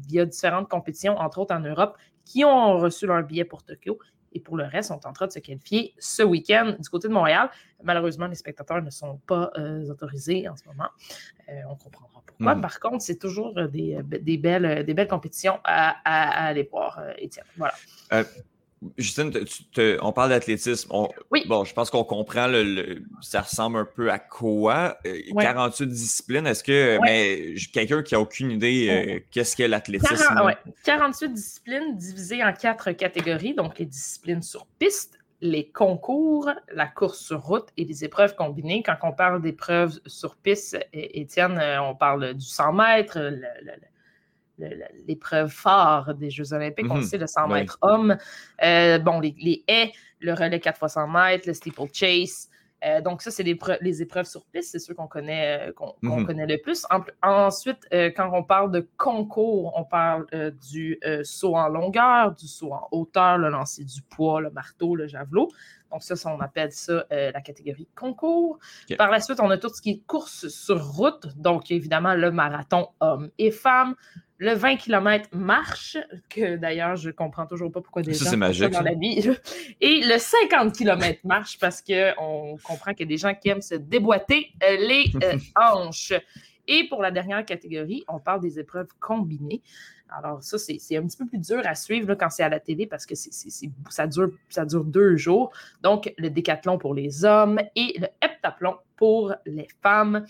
[0.08, 3.98] via différentes compétitions, entre autres en Europe, qui ont reçu leur billet pour Tokyo.
[4.36, 7.12] Et pour le reste, sont en train de se qualifier ce week-end du côté de
[7.14, 7.48] Montréal.
[7.82, 9.50] Malheureusement, les spectateurs ne sont pas
[9.88, 10.90] autorisés en ce moment.
[11.48, 12.54] on comprendra pourquoi.
[12.54, 12.60] Hmm.
[12.60, 14.02] Par contre, c'est toujours des,
[14.36, 17.46] belles, des belles compétitions à, aller voir, Étienne.
[17.56, 17.72] Voilà.
[18.98, 19.32] Justine,
[20.02, 20.90] on parle d'athlétisme.
[21.30, 21.44] Oui.
[21.46, 24.98] Bon, je pense qu'on comprend, le, ça ressemble un peu à quoi?
[25.38, 30.16] 48 euh, disciplines, est-ce que, mais quelqu'un qui a aucune idée, euh, qu'est-ce qu'est l'athlétisme?
[30.84, 37.18] 48 disciplines divisées en quatre catégories, donc les disciplines sur piste, les concours, la course
[37.18, 38.82] sur route et les épreuves combinées.
[38.82, 43.46] Quand on parle d'épreuves sur piste, Étienne, euh, on parle du 100 mètres, le,
[44.58, 46.86] l'épreuve phare des Jeux Olympiques.
[46.90, 47.02] On mhm.
[47.02, 48.16] sait, le 100 mètres homme.
[48.62, 52.48] Euh, bon, les, haies, le relais 4 x 100 mètres, le steeple chase.
[52.84, 56.26] Euh, donc, ça, c'est les, épreuves sur piste, c'est ceux qu'on connaît, qu'on mhm.
[56.26, 56.86] connaît le plus.
[57.22, 60.26] ensuite, quand on parle de concours, on parle
[60.70, 65.06] du saut en longueur, du saut en hauteur, le lancer du poids, le marteau, le
[65.06, 65.48] javelot.
[65.90, 68.58] Donc, ça, on appelle ça la catégorie concours.
[68.98, 71.28] Par la suite, on a tout ce qui est course sur route.
[71.36, 73.94] Donc, évidemment, le marathon hommes et femmes,
[74.38, 75.96] le 20 km marche,
[76.28, 79.30] que d'ailleurs, je comprends toujours pas pourquoi des gens font ça dans la vie.
[79.80, 83.62] Et le 50 km marche parce qu'on comprend qu'il y a des gens qui aiment
[83.62, 86.12] se déboîter euh, les euh, hanches.
[86.68, 89.62] Et pour la dernière catégorie, on parle des épreuves combinées.
[90.08, 92.86] Alors, ça, c'est un petit peu plus dur à suivre quand c'est à la télé
[92.86, 95.52] parce que ça, dure, ça dure deux jours.
[95.82, 100.24] Donc, le décathlon pour les hommes et le heptathlon pour les femmes.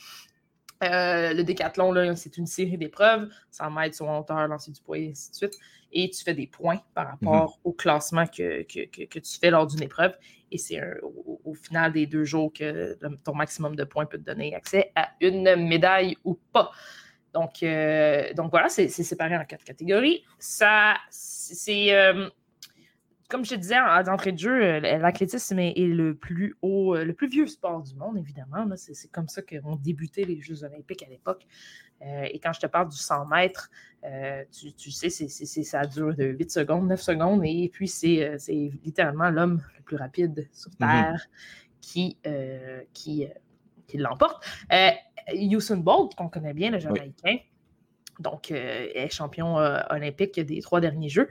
[0.85, 5.11] Euh, le décathlon, c'est une série d'épreuves, 100 mètres sur hauteur, lancer du poids et
[5.11, 5.55] ainsi de suite.
[5.93, 7.61] Et tu fais des points par rapport mhm.
[7.65, 10.15] au classement que, tu fais lors d'une épreuve.
[10.53, 14.55] Et c'est au, final des deux jours que ton maximum de points peut te donner
[14.55, 16.71] accès à une médaille ou pas.
[17.33, 20.25] Donc, euh, donc voilà, c'est séparé en quatre catégories.
[20.39, 21.95] Ça, c'est.
[21.95, 22.29] Euh,
[23.29, 27.13] comme je te disais d'entrée de jeu, euh, l'athlétisme est, le plus haut, euh, le
[27.13, 28.67] plus vieux sport du monde, évidemment.
[28.77, 31.47] C'est comme ça qu'ont débuté les Jeux olympiques à l'époque.
[32.03, 33.71] Euh, et quand je te parle du 100 mètres,
[34.53, 38.39] tu, sais, ça dure de 8 secondes, 9 secondes, et puis c'est
[38.85, 40.79] littéralement l'homme le plus rapide sur mm-hmm.
[40.79, 41.27] Terre
[41.81, 42.19] qui,
[42.93, 43.27] qui,
[43.89, 44.45] qui l'emporte.
[45.35, 47.39] Usain Bolt, qu'on connaît bien, le Jamaïcain,
[48.21, 51.29] donc euh, est champion euh, olympique des trois derniers Jeux.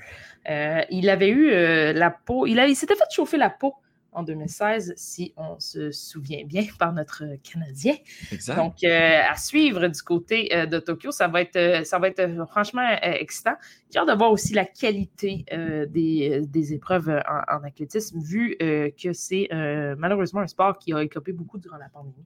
[0.50, 1.52] Euh, il avait eu
[1.94, 3.74] la peau, il, il s'était fait chauffer la peau
[4.12, 7.96] en 2016, si on se souvient bien, par notre Canadien.
[8.32, 8.56] Exact.
[8.56, 13.56] Donc, à suivre du côté de Tokyo, ça va être, ça va être franchement excitant.
[13.92, 15.46] J'ai hâte de voir aussi la qualité
[15.90, 19.50] des, épreuves en, athlétisme, vu que c'est
[19.98, 22.26] malheureusement un sport qui a écopé beaucoup durant la pandémie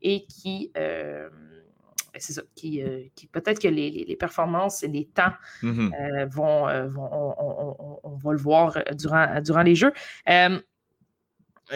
[0.00, 0.72] et qui
[2.16, 3.02] c'est ça, qui, euh,
[3.32, 5.32] peut-être que les, performances et les temps
[5.62, 5.92] mm-hmm.
[5.94, 9.92] euh, vont, euh, on, va le voir durant, durant les jeux.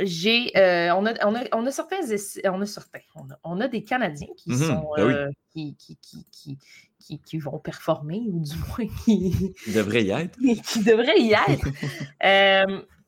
[0.02, 0.50] j'ai,
[0.92, 2.00] on, a, on, a, on, a, certains,
[2.46, 3.00] on a certains,
[3.44, 4.66] on a, des Canadiens qui mm-hmm.
[4.66, 6.58] sont, ben qui, qui, qui,
[6.98, 10.38] qui, qui, vont performer, ou du moins qui, devraient y être.
[10.66, 11.68] qui devraient y être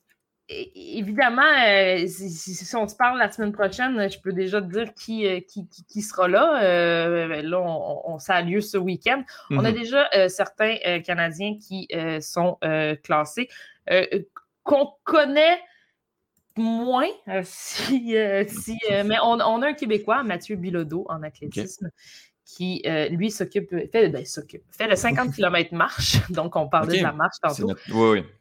[0.49, 5.27] évidemment, euh, si, on se parle la semaine prochaine, je peux déjà te dire qui,
[5.27, 6.63] euh, qui, sera là.
[6.63, 9.23] Euh, là, on, ça a lieu ce week-end.
[9.51, 9.75] On a mm-hmm.
[9.75, 11.89] déjà certains Canadiens qui
[12.21, 12.59] sont
[13.03, 13.49] classés,
[14.63, 15.61] qu'on connaît
[16.57, 17.09] moins,
[17.43, 18.15] si,
[18.49, 21.91] si mais on, a un Québécois, Mathieu Bilodeau, en athlétisme,
[22.45, 26.19] qui, euh, lui, s'occupe, fait, ben, fait le 50 km marche.
[26.31, 27.75] Donc, on parlait de la marche tantôt.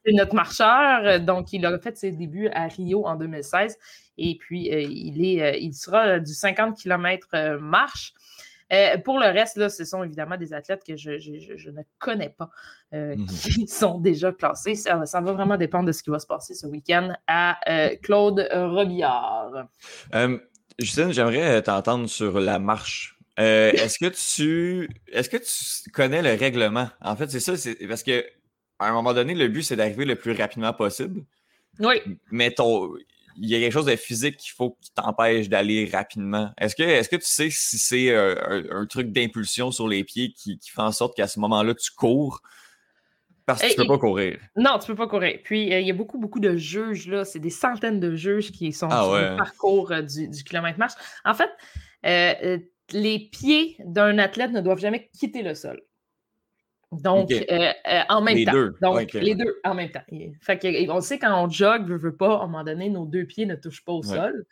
[0.05, 1.19] C'est notre, marcheur.
[1.21, 3.77] Donc, il a fait ses débuts à Rio en 2016.
[4.17, 8.13] Et puis, euh, il, est, euh, il sera du 50 km marche.
[9.05, 11.11] pour le reste, là, ce sont évidemment des athlètes que je,
[11.71, 12.49] ne connais pas,
[12.91, 13.25] mhm.
[13.27, 14.75] qui sont déjà classés.
[14.75, 17.57] Ça, va vraiment dépendre de ce qui va se passer ce week-end à
[18.01, 19.67] Claude Robillard.
[20.79, 26.33] Justine, j'aimerais t'entendre sur la marche euh, est-ce que tu est-ce que tu connais le
[26.39, 26.89] règlement?
[27.01, 28.23] En fait, c'est ça, c'est parce que
[28.79, 31.23] à un moment donné, le but, c'est d'arriver le plus rapidement possible.
[31.79, 31.95] Oui.
[32.31, 32.53] Mais
[33.37, 36.51] il y a quelque chose de physique qu'il faut qui t'empêche d'aller rapidement.
[36.57, 40.33] Est-ce que, est que tu sais si c'est euh, un, truc d'impulsion sur les pieds
[40.33, 42.41] qui, fait en sorte qu'à ce moment-là, tu cours?
[43.45, 44.39] Parce que tu peux pas courir.
[44.55, 45.39] Non, tu peux pas courir.
[45.43, 47.25] Puis, euh, il y a beaucoup, beaucoup de juges, là.
[47.25, 50.93] C'est des centaines de juges qui sont ah sur le parcours du, du kilomètre marche.
[51.25, 51.49] En fait,
[52.91, 55.81] les pieds d'un athlète ne doivent jamais quitter le sol.
[57.01, 58.51] Donc, euh, euh, en même les temps.
[58.51, 58.75] Deux.
[58.81, 60.03] Donc, les deux en même temps.
[60.41, 63.05] Fait que, on sait quand on jogue, ne veut pas, à un moment donné, nos
[63.05, 64.45] deux pieds ne touchent pas au sol.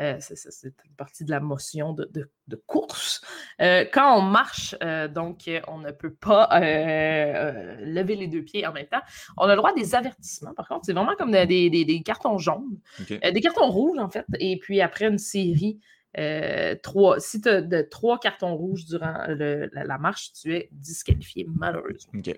[0.00, 3.22] Euh, c'est une partie de la motion de, course.
[3.60, 4.74] quand on marche,
[5.10, 9.02] donc, on ne peut pas lever les deux pieds en même temps.
[9.36, 10.86] On a le droit des avertissements, par contre.
[10.86, 12.78] C'est vraiment comme des, cartons jaunes,
[13.08, 14.26] des cartons rouges, en fait.
[14.40, 15.78] Et puis, après une série
[16.18, 21.46] euh, trois, si tu as de, trois cartons rouges durant la, marche, tu es disqualifié,
[21.48, 22.12] malheureusement.
[22.18, 22.34] OK.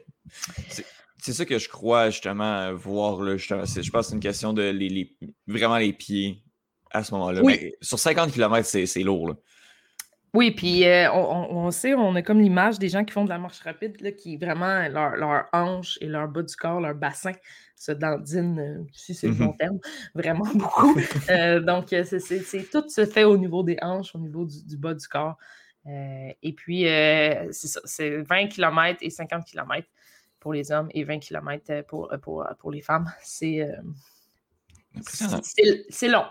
[1.19, 3.21] C'est ça que je crois justement voir.
[3.23, 5.17] Là, je pense que c'est une question de les,
[5.47, 6.43] vraiment les pieds
[6.91, 7.43] à ce moment-là.
[7.81, 9.35] sur 50 km, c'est lourd.
[10.37, 13.39] Oui, puis euh, on, sait, on a comme l'image des gens qui font de la
[13.39, 17.33] marche rapide, là, qui vraiment, leur, leur hanche et leur bas du corps, leur bassin,
[17.75, 19.79] se dandinent, euh, si c'est le bon mmh terme,
[20.15, 20.95] vraiment beaucoup.
[21.31, 25.09] Euh, donc, c'est tout se fait au niveau des hanches, au niveau du, bas du
[25.09, 25.39] corps.
[25.87, 29.89] et puis, c'est ça, c'est 20 km et 50 km
[30.39, 33.11] pour les hommes et 20 km pour, pour, pour les femmes.
[33.23, 33.67] C'est
[35.01, 36.27] c'est long.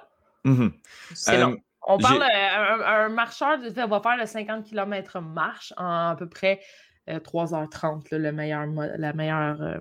[1.15, 1.57] C'est long.
[1.87, 6.59] On parle, un, marcheur va faire le 50 km marche en à peu près
[7.07, 8.65] 3h30, le meilleur,
[8.97, 9.79] la meilleure.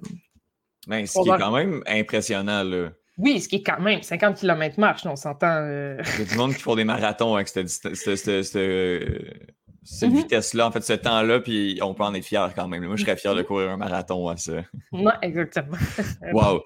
[0.86, 2.62] Ben, ce qui est quand même impressionnant.
[2.62, 2.90] Là.
[3.16, 5.66] Oui, ce qui est quand même 50 km marche, on s'entend.
[5.66, 7.68] Il y a du monde qui font des marathons avec cette,
[9.84, 10.16] cette mhm.
[10.16, 12.84] vitesse-là, en fait, ce temps-là, puis on peut en être fier quand même.
[12.84, 14.64] Moi, je serais fier de courir un marathon à ça.
[14.92, 15.76] Oui, exactement.
[16.32, 16.64] wow.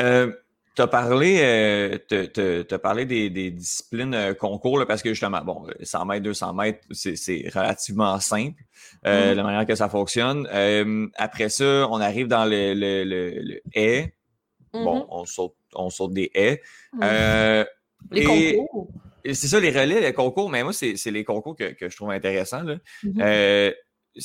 [0.00, 0.32] Euh,
[0.80, 6.22] tu as parlé, euh, parlé des, disciplines euh, concours, parce que justement, bon, 100 mètres,
[6.22, 8.62] 200 mètres, c'est relativement simple,
[9.06, 9.36] euh, mhm.
[9.36, 10.48] la manière que ça fonctionne.
[11.16, 14.14] après ça, on arrive dans le, le, le, haie.
[14.72, 16.62] Bon, on saute, on saute des haies.
[18.10, 18.88] les concours
[19.24, 22.62] c'est ça, les relais, les concours, mais moi, c'est les concours que, je trouve intéressants.
[22.62, 22.76] Là.
[23.18, 23.72] Euh,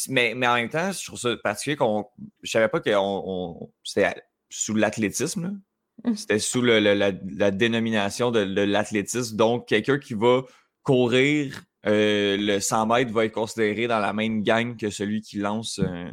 [0.10, 2.06] mais, mais, en même temps, je trouve ça particulier qu'on.
[2.42, 4.16] Je savais pas que on, c'était
[4.50, 5.60] sous l'athlétisme.
[6.06, 6.16] Mm.
[6.16, 9.36] C'était sous le, la, dénomination de, de l'athlétisme.
[9.36, 10.42] Donc, quelqu'un qui va
[10.84, 15.38] courir euh, le 100 mètres va être considéré dans la même gang que celui qui
[15.38, 16.10] lance, euh,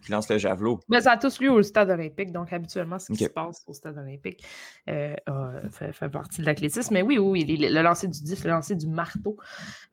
[0.00, 0.80] qui lance le javelot.
[0.88, 3.72] Mais ça a tous lieu au stade olympique, donc habituellement, ce qui se passe au
[3.72, 4.44] stade olympique
[4.88, 5.14] euh,
[5.70, 6.94] fait, partie de l'athlétisme.
[6.94, 9.36] Mais oui, oui, le lancer du disque, le lancer du marteau,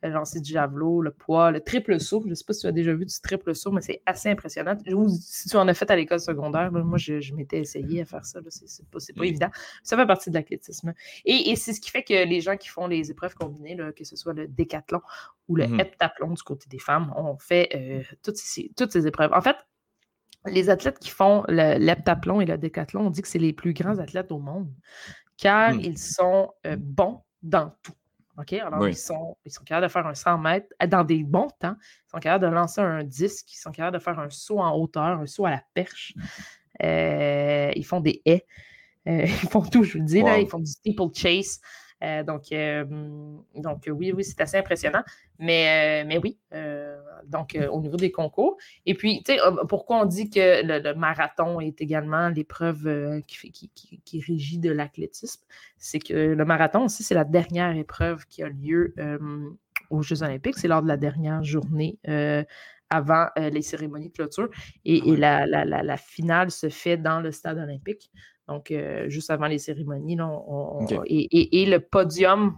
[0.03, 2.21] le lancer du javelot, le poids, le triple saut.
[2.25, 4.29] Je ne sais pas si tu as déjà vu du triple saut, mais c'est assez
[4.29, 4.77] impressionnant.
[5.19, 8.39] si tu en as fait à l'école secondaire, moi, je, m'étais essayé à faire ça.
[8.49, 9.49] C'est pas, pas évident.
[9.83, 10.93] Ça fait partie de l'athlétisme.
[11.25, 13.91] Et, et c'est ce qui fait que les gens qui font les épreuves combinées, là,
[13.91, 15.01] que ce soit le décathlon
[15.47, 17.13] ou le mmh heptathlon du côté des femmes.
[17.15, 19.31] On fait euh, toutes, ces, toutes ces épreuves.
[19.33, 19.55] En fait,
[20.47, 23.99] les athlètes qui font l'heptathlon et le décathlon, on dit que c'est les plus grands
[23.99, 24.71] athlètes au monde,
[25.37, 25.79] car mmh.
[25.81, 27.93] ils sont euh, bons dans tout.
[28.37, 28.53] OK?
[28.53, 31.49] Alors, ils, sont, ils sont capables de faire un 100 mètres euh, dans des bons
[31.59, 31.75] temps.
[31.79, 33.51] Ils sont capables de lancer un disque.
[33.53, 36.13] Ils sont capables de faire un saut en hauteur, un saut à la perche.
[36.79, 38.45] ils font des haies.
[39.05, 40.21] ils font tout, je vous le dis.
[40.21, 41.59] Là, ils font du steeple chase.
[42.03, 42.85] Euh, donc, euh,
[43.55, 45.03] donc, oui, oui, c'est assez impressionnant.
[45.39, 46.37] Mais, euh, mais oui,
[47.25, 48.57] donc au niveau des concours.
[48.85, 54.01] Et puis, tu sais, pourquoi on dit que le, marathon est également l'épreuve qui, qui,
[54.03, 55.43] qui, régit de l'athlétisme?
[55.77, 58.95] C'est que le marathon aussi, c'est la dernière épreuve qui a lieu
[59.89, 60.57] aux Jeux olympiques.
[60.57, 61.99] C'est lors de la dernière journée
[62.89, 64.49] avant les cérémonies de clôture.
[64.85, 68.11] Et, ah la, la, la, finale se fait dans le stade olympique.
[68.47, 70.17] Donc, euh, juste avant les cérémonies,
[71.05, 72.57] et, le podium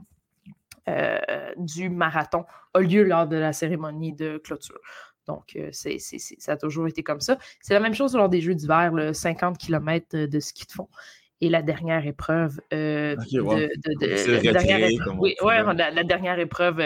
[0.87, 1.19] euh,
[1.57, 4.79] du marathon a lieu lors de la cérémonie de clôture.
[5.25, 7.37] Donc, euh, c'est, ça a toujours été comme ça.
[7.61, 10.89] C'est la même chose lors des Jeux d'hiver, le 50 km de ski de fond
[11.41, 13.15] et la dernière épreuve de,
[15.95, 16.79] la, dernière épreuve,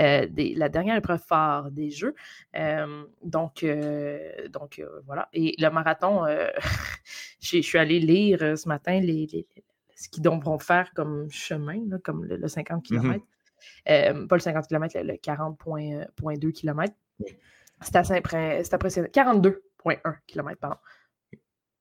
[0.00, 0.26] euh,
[0.56, 2.14] la dernière épreuve phare des Jeux.
[2.56, 5.28] Euh, donc, euh, donc voilà.
[5.32, 6.24] Et le marathon,
[7.40, 9.46] je suis allée lire ce matin les,
[9.94, 13.24] ce qu'ils devront faire comme chemin, comme le, 50 km.
[13.84, 16.94] pas le 50 km, le, 40,2 km.
[17.80, 19.08] C'est assez impressionnant.
[19.12, 20.78] 42,1 km, pardon.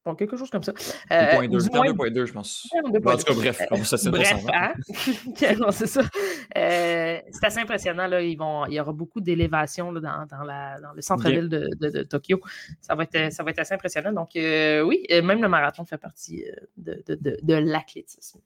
[0.06, 0.74] Bon, quelque chose comme ça.
[1.12, 2.68] Euh, 42.2, je pense.
[2.84, 4.74] en tout cas, bref, on ça, Bref, hein?
[5.72, 6.02] c'est ça.
[6.58, 8.08] Euh, c'est assez impressionnant.
[8.08, 8.22] Là.
[8.22, 12.42] Ils vont, il y aura beaucoup d'élévation dans, dans, dans, le centre-ville de, de, Tokyo.
[12.82, 14.12] Ça va, être, ça va être assez impressionnant.
[14.12, 16.44] Donc, euh, oui, euh, même le marathon fait partie
[16.76, 18.40] de, de l'athlétisme.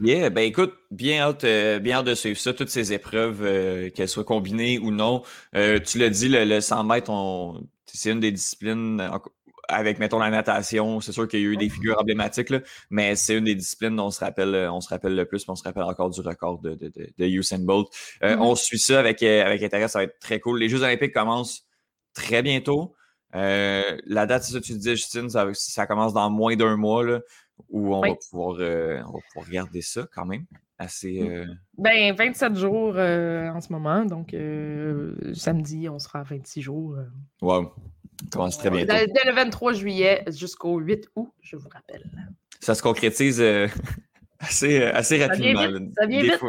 [0.00, 1.44] Yeah, ben écoute, bien hâte,
[1.82, 5.22] bien hâte de suivre ça, toutes ces épreuves, qu'elles soient combinées ou non.
[5.52, 7.12] tu l'as dit, le, le 100 mètres,
[7.84, 9.02] c'est une des disciplines
[9.68, 12.52] avec, mettons, la natation, c'est sûr qu'il y a eu des figures emblématiques,
[12.90, 15.52] mais c'est une des disciplines dont on se rappelle, on se rappelle le plus, mais
[15.52, 17.88] on se rappelle encore du record de, de, de, Usain Bolt.
[18.22, 18.36] Euh.
[18.38, 20.58] On suit ça avec, euh, avec intérêt, ça va être très cool.
[20.58, 21.66] Les Jeux olympiques commencent
[22.12, 22.94] très bientôt.
[23.34, 26.76] Euh, la date, c'est ça que tu disais, Justine, ça, ça commence dans moins d'un
[26.76, 27.20] mois, là,
[27.68, 30.44] où on, va pouvoir, on va pouvoir regarder ça quand même.
[30.78, 31.20] Assez.
[31.20, 31.58] Mm.
[31.78, 34.34] Ben, 27 jours en ce moment, donc
[35.34, 36.96] samedi, on sera à 26 jours.
[37.40, 37.72] Wow
[38.30, 38.92] commence très bientôt.
[38.92, 42.04] Dès le 23 juillet jusqu'au 8 août, je vous rappelle.
[42.60, 43.68] Ça se concrétise euh,
[44.40, 45.66] assez, euh, assez rapidement.
[45.98, 46.40] Ça vient vite.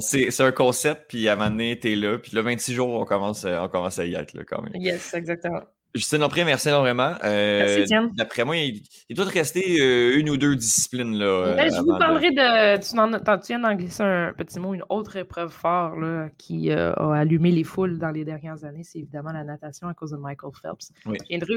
[0.00, 3.04] C'est un concept, puis à un moment donné, t'es là, puis le 26 jours, on
[3.04, 4.74] commence, euh, on commence à y être là, quand même.
[4.74, 5.62] Yes, exactement.
[5.96, 7.14] Justine Lompré, merci énormément.
[7.24, 11.16] Euh, merci, D'après moi, il, doit te rester euh, une ou deux disciplines.
[11.16, 12.76] Là, euh, ben, je vous parlerai de.
[12.78, 16.70] Tu, en, tu viens d'en glisser un petit mot, une autre épreuve forte là, qui
[16.70, 20.16] a allumé les foules dans les dernières années, c'est évidemment la natation à cause de
[20.16, 20.92] Michael Phelps.
[21.04, 21.54] Je viendrai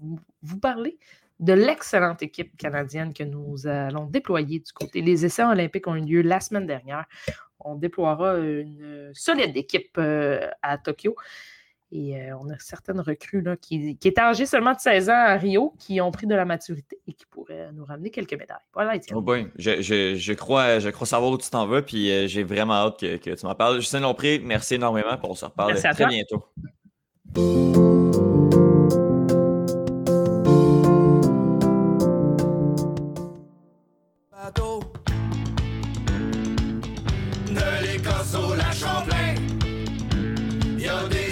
[0.00, 0.98] vous, vous parler
[1.38, 5.00] de l'excellente équipe canadienne que nous allons déployer du côté.
[5.00, 7.06] Les essais olympiques ont eu lieu la semaine dernière.
[7.60, 11.14] On déploiera une solide équipe à Tokyo.
[11.92, 15.12] Et euh, on a certaines recrues là, qui, qui étaient âgées seulement de 16 ans
[15.12, 18.58] à Rio, qui ont pris de la maturité et qui pourraient nous ramener quelques médailles.
[18.72, 19.18] Voilà, Étienne.
[19.18, 22.44] Oh je, je, je, crois, je crois savoir où tu t'en vas, puis euh, j'ai
[22.44, 23.80] vraiment hâte que, que tu m'en parles.
[23.80, 26.44] Justin Lompré, merci énormément, pour on se reparle très bientôt.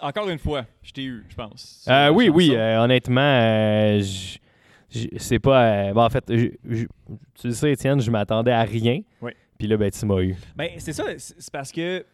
[0.00, 1.84] Encore une fois, je t'ai eu, je pense.
[1.88, 2.54] Euh, oui, oui.
[2.54, 4.02] Euh, honnêtement, euh,
[5.16, 5.92] c'est pas.
[5.94, 6.58] en fait, tu
[7.44, 9.00] le sais, Étienne, je m'attendais à rien.
[9.20, 9.32] Oui.
[9.58, 10.36] Puis là, ben, tu m'as eu.
[10.56, 11.04] Ben, c'est ça.
[11.16, 12.04] C'est parce que.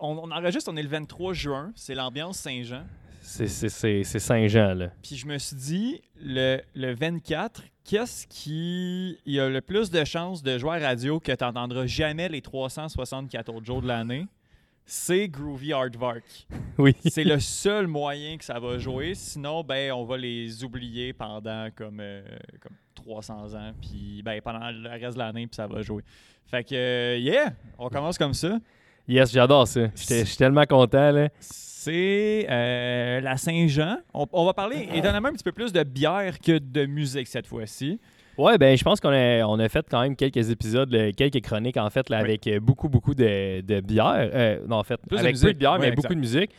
[0.00, 1.72] On, on, enregistre, on est le 23 juin.
[1.76, 2.84] C'est l'ambiance Saint-Jean.
[3.20, 4.88] C'est Saint-Jean, là.
[5.00, 10.04] Puis je me suis dit, le, le 24, qu'est-ce qui y a le plus de
[10.04, 14.26] chances de jouer à radio que tu n'entendras jamais les 364 autres jours de l'année?
[14.94, 16.22] C'est Groovy Aardvark.
[16.76, 16.94] Oui.
[17.08, 19.14] C'est le seul moyen que ça va jouer.
[19.14, 22.22] Sinon, ben, on va les oublier pendant comme, euh,
[22.60, 23.72] comme 300 ans.
[23.80, 26.02] Puis ben, pendant le reste de l'année, puis ça va jouer.
[26.44, 28.58] Fait que, euh, yeah, on commence comme ça.
[29.08, 29.86] Yes, j'adore ça.
[29.96, 31.10] Je suis tellement content.
[31.10, 31.28] Là
[31.82, 33.96] c'est euh, la Saint-Jean.
[34.14, 37.98] On, va parler étonnamment un petit peu plus de bière que de musique cette fois-ci.
[38.38, 41.76] Ouais, ben je pense qu'on a, on a fait quand même quelques épisodes, quelques chroniques
[41.76, 44.30] en fait, là, avec beaucoup, beaucoup de, de bière.
[44.32, 46.50] Euh, non, en fait, avec peu de bière, mais beaucoup de musique.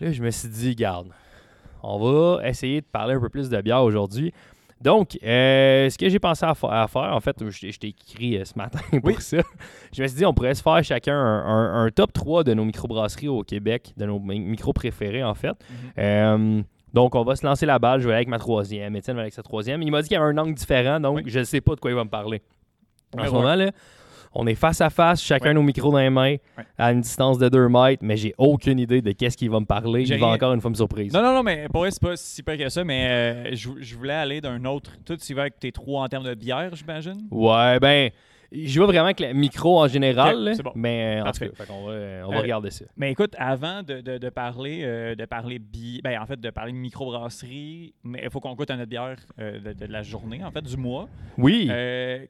[0.00, 1.08] Là, je me suis dit, garde,
[1.82, 4.32] on va essayer de parler un peu plus de bière aujourd'hui.
[4.82, 8.54] Donc, euh, ce que j'ai pensé à, faire, en fait, je, t'ai écrit euh, ce
[8.56, 9.38] matin pour ça.
[9.92, 13.28] Je me suis dit, on pourrait se faire chacun un, top 3 de nos microbrasseries
[13.28, 15.50] au Québec, de nos micros préférés, en fait.
[15.50, 15.98] Mm-hmm.
[15.98, 16.62] Euh,
[16.92, 18.00] donc, on va se lancer la balle.
[18.00, 18.94] Je vais aller avec ma troisième.
[18.96, 19.82] Étienne va avec sa troisième.
[19.82, 21.80] Il m'a dit qu'il y avait un angle différent, donc je ne sais pas de
[21.80, 22.42] quoi il va me parler.
[23.16, 23.70] En ce moment, là,
[24.34, 26.36] on est face à face, chacun nos micros dans les mains,
[26.78, 29.66] à une distance de 2 mètres, mais j'ai aucune idée de qu'est-ce qu'il va me
[29.66, 30.04] parler.
[30.08, 31.12] Il va encore une fois me surprise.
[31.12, 33.96] Non, non, non, mais pour vrai, c'est pas si pire que ça, mais euh, je,
[33.96, 34.92] voulais aller d'un autre.
[35.04, 37.26] Toi, tu vas avec tes trois en termes de bière, j'imagine?
[37.30, 38.10] Ouais, ben.
[38.52, 41.92] Je vois vraiment que le micro en général, mais euh, en tout cas, on va,
[42.26, 42.84] on va euh, regarder ça.
[42.96, 44.82] Mais écoute, avant de, de, parler
[45.16, 45.60] de parler
[46.02, 49.16] ben, en fait de parler de microbrasserie, mais il faut qu'on goûte à notre bière
[49.38, 51.08] de, la journée, en fait, du mois.
[51.38, 51.66] Oui.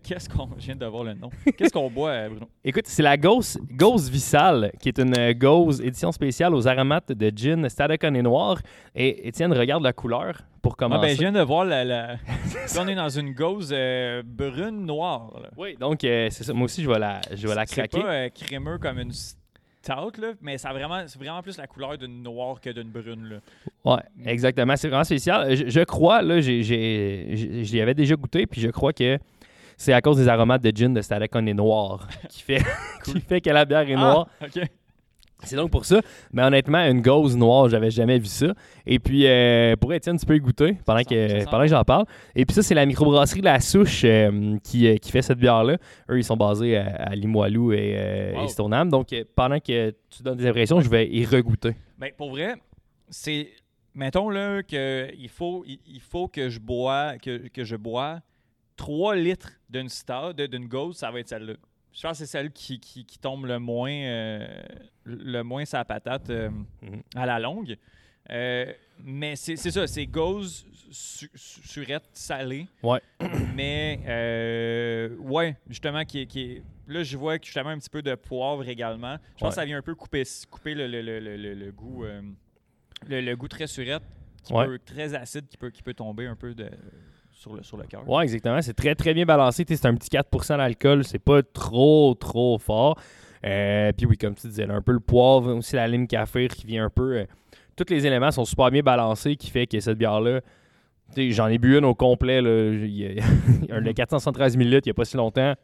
[0.03, 2.49] Qu'est-ce qu'on je viens de voir le nom Qu'est-ce qu'on boit, Bruno?
[2.65, 7.33] Écoute, c'est la Gauze, Gauze Vissal, qui est une Gauze édition spéciale aux aromates de
[7.35, 8.59] gin Stadacon et noir.
[8.95, 11.01] Et Étienne, regarde la couleur pour commencer.
[11.03, 11.85] Ah ben, je viens de voir la.
[11.85, 12.17] la...
[12.79, 15.51] on est dans une gauze euh, brune noire.
[15.57, 16.55] Oui, donc euh, c'est ça.
[16.55, 17.89] Moi aussi, je vais la, je vais la craquer.
[17.93, 21.67] C'est pas euh, crémeux comme une stout, là, mais ça vraiment, c'est vraiment plus la
[21.67, 23.29] couleur d'une noire que d'une brune.
[23.29, 23.37] Là.
[23.85, 24.77] Ouais, exactement.
[24.77, 25.55] C'est vraiment spécial.
[25.55, 29.19] Je, crois, là, j'ai, j'y avais déjà goûté, puis je crois que
[29.77, 32.63] c'est à cause des aromates de gin de Stadacon et noir qui fait,
[33.05, 34.29] qui fait que la bière est ah, noire.
[34.41, 34.63] OK.
[35.45, 36.01] C'est donc pour ça.
[36.33, 38.55] Mais honnêtement, une gauze noire, j'avais jamais vu ça.
[38.87, 42.05] Et puis, euh, pour Étienne, tu peux y goûter pendant que, pendant que j'en parle.
[42.35, 45.39] Et puis ça, c'est la microbrasserie de la Souche euh, qui, euh, qui, fait cette
[45.39, 45.79] bière-là.
[46.11, 48.89] Eux, ils sont basés à, Limoilou et, Stoneham.
[48.89, 51.75] Donc, pendant que tu donnes des impressions, je vais y regoûter.
[51.99, 52.55] Ben, pour vrai,
[53.09, 53.49] c'est...
[53.95, 58.21] Mettons là qu'il faut, il, faut que je bois, que, que je bois
[58.77, 61.55] 3 litres d'une star, d'une gauze, ça va être celle-là.
[61.93, 64.47] Je pense que c'est celle qui, qui, tombe le moins, euh,
[65.05, 67.03] le moins sa patate euh, mhm.
[67.15, 67.77] à la longue.
[68.31, 68.73] Euh,
[69.05, 72.67] mais c'est ça, c'est gauze, surette, salée.
[72.83, 73.01] Ouais.
[73.55, 74.01] Mais,
[75.21, 79.17] ouais, justement, qui, qui Là, je vois justement un petit peu de poivre également.
[79.37, 82.05] Je pense que ça vient un peu couper, couper le, le, le, le goût,
[83.09, 84.03] le, goût très surette,
[84.43, 86.71] qui peut, très acide, qui peut, qui peut tomber un peu de
[87.43, 88.05] sur le, sur le cœur.
[88.07, 88.63] Oui, exactement.
[88.63, 89.65] C'est très, très bien balancé.
[89.67, 91.05] C'est un petit 4% d'alcool.
[91.05, 92.97] C'est pas trop, trop fort.
[93.45, 96.67] Euh, puis oui, comme tu disais, un peu le poivre, aussi la lime café qui
[96.67, 97.19] vient un peu.
[97.19, 97.25] Euh,
[97.77, 100.41] tous les éléments sont super bien balancés, qui fait que cette bière-là.
[101.17, 102.41] J'en ai bu une au complet.
[102.41, 103.25] Là, il y a,
[103.77, 105.55] un de 473 ml il n'y a pas si longtemps.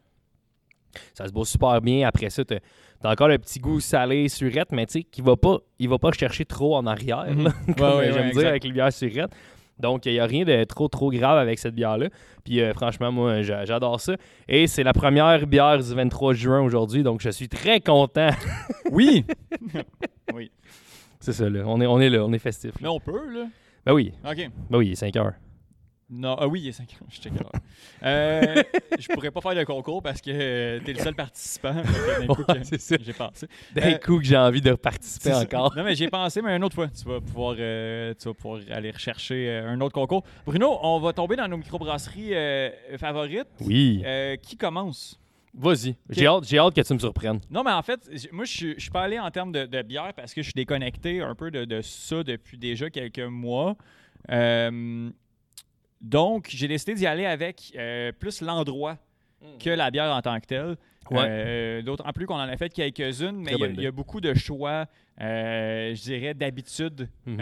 [1.15, 2.09] Ça se boit super bien.
[2.09, 5.37] Après ça, tu as, encore le petit goût salé, surette, mais tu sais, qui va
[5.37, 8.13] pas, il va pas chercher trop en arrière, mm-hmm.
[8.13, 9.31] j'aime dire avec les bières surettes.
[9.81, 12.09] Donc, il n'y a rien de trop, trop grave avec cette bière-là.
[12.45, 14.17] Puis, euh, franchement, moi, j'adore ça.
[14.49, 18.31] Et c'est la première bière du 23 juin aujourd'hui, donc je suis très content.
[18.91, 19.25] oui!
[20.35, 20.51] oui.
[21.21, 21.63] C'est ça, là.
[21.67, 22.73] On est, on est là, on est festif.
[22.81, 23.47] Mais on peut, là.
[23.85, 24.13] Ben oui.
[24.25, 24.51] OK.
[24.71, 25.35] Ben oui, il est 5 heures.
[26.11, 27.09] Non, ah oui, il est 5 heures.
[27.11, 27.29] Je
[28.03, 28.63] euh,
[28.99, 31.83] je pourrais pas faire le concours parce que euh, tu es le seul participant.
[32.63, 32.97] c'est ça.
[33.01, 33.47] J'ai pensé.
[33.75, 35.77] D'un euh, coup que j'ai envie de participer encore.
[35.77, 38.61] Non, mais j'ai pensé, mais une autre fois, tu vas pouvoir, euh, tu vas pouvoir
[38.71, 40.25] aller rechercher un autre concours.
[40.47, 42.33] Bruno, on va tomber dans nos microbrasseries
[42.97, 43.49] favorites.
[43.61, 44.03] Oui.
[44.43, 45.19] qui commence?
[45.55, 45.97] Vas-y.
[46.11, 47.41] J'ai hâte, hâte, que tu me surprennes.
[47.51, 50.43] Non, mais en fait, moi, je suis pas allé en termes de, bière parce que
[50.43, 53.77] je suis déconnecté un peu de, ça depuis déjà quelques mois.
[54.31, 55.11] Euh,
[56.01, 58.99] donc, j'ai décidé d'y aller avec euh, plus l'endroit
[59.43, 59.59] hmm.
[59.59, 60.77] que la bière en tant que telle.
[61.11, 64.85] Euh, d'autant plus qu'on en a fait quelques-unes, mais il y, a beaucoup de choix,
[65.23, 67.41] euh, je dirais, d'habitude mhm.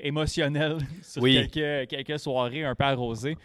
[0.00, 3.36] émotionnelles sur quelques, quelques, soirées un peu arrosées.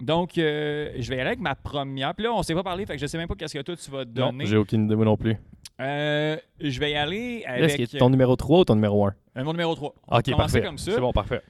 [0.00, 2.14] donc, je vais y aller avec ma première.
[2.14, 3.62] Puis là, on ne s'est pas parlé, fait que je sais même pas qu'est-ce que
[3.62, 4.44] toi tu vas donner.
[4.44, 5.36] Non, j'ai aucune idée non plus.
[5.78, 7.80] je vais y aller avec.
[7.80, 9.94] Est-ce que ton numéro 3 ou ton numéro 1 Mon numéro 3.
[10.10, 10.64] ok, parfait.
[10.78, 11.42] C'est bon, parfait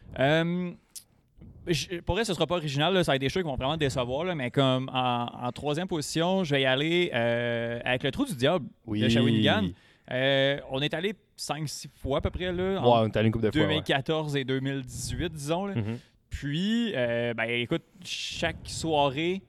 [2.04, 4.34] pour vrai, ce sera pas original, ça va être des choses qui vont vraiment décevoir,
[4.34, 8.66] mais comme en, troisième position, je vais y aller euh, avec le trou du diable
[8.86, 9.68] de Shawinigan.
[10.10, 15.68] Euh, on est allé 5-6 fois à peu près là, en 2014 et 2018, disons.
[15.68, 15.96] Mm-hmm.
[16.28, 19.40] Puis, euh, ben, écoute, chaque soirée,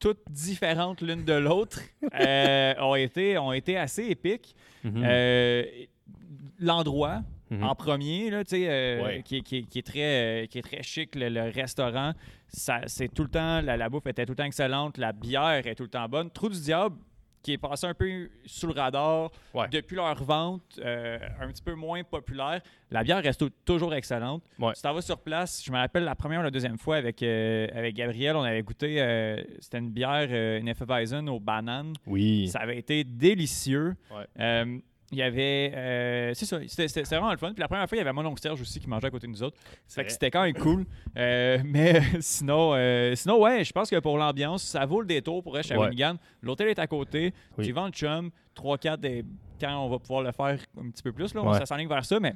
[0.00, 1.80] toutes différentes l'une de l'autre,
[2.80, 4.56] ont, été, ont été assez épiques.
[4.84, 5.88] Mm-hmm.
[6.58, 7.64] L'endroit, Mhm.
[7.64, 12.12] en premier, là, euh, qui, est très, qui est très chic, le, restaurant.
[12.48, 15.82] c'est tout le temps, la, bouffe était tout le temps excellente, la bière est tout
[15.82, 16.30] le temps bonne.
[16.30, 16.96] Trou du diable,
[17.42, 19.30] qui est passé un peu sous le radar
[19.72, 22.60] depuis leur vente, euh, un petit peu moins populaire.
[22.90, 24.44] La bière reste toujours excellente.
[24.74, 27.20] Si tu vas sur place, je me rappelle la première ou la deuxième fois avec,
[27.22, 28.96] euh, avec Gabriel, on avait goûté,
[29.58, 31.94] c'était une bière, une Hefeweizen aux bananes.
[32.06, 32.46] Oui.
[32.46, 33.96] Ça avait été délicieux
[35.12, 35.72] il y avait.
[35.74, 37.52] Euh, c'est ça, c'était vraiment le fun.
[37.52, 39.26] Puis la première fois, il y avait mon oncle Serge aussi qui mangeait à côté
[39.26, 39.56] de nous autres.
[39.88, 40.84] Fait que c'était quand même cool.
[41.16, 45.42] Euh, mais sinon, euh, sinon, ouais, je pense que pour l'ambiance, ça vaut le détour
[45.42, 45.90] pour être à ouais.
[46.42, 47.34] L'hôtel est à côté.
[47.58, 47.64] Oui.
[47.64, 48.30] J'ai vendu chum.
[48.56, 49.24] 3-4
[49.60, 51.34] quand on va pouvoir le faire un petit peu plus.
[51.34, 52.34] Là, Ça s'enligne vers ça, mais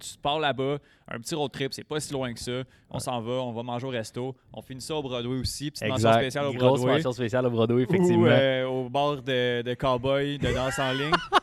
[0.00, 2.62] tu pars là-bas, un petit road trip, c'est pas si loin que ça.
[2.90, 4.34] On s'en va, on va manger au resto.
[4.52, 5.70] On finit ça au Broadway aussi.
[5.70, 6.68] Petite mention spéciale au Broadway.
[6.68, 8.26] Grosse mention spéciale au Broadway, effectivement.
[8.26, 11.12] Ou, au bar de, de cowboy, de danse en ligne.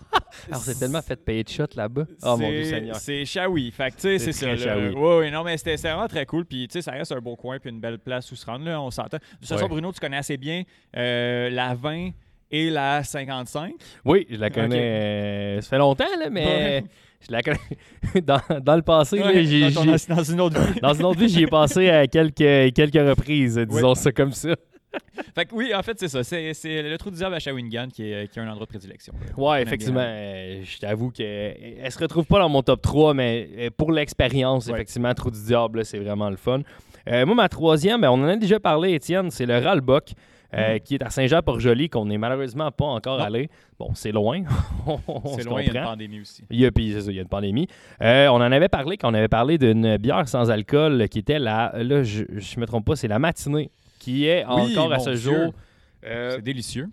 [0.47, 2.05] Alors, c'est tellement fait payer de shot là-bas.
[2.23, 2.95] Oh mon Dieu Seigneur.
[2.95, 3.71] C'est Shawi.
[3.71, 4.77] Fait que, tu sais, c'est ça.
[4.77, 6.45] Oui, oui, non, mais c'était vraiment très cool.
[6.45, 8.65] Puis, tu sais, ça reste un beau coin puis une belle place où se rendre.
[8.65, 9.17] Là, on s'entend.
[9.17, 10.63] De toute façon, Bruno, tu connais assez bien
[10.95, 12.11] euh, la 20
[12.51, 13.73] et la 55.
[14.05, 15.57] Oui, je la connais.
[15.57, 16.83] Euh, ça fait longtemps, là, mais.
[17.27, 17.57] Je la connais.
[18.21, 20.79] dans, dans, le passé, j'ai, dans, dans, une autre vie.
[20.79, 24.55] dans une autre vie, j'y ai passé à quelques, quelques reprises, disons ça comme ça.
[25.35, 26.23] fait que oui, en fait, c'est ça.
[26.23, 29.13] C'est, le trou du diable à Shawinigan qui est, qui est un endroit de prédilection.
[29.35, 30.01] Ouais, effectivement.
[30.03, 34.67] Euh, je t'avoue qu'elle se retrouve pas dans mon top 3, mais euh, pour l'expérience,
[34.69, 36.61] effectivement, trou du diable, c'est vraiment le fun.
[37.07, 40.11] Euh, moi, ma troisième, ben, on en a déjà parlé, Étienne, c'est le Ralbock.
[40.53, 40.79] Mm.
[40.79, 43.49] qui est à Saint-Jean-Port-Joli, qu'on n'est malheureusement pas encore allé.
[43.77, 44.43] Bon, c'est loin.
[45.35, 46.45] c'est loin, il y a une pandémie aussi.
[46.49, 47.67] Il y a, puis, il y a une pandémie.
[47.99, 51.73] on en avait parlé quand on avait parlé d'une bière sans alcool qui était la.
[51.75, 53.69] Là, je ne me trompe pas, c'est la matinée
[54.07, 55.53] qui est encore à ce jour.
[56.05, 56.87] Euh, c'est délicieux.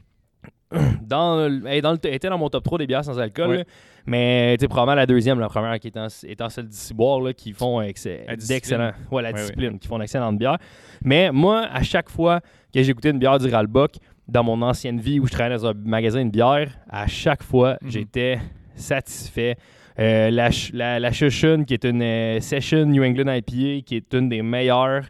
[1.02, 1.48] Dans,
[1.82, 3.64] dans était dans mon top 3 des bières sans alcool,
[4.06, 7.52] mais tu probablement la deuxième, la première qui étant, étant celle d'ici boire, là, qui
[7.52, 8.90] font d'excellents.
[9.12, 10.58] Ouais, la discipline, qui font d'excellentes bières.
[11.04, 12.40] Mais moi, à chaque fois
[12.72, 13.92] que j'ai goûté une bière du Ralbock,
[14.26, 17.76] dans mon ancienne vie où je travaillais dans un magasin de bière, à chaque fois,
[17.80, 17.90] mhm.
[17.90, 18.40] j'étais
[18.74, 19.56] satisfait.
[20.00, 24.28] Euh, la, la, la qui est une euh, Session New England IPA, qui est une
[24.28, 25.04] des meilleures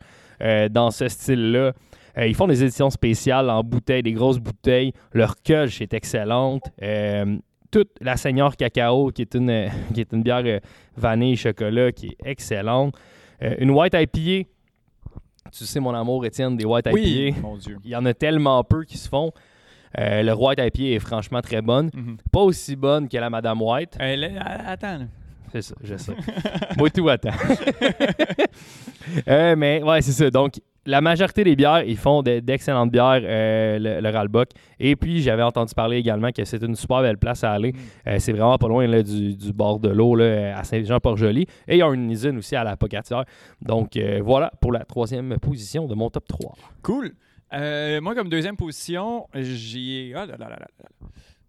[0.71, 1.73] dans ce style-là.
[2.17, 4.93] Euh, ils font des éditions spéciales en bouteilles, des grosses bouteilles.
[5.13, 6.63] Leur cuge est excellente.
[6.83, 7.37] Euh,
[7.71, 10.61] toute la Seigneur Cacao, qui est une, qui est une bière euh,
[10.97, 12.95] vanille chocolat, qui est excellente.
[13.41, 14.49] une White IPA.
[15.53, 17.41] Tu sais, mon amour, Étienne, des White oui, IPA.
[17.41, 17.79] mon Dieu.
[17.85, 19.33] Il y en a tellement peu qui se font.
[19.97, 21.91] le White IPA est franchement très bonne.
[21.93, 22.17] Mhm.
[22.33, 23.97] Pas aussi bonne que la Madame White.
[24.67, 25.07] attends.
[25.53, 26.13] C'est ça, je sais.
[26.79, 27.31] Moi, tout attends.
[29.27, 30.29] mais ouais, c'est ça.
[30.29, 30.55] Donc,
[30.87, 34.51] la majorité des bières, ils font d'excellentes bières, euh, le, Ralbock.
[34.79, 37.73] Et puis, j'avais entendu parler également que c'est une super belle place à aller.
[37.73, 37.77] Mm.
[38.09, 41.47] Euh, c'est vraiment pas loin du, bord de l'eau, à Saint-Jean-Port-Joli.
[41.69, 43.25] Et il y a une usine aussi à la Pocatière.
[43.63, 46.55] Donc, euh, voilà pour la troisième position de mon top 3.
[46.83, 47.15] Cool.
[47.53, 50.13] moi, comme deuxième position, j'ai.
[50.15, 50.59] Oh là là là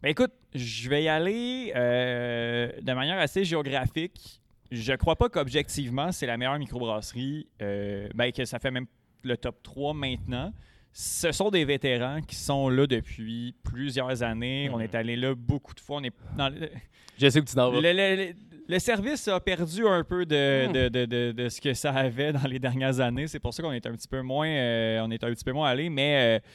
[0.02, 4.42] ben, écoute, je vais y aller de manière assez géographique.
[4.72, 7.48] Je crois pas qu'objectivement, c'est la meilleure microbrasserie.
[7.60, 8.86] ben, que ça fait même
[9.26, 10.54] le top 3 maintenant.
[10.94, 14.70] Ce sont des vétérans qui sont là depuis plusieurs années.
[14.72, 15.00] On est mhm.
[15.00, 15.98] allé là beaucoup de fois.
[15.98, 16.54] On est dans
[17.18, 17.82] Je sais que tu n'en vas.
[17.82, 20.72] le service a perdu un peu hmm.
[20.72, 23.28] de, de, de, ce que ça avait dans les dernières années.
[23.28, 25.70] C'est pour ça qu'on est un petit peu moins, on est un petit peu moins
[25.70, 26.46] allé, mais euh,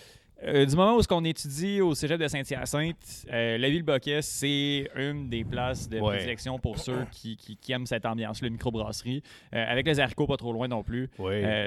[0.42, 5.28] du moment où on étudie au cégep de Saint-Hyacinthe, euh, la ville Bocquet, c'est une
[5.28, 9.22] des places de prédilection pour ceux qui, aiment cette ambiance, le microbrasserie.
[9.54, 11.10] Euh, avec les haricots pas trop loin non plus,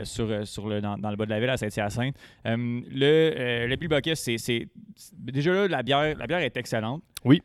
[0.04, 2.16] sur, sur le, dans, le bas de la ville à Saint-Hyacinthe.
[2.46, 4.68] le, la ville Bocquet, c'est
[5.14, 7.04] déjà là, la bière, la bière est excellente.
[7.26, 7.42] Oui.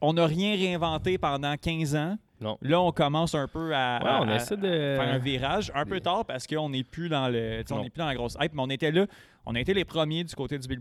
[0.00, 2.16] On n'a rien réinventé pendant 15 ans.
[2.40, 2.56] Non.
[2.62, 4.62] Là, on commence un peu à, on essaie de...
[4.62, 7.98] faire un virage, un peu tard parce qu'on n'est plus dans le, on n'est plus
[7.98, 9.06] dans la grosse hype, mais on était là,
[9.48, 10.78] on a été les premiers du côté du Bill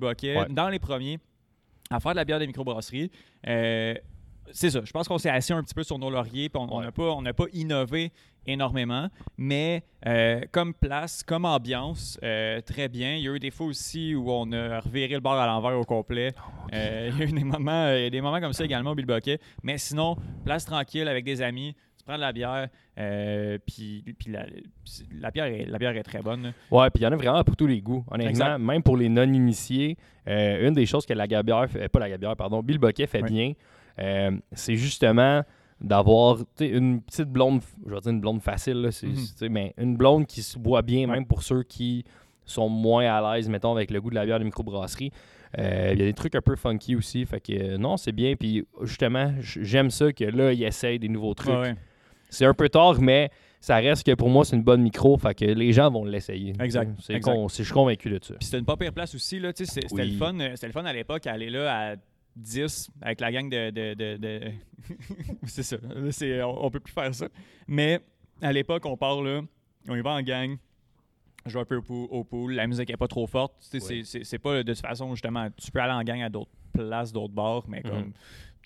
[0.50, 1.20] dans les premiers
[1.90, 3.10] à faire de la bière de microbrasserie.
[3.48, 3.96] Euh,
[4.52, 4.82] c'est ça.
[4.84, 7.34] Je pense qu'on s'est assis un petit peu sur nos lauriers, puis on n'a pas,
[7.34, 8.12] pas innové
[8.46, 13.16] énormément, mais euh, comme place, comme ambiance, euh, très bien.
[13.16, 15.78] Il y a eu des fois aussi où on a reviré le bord à l'envers
[15.78, 16.34] au complet.
[16.38, 19.08] Oh, il y a eu des moments, des moments comme ça également au Bill
[19.64, 21.74] Mais sinon, place tranquille avec des amis
[22.08, 26.54] prends de la bière, euh, puis, la, bière est, la bière est très bonne.
[26.72, 28.04] Ouais, puis il y en a vraiment pour tous les goûts.
[28.10, 29.98] Honnêtement, même pour les non-initiés,
[30.28, 33.22] euh, une des choses que la gabière, fait, pas la gabière, pardon, Bill Boquet fait
[33.22, 33.54] bien,
[34.00, 35.44] euh, c'est justement
[35.80, 39.52] d'avoir une petite blonde, je vais dire une blonde facile, mhm.
[39.52, 42.04] mais une blonde qui se boit bien, même pour ceux qui
[42.46, 45.12] sont moins à l'aise, mettons, avec le goût de la bière de microbrasserie.
[45.58, 47.26] Il y a des trucs un peu funky aussi.
[47.26, 48.36] Fait que non, c'est bien.
[48.36, 51.76] Puis justement, j'aime ça que là, ils essayent des nouveaux trucs.
[52.30, 53.30] C'est un peu tard, mais
[53.60, 56.54] ça reste que pour moi, c'est une bonne micro, fait que les gens vont l'essayer.
[56.60, 56.92] Exact.
[57.02, 58.36] C'est je suis convaincu de ça.
[58.36, 60.40] Puis c'était une pas pire place aussi, là, c'était le fun.
[60.40, 61.96] Euh, c'était le fun à l'époque, aller là à
[62.36, 63.72] 10 avec la gang de.
[63.72, 64.42] de,
[65.46, 65.78] c'est ça.
[65.84, 67.28] on, on, peut plus faire ça.
[67.68, 68.00] Mais
[68.42, 69.42] à l'époque, on part là,
[69.88, 70.58] on y va en gang,
[71.46, 73.54] on joue un peu au pool, la musique est pas trop forte.
[73.60, 77.34] C'est pas de toute façon, justement, tu peux aller en gang à d'autres places, d'autres
[77.34, 77.90] bars, mais mhm.
[77.90, 78.14] comme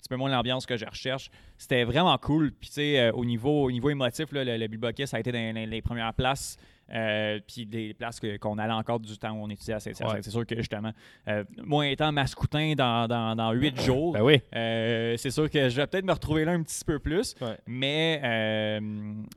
[0.02, 1.30] petit peu moins l'ambiance que je recherche.
[1.58, 2.52] C'était vraiment cool.
[2.52, 5.82] Puis, tu sais, euh, au, niveau, au émotif, le, le ça a été dans les
[5.82, 6.56] premières places.
[6.92, 10.30] Euh, puis des places qu'on allait encore du temps où on étudiait à saint C'est
[10.30, 10.92] sûr que justement,
[11.26, 14.42] euh, moi étant mascoutin dans, dans, 8 jours, ben oui.
[14.54, 17.34] Euh, c'est sûr que je vais peut-être me retrouver là un petit peu plus.
[17.66, 18.80] Mais,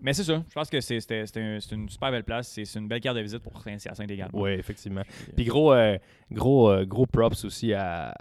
[0.01, 0.43] mais c'est ça.
[0.49, 0.99] Je pense que c'est
[1.71, 2.49] une super belle place.
[2.49, 4.39] C'est une belle carte de visite pour Saint-Hyacinthe également.
[4.39, 5.03] Oui, effectivement.
[5.35, 5.73] Puis gros,
[6.31, 8.13] gros, gros props aussi à,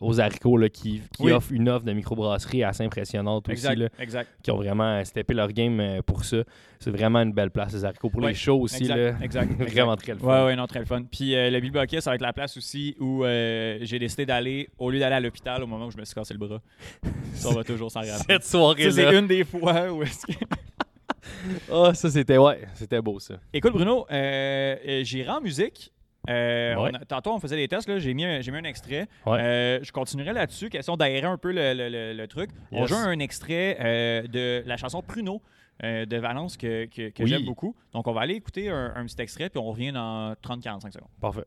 [0.00, 3.76] aux haricots là, qui, qui offrent une offre de microbrasserie assez impressionnante aussi.
[3.76, 4.28] Là, exact.
[4.42, 6.38] Qui ont vraiment steppé leur game pour ça.
[6.80, 8.10] C'est vraiment une belle place, les haricots.
[8.10, 8.82] Pour les shows aussi.
[8.82, 9.14] Exact, là.
[9.22, 9.52] exact.
[9.58, 10.26] Vraiment très le fun.
[10.26, 11.02] Ouais, ouais, non, très le fun.
[11.02, 14.68] Puis euh, le Bilboquet, ça va être la place aussi où euh, j'ai décidé d'aller,
[14.78, 16.60] au lieu d'aller à l'hôpital au moment où je me suis cassé le bras.
[17.34, 18.24] ça va toujours s'en rappeler.
[18.28, 18.90] Cette soirée-là.
[18.90, 20.32] C'est une des fois où est-ce que.
[21.70, 23.34] oh, ça c'était ouais, c'était beau ça.
[23.52, 25.92] Écoute Bruno, euh, euh j'irai en musique.
[26.28, 27.98] Euh, tantôt, on faisait des tests.
[27.98, 29.08] J'ai mis, un, mis un extrait.
[29.26, 30.68] Euh, je continuerai là-dessus.
[30.68, 32.50] Question d'aérer un peu le, le, le, truc.
[32.72, 35.40] On joue un extrait de la chanson Pruno
[35.82, 37.74] euh, de Valence que, que, j'aime beaucoup.
[37.92, 41.08] Donc, on va aller écouter un, un petit extrait, puis on revient dans 30-45 secondes.
[41.20, 41.44] Parfait.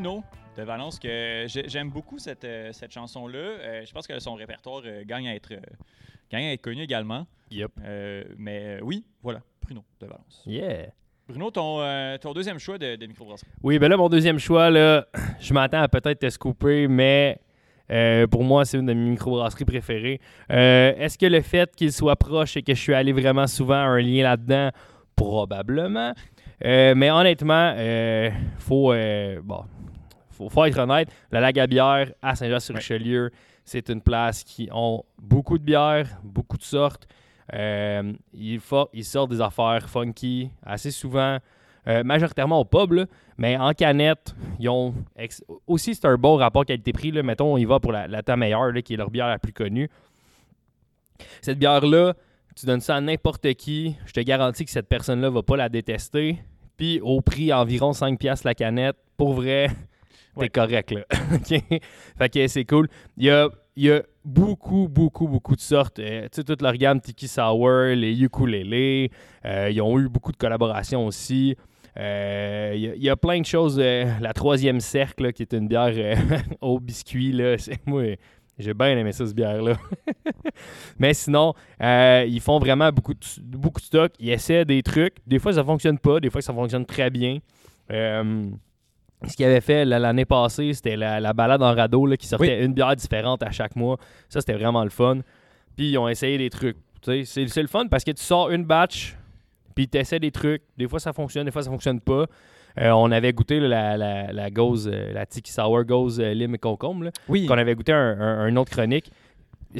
[0.00, 3.38] De Valence que j'aime beaucoup cette, euh, cette chanson-là.
[3.38, 5.52] Euh, je pense que son répertoire euh, gagne, à être,
[6.30, 7.26] gagne à être connu également.
[7.50, 7.70] Yep.
[8.36, 10.42] mais oui, voilà, Bruno de Valence.
[10.46, 10.86] Yeah.
[11.28, 11.78] Bruno, ton,
[12.20, 13.48] ton deuxième choix de, de microbrasserie.
[13.62, 15.06] Oui, ben là, mon deuxième choix, là,
[15.40, 17.38] je m'attends à peut-être te scooper, mais
[18.30, 20.20] pour moi, c'est une de mes microbrasseries préférées.
[20.48, 23.86] Est-ce que le fait qu'il soit proche et que je suis allé vraiment souvent a
[23.86, 24.70] un lien là-dedans?
[25.14, 26.12] Probablement.
[26.60, 27.74] mais honnêtement,
[28.58, 28.92] faut.
[29.44, 29.64] bon,
[30.34, 33.30] faut, faut être honnête, la Lagabière à Saint-Jean-sur-Richelieu,
[33.64, 37.06] c'est une place qui ont beaucoup de bières, beaucoup de sortes.
[37.52, 38.60] Euh, ils,
[39.04, 41.38] sortent des affaires funky assez souvent.
[42.04, 43.06] majoritairement au pub,
[43.36, 44.94] mais en canette, ils ont
[45.66, 47.12] aussi c'est un bon rapport qualité-prix.
[47.22, 49.90] Mettons, on y va pour la, la meilleure, qui est leur bière la plus connue.
[51.40, 52.14] Cette bière-là,
[52.54, 55.68] tu donnes ça à n'importe qui, je te garantis que cette personne-là va pas la
[55.68, 56.38] détester.
[56.76, 59.68] Puis au prix environ 5$ la canette, pour vrai,
[60.38, 61.04] t'es correct là.
[62.18, 62.88] Fait que c'est cool.
[63.16, 65.98] Il y a, il y a beaucoup, beaucoup, beaucoup de sortes.
[65.98, 69.10] Euh, tu sais, toute leur gamme Tiki Sour, les ukulélés.
[69.44, 71.56] Euh, ils ont eu beaucoup de collaborations aussi.
[71.96, 73.78] Euh, il y, a plein de choses.
[73.78, 76.18] la troisième cercle, qui est une bière
[76.60, 78.16] au biscuit, là, c'est moi.
[78.58, 79.76] J'ai bien aimé ça, cette bière-là.
[80.98, 83.20] Mais sinon, ils font vraiment beaucoup de,
[83.56, 84.12] beaucoup de stock.
[84.18, 85.16] Ils essaient des trucs.
[85.26, 86.18] Des fois, ça fonctionne pas.
[86.20, 87.38] Des fois, ça fonctionne très bien.
[89.28, 92.94] Ce qu'il avait fait l'année passée, c'était la, balade en radeau qui sortait une bière
[92.96, 93.98] différente à chaque mois.
[94.28, 95.20] Ça, c'était vraiment le fun.
[95.76, 96.76] Puis ils ont essayé des trucs.
[97.02, 99.16] C'est le fun parce que tu sors une batch,
[99.74, 100.62] puis tu essaies des trucs.
[100.76, 102.26] Des fois, ça fonctionne, des fois, ça fonctionne pas.
[102.80, 106.56] Euh, on avait goûté la, la, la Gose, euh, la Tiki Sour Gose euh, Lime
[106.56, 107.10] et Concombre.
[107.28, 107.46] Oui.
[107.46, 109.12] Qu'on avait goûté un, autre chronique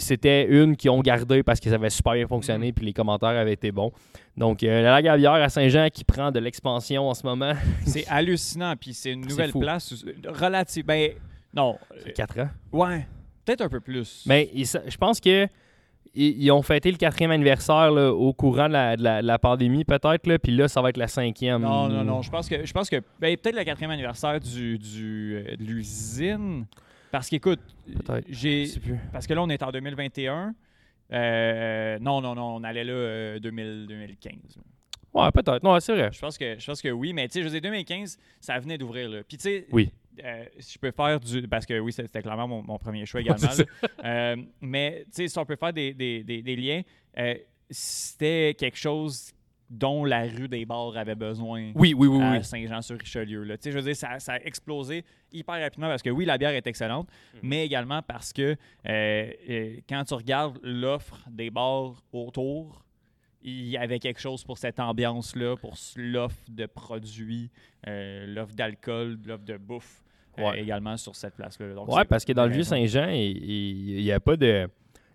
[0.01, 3.31] c'était une qui ont gardé parce que ça avait super bien fonctionné puis les commentaires
[3.31, 3.93] avaient été bons.
[4.37, 7.53] Donc, euh, la Lagabière à Saint-Jean qui prend de l'expansion en ce moment.
[7.87, 8.75] c'est hallucinant.
[8.77, 10.85] Puis c'est une nouvelle place relative.
[10.85, 11.13] Ben,
[11.55, 11.79] non.
[12.15, 12.49] 4 ans.
[12.73, 13.07] Ouais.
[13.45, 14.25] Peut-être un peu plus.
[14.27, 15.49] Mais je pense que
[16.15, 20.39] ils, ont fêté le quatrième anniversaire au courant de la, pandémie, peut-être.
[20.39, 21.63] Puis là, ça va être la cinquième.
[21.63, 22.23] Non, non, non.
[22.23, 25.65] Je pense que, je pense que ben, peut-être le quatrième anniversaire du, du euh, de
[25.65, 26.67] l'usine.
[27.15, 27.61] Parce qu'écoute,
[28.29, 28.67] j'ai.
[29.13, 30.53] Parce que là, on est en 2021.
[31.13, 34.33] Euh, non, non, non, on allait là 2015.
[34.35, 35.63] Euh, ouais, peut-être.
[35.63, 36.11] Non, c'est vrai.
[36.11, 38.79] Je pense que, je pense que oui, mais tu sais, je disais 2015, ça venait
[38.79, 39.23] d'ouvrir là.
[39.23, 39.93] Puis tu sais, oui.
[40.25, 41.47] Euh, si je peux faire du.
[41.47, 43.47] Parce que oui, c'était clairement mon, premier choix également.
[44.61, 46.83] mais tu sais, si on peut faire des, des, des liens,
[47.71, 49.34] c'était quelque chose
[49.75, 53.45] dont la rue des bars avait besoin oui, oui, oui, à Saint-Jean-sur-Richelieu.
[53.65, 56.67] Je veux dire, ça, ça, a explosé hyper rapidement parce que oui, la bière est
[56.67, 57.39] excellente, mm.
[57.43, 58.57] mais également parce que euh,
[59.51, 62.85] euh, quand tu regardes l'offre des bars autour,
[63.43, 67.51] il y avait quelque chose pour cette ambiance-là, pour l'offre de produits,
[67.89, 70.03] euh, l'offre d'alcool, l'offre de bouffe
[70.57, 71.67] également sur cette place-là.
[71.87, 74.69] Oui, parce que dans le Vieux-Saint-Jean, il n'y a pas de...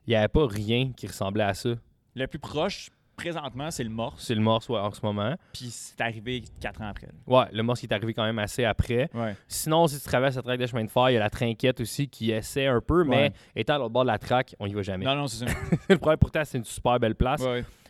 [0.07, 1.69] Il n'y avait pas rien qui ressemblait à ça.
[2.15, 2.89] Le plus proche,
[3.19, 4.23] présentement, c'est le morse.
[4.23, 5.35] C'est le morse, ouais, en ce moment.
[5.53, 7.07] Puis c'est arrivé quatre ans après.
[7.27, 9.09] Ouais, le morse qui est arrivé quand même assez après.
[9.47, 11.81] Sinon, si tu traverses la traque de chemin de fer, il y a la trinquette
[11.81, 14.73] aussi qui essaie un peu, mais étant à l'autre bord de la traque, on y
[14.73, 15.05] va jamais.
[15.05, 15.51] Non, non, c'est ça.
[15.89, 17.43] le problème, pourtant, c'est une super belle place.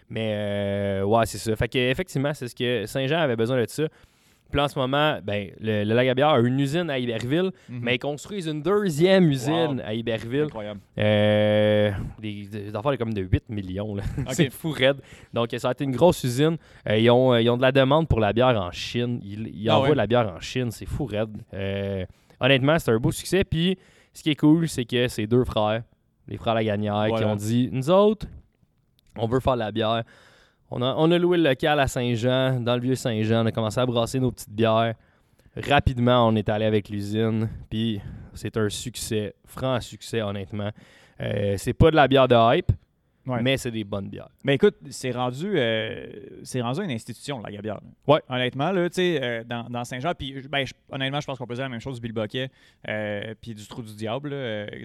[0.10, 1.56] Mais euh, ouais, c'est ça.
[1.56, 3.84] Fait qu'effectivement, c'est ce que Saint-Jean avait besoin de ça.
[4.52, 7.80] Puis en ce moment, ben, le, le Lagabière a une usine à Iberville, mhm.
[7.84, 10.46] mais ils construisent une deuxième usine à Iberville.
[10.46, 10.80] Incroyable.
[10.98, 11.79] Euh,
[12.20, 13.96] des, des affaires comme de 8 millions.
[14.32, 14.98] C'est fou raide.
[15.34, 16.58] Donc, ça a été une grosse usine.
[16.88, 19.20] Euh, ils, ont, ils, ont, de la demande pour la bière en Chine.
[19.24, 20.72] Ils, ah envoient la bière en Chine.
[20.72, 21.38] C'est fou raide.
[21.54, 22.06] Euh,
[22.40, 23.44] honnêtement, c'est un beau succès.
[23.44, 23.78] Puis,
[24.14, 25.84] ce qui est cool, c'est que c'est deux frères,
[26.28, 28.28] les frères Lagagnère, qui ont dit Nous autres,
[29.16, 30.04] on veut faire la bière.
[30.72, 33.44] On a, loué le local à Saint-Jean, dans le vieux Saint-Jean.
[33.44, 34.94] On a commencé à brasser nos petites bières.
[35.58, 37.50] Rapidement, on est allé avec l'usine.
[37.70, 38.00] Puis
[38.34, 40.70] c'est un succès, franc succès, honnêtement.
[41.22, 42.72] Euh, c'est pas de la bière de hype,
[43.26, 44.30] mais c'est des bonnes bières.
[44.44, 46.08] Mais écoute, c'est rendu, euh,
[46.44, 47.80] c'est rendu une institution, la bière.
[48.08, 48.22] Ouais.
[48.30, 51.70] Honnêtement, là, euh, dans, dans Saint-Jean, puis ben, honnêtement, je pense qu'on peut dire la
[51.70, 52.50] même chose du Bill Boquet
[53.42, 54.32] puis du Trou du Diable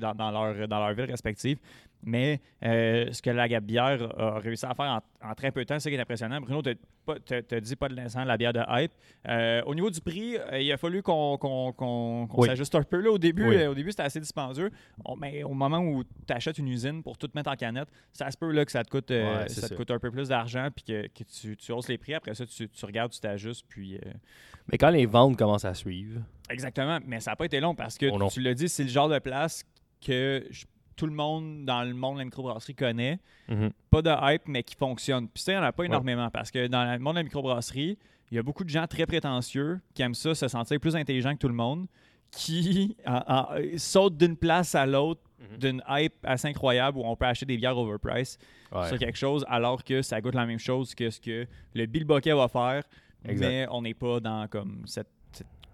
[0.01, 1.59] dans, dans, leur, dans leur ville respective.
[2.05, 5.79] Mais euh, ce que la bière a réussi à faire en, très peu de temps,
[5.79, 6.41] c'est qui est impressionnant.
[6.41, 6.77] Bruno, tu
[7.25, 8.93] te dit pas de l'instant la bière de hype.
[9.27, 13.01] Euh, au niveau du prix, euh, il a fallu qu'on s'ajuste un peu.
[13.01, 14.71] Là, au début, au début c'était assez dispendieux.
[15.19, 18.37] mais au moment où tu achètes une usine pour tout mettre en canette, ça se
[18.37, 19.13] peut là, que ça te coûte,
[19.49, 22.15] ça, te coûte un peu plus d'argent puis que, tu, tu, hausses les prix.
[22.15, 23.65] Après ça, tu, regardes, tu t'ajustes.
[23.69, 23.99] Puis,
[24.71, 26.21] Mais quand les ventes commencent à suivre.
[26.51, 26.99] Exactement.
[27.07, 29.09] Mais ça n'a pas été long parce que oh tu l'as dit, c'est le genre
[29.09, 29.65] de place
[30.05, 33.19] que je tout le monde dans le monde de la microbrasserie connaît.
[33.49, 33.71] Mhm.
[33.91, 35.29] Pas de hype, mais qui fonctionne.
[35.29, 37.25] Puis ça, il n'y en a pas énormément parce que dans le monde de la
[37.25, 37.99] microbrasserie,
[38.31, 41.35] il y a beaucoup de gens très prétentieux qui aiment ça, se sentir plus intelligent
[41.35, 41.87] que tout le monde,
[42.31, 42.97] qui
[43.77, 45.59] sautent d'une place à l'autre mhm.
[45.59, 48.41] d'une hype assez incroyable où on peut acheter des bières overpriced
[48.89, 52.05] sur quelque chose alors que ça goûte la même chose que ce que le Bill
[52.07, 52.83] va faire.
[53.25, 55.09] Mais on n'est pas dans comme cette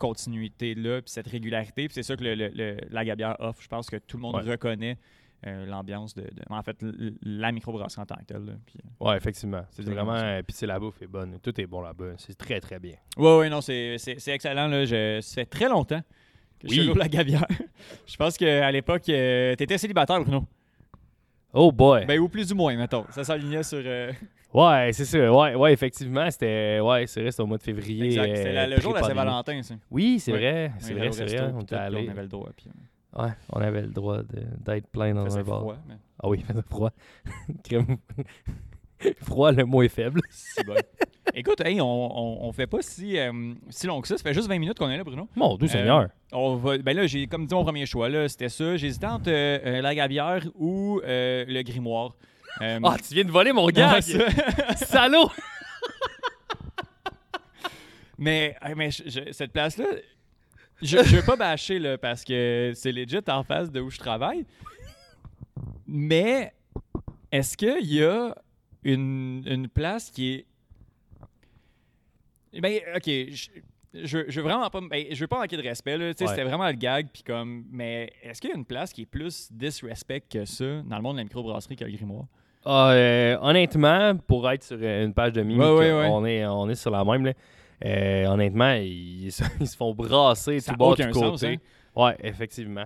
[0.01, 1.86] continuité-là, puis cette régularité.
[1.86, 3.62] Puis c'est ça que le, la Gabière offre.
[3.62, 4.98] Je pense que tout le monde reconnaît
[5.47, 6.77] euh, l'ambiance de, En fait,
[7.22, 8.59] la microbrasserie en tant que telle.
[8.66, 9.62] Puis, euh, ouais, effectivement.
[9.70, 10.43] C'est vraiment.
[10.47, 11.39] Puis c'est la bouffe est bonne.
[11.40, 12.12] Tout est bon là-bas.
[12.18, 12.97] C'est très, très bien.
[13.16, 13.97] Ouais, ouais, non, c'est
[14.27, 14.66] excellent.
[14.68, 14.85] Là.
[14.85, 16.02] Je, ça fait très longtemps
[16.59, 17.47] que je suis la Gabière.
[18.06, 20.44] je pense qu'à l'époque, euh, tu étais célibataire, Bruno.
[21.52, 22.06] Oh boy.
[22.06, 23.06] Ben, ou plus ou moins, mettons.
[23.10, 23.82] Ça s'alignait sur.
[24.52, 25.32] Ouais, c'est ça.
[25.32, 28.06] Ouais, ouais, effectivement, c'était ouais, c'est vrai, c'était au mois de février.
[28.06, 28.36] Exact.
[28.36, 29.74] C'était euh, le jour de la Saint-Valentin, ça.
[29.90, 30.39] Oui, c'est Oui.
[30.39, 31.52] vrai, c'est vrai, c'est vrai.
[31.55, 32.06] On était allé.
[32.09, 32.48] On avait le droit.
[32.56, 32.66] Puis,
[33.16, 34.18] Ouais, on avait le droit
[34.64, 35.60] d'être plein dans un bar.
[35.60, 35.77] froid.
[35.89, 36.90] mais Ah oui, il faisait froid.
[37.64, 37.97] Crème-
[39.22, 40.20] froid, le mot est faible.
[40.31, 40.74] c'est bon.
[41.35, 43.32] Écoute, hey, on, on, on fait pas si, euh,
[43.68, 44.16] si long que ça.
[44.16, 45.28] Ça fait juste 20 minutes qu'on est là, Bruno.
[45.36, 46.09] Mon Dieu Euh, Seigneur.
[46.32, 48.77] On va, ben là, j'ai comme dit mon premier choix, là, c'était ça.
[48.77, 52.14] J'hésitais entre euh, euh, la gabière ou euh, le grimoire.
[52.62, 54.01] Euh, Ah, tu viens de voler mon gars!
[54.02, 54.18] ça.
[54.77, 55.31] Salaud!
[58.18, 59.86] mais hey, mais je- je- cette place-là,
[60.82, 63.98] je, je veux pas bâcher là, parce que c'est legit en face de où je
[63.98, 64.44] travaille.
[65.86, 66.52] Mais
[67.32, 68.35] est-ce qu'il y a
[68.85, 70.47] une, une place qui est.
[72.60, 73.48] Ben, ok, je,
[73.94, 74.81] je, je veux vraiment pas.
[74.81, 76.12] ben, je veux pas manquer de respect, là.
[76.12, 76.31] tu sais, Ouais.
[76.31, 77.64] C'était vraiment le gag, puis comme.
[77.70, 81.02] Mais est-ce qu'il y a une place qui est plus disrespect que ça dans le
[81.02, 82.27] monde de la microbrasserie que le grimoire?
[82.64, 86.08] Ah, euh, honnêtement, pour être sur une page de mime, Ouais, ouais, ouais.
[86.10, 87.24] On, est, on est sur la même.
[87.26, 87.32] Là.
[87.84, 91.54] Euh, honnêtement, ils, se- ils se font brasser Ça tout bas, tout sens, côté.
[91.54, 91.56] hein?
[91.96, 92.84] Ouais, effectivement.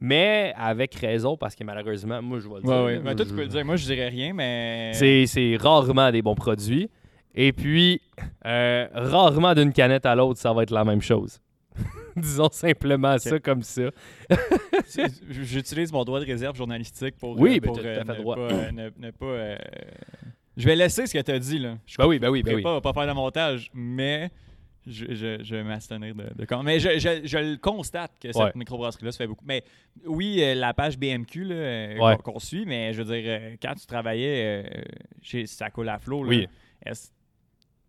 [0.00, 2.70] Mais avec raison, parce que malheureusement, moi, je vais le dire.
[2.70, 3.64] Ouais, là, Ben, toi, tu peux le dire.
[3.64, 4.92] Moi, je dirais rien, mais.
[4.94, 6.88] C'est, c'est rarement des bons produits.
[7.34, 8.00] Et puis,
[8.46, 11.40] euh, rarement d'une canette à l'autre, ça va être la même chose.
[12.16, 13.90] Disons simplement ça comme ça.
[15.30, 18.36] J'utilise mon droit de réserve journalistique pour, Oui, euh, pour euh, fait ne, droit.
[18.36, 19.58] pas, euh, ne, ne pas,
[20.56, 21.78] Je vais laisser ce que tu as dit, là.
[21.86, 22.62] Je Ben oui, ben oui, ne ben oui.
[22.62, 24.30] pas, pas faire de montage, mais
[24.86, 28.32] je, je, je vais m'abstenir de, de com- Mais je, je, je le constate que
[28.32, 28.52] cette Ouais.
[28.54, 29.44] microbrasserie-là se fait beaucoup.
[29.46, 29.62] Mais
[30.06, 32.16] oui, euh, la page BMQ là, euh, Ouais.
[32.16, 34.84] qu'on suit, mais je veux dire, quand tu travaillais
[35.22, 36.48] chez Ça coule à flot, là, Oui.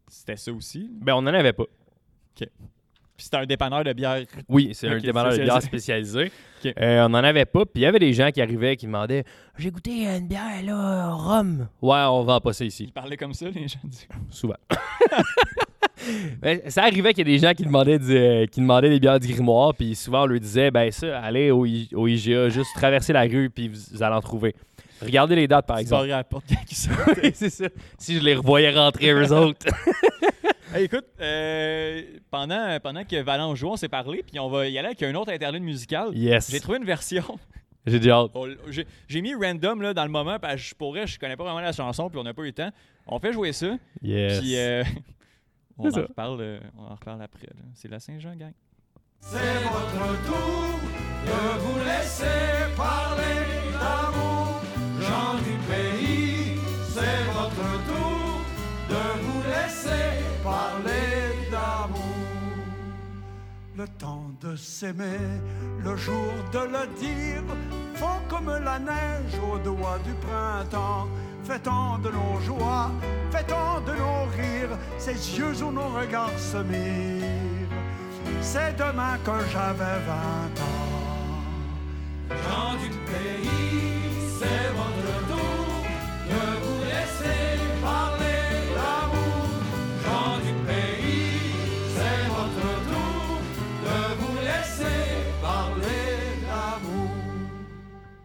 [0.08, 0.90] c'était ça aussi?
[0.92, 1.66] Ben, on n'en avait pas.
[3.20, 4.22] Puis c'était un dépanneur de bière.
[4.48, 6.32] Oui, c'est un dépanneur de bière spécialisé.
[6.66, 7.66] Euh, on n'en avait pas.
[7.66, 9.26] Puis il y avait des gens qui arrivaient qui demandaient
[9.58, 11.68] J'ai goûté une bière, là, rhum.
[11.82, 12.86] Ouais, on vend pas ça ici.
[12.86, 13.80] Ils parlaient comme ça, les gens.
[13.84, 13.98] du-
[14.30, 14.56] Souvent.
[16.42, 19.02] Ben, ça arrivait qu'il y ait des gens qui demandaient, du- euh, qui demandaient des
[19.02, 22.48] bières du grimoire, puis souvent on leur disait ben ça, allez au, I- au IGA,
[22.48, 24.56] juste traverser la rue, puis vous, allez en trouver.
[25.02, 26.04] Regardez les dates, par exemple.
[26.04, 26.46] barraient à la porte.
[27.22, 27.66] Oui, c'est ça.
[27.98, 29.66] Si je les revoyais rentrer eux autres.
[30.74, 34.78] Hey, écoute, euh, pendant, pendant que Valence joue, on s'est parlé, puis on va y
[34.78, 36.16] aller avec un autre interlude musical.
[36.16, 36.52] yes.
[36.52, 37.24] J'ai trouvé une version.
[37.88, 38.32] J'ai déjà hâte.
[38.36, 41.36] On- J'ai j'ai mis random là, dans le moment, parce que je pourrais, je connais
[41.36, 42.70] pas vraiment la chanson, puis on n'a pas eu le temps.
[43.08, 44.40] On fait jouer ça, Yes.
[44.40, 44.84] puis euh,
[45.80, 47.48] on, en reparle, euh, on en reparle après.
[47.48, 47.64] là.
[47.74, 48.52] C'est la Saint-Jean, gang.
[49.22, 50.80] C'est votre tour
[51.26, 53.24] de vous laisser parler
[53.74, 54.62] d'amour,
[55.02, 55.58] gens du
[60.50, 62.26] parler d'amour.
[63.78, 65.24] Le temps de s'aimer,
[65.86, 67.44] le jour de le dire,
[67.96, 71.08] font comme la neige au doigt du printemps.
[71.44, 72.92] Fait-on de nos joies,
[73.32, 77.74] fait-on de nos rires, ces yeux où nos regards se mirent.
[78.42, 80.90] C'est demain que j'avais 20 ans.
[82.46, 84.00] Gens du pays,
[84.38, 84.70] c'est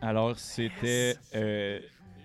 [0.04, 1.80] Alors, c'était euh,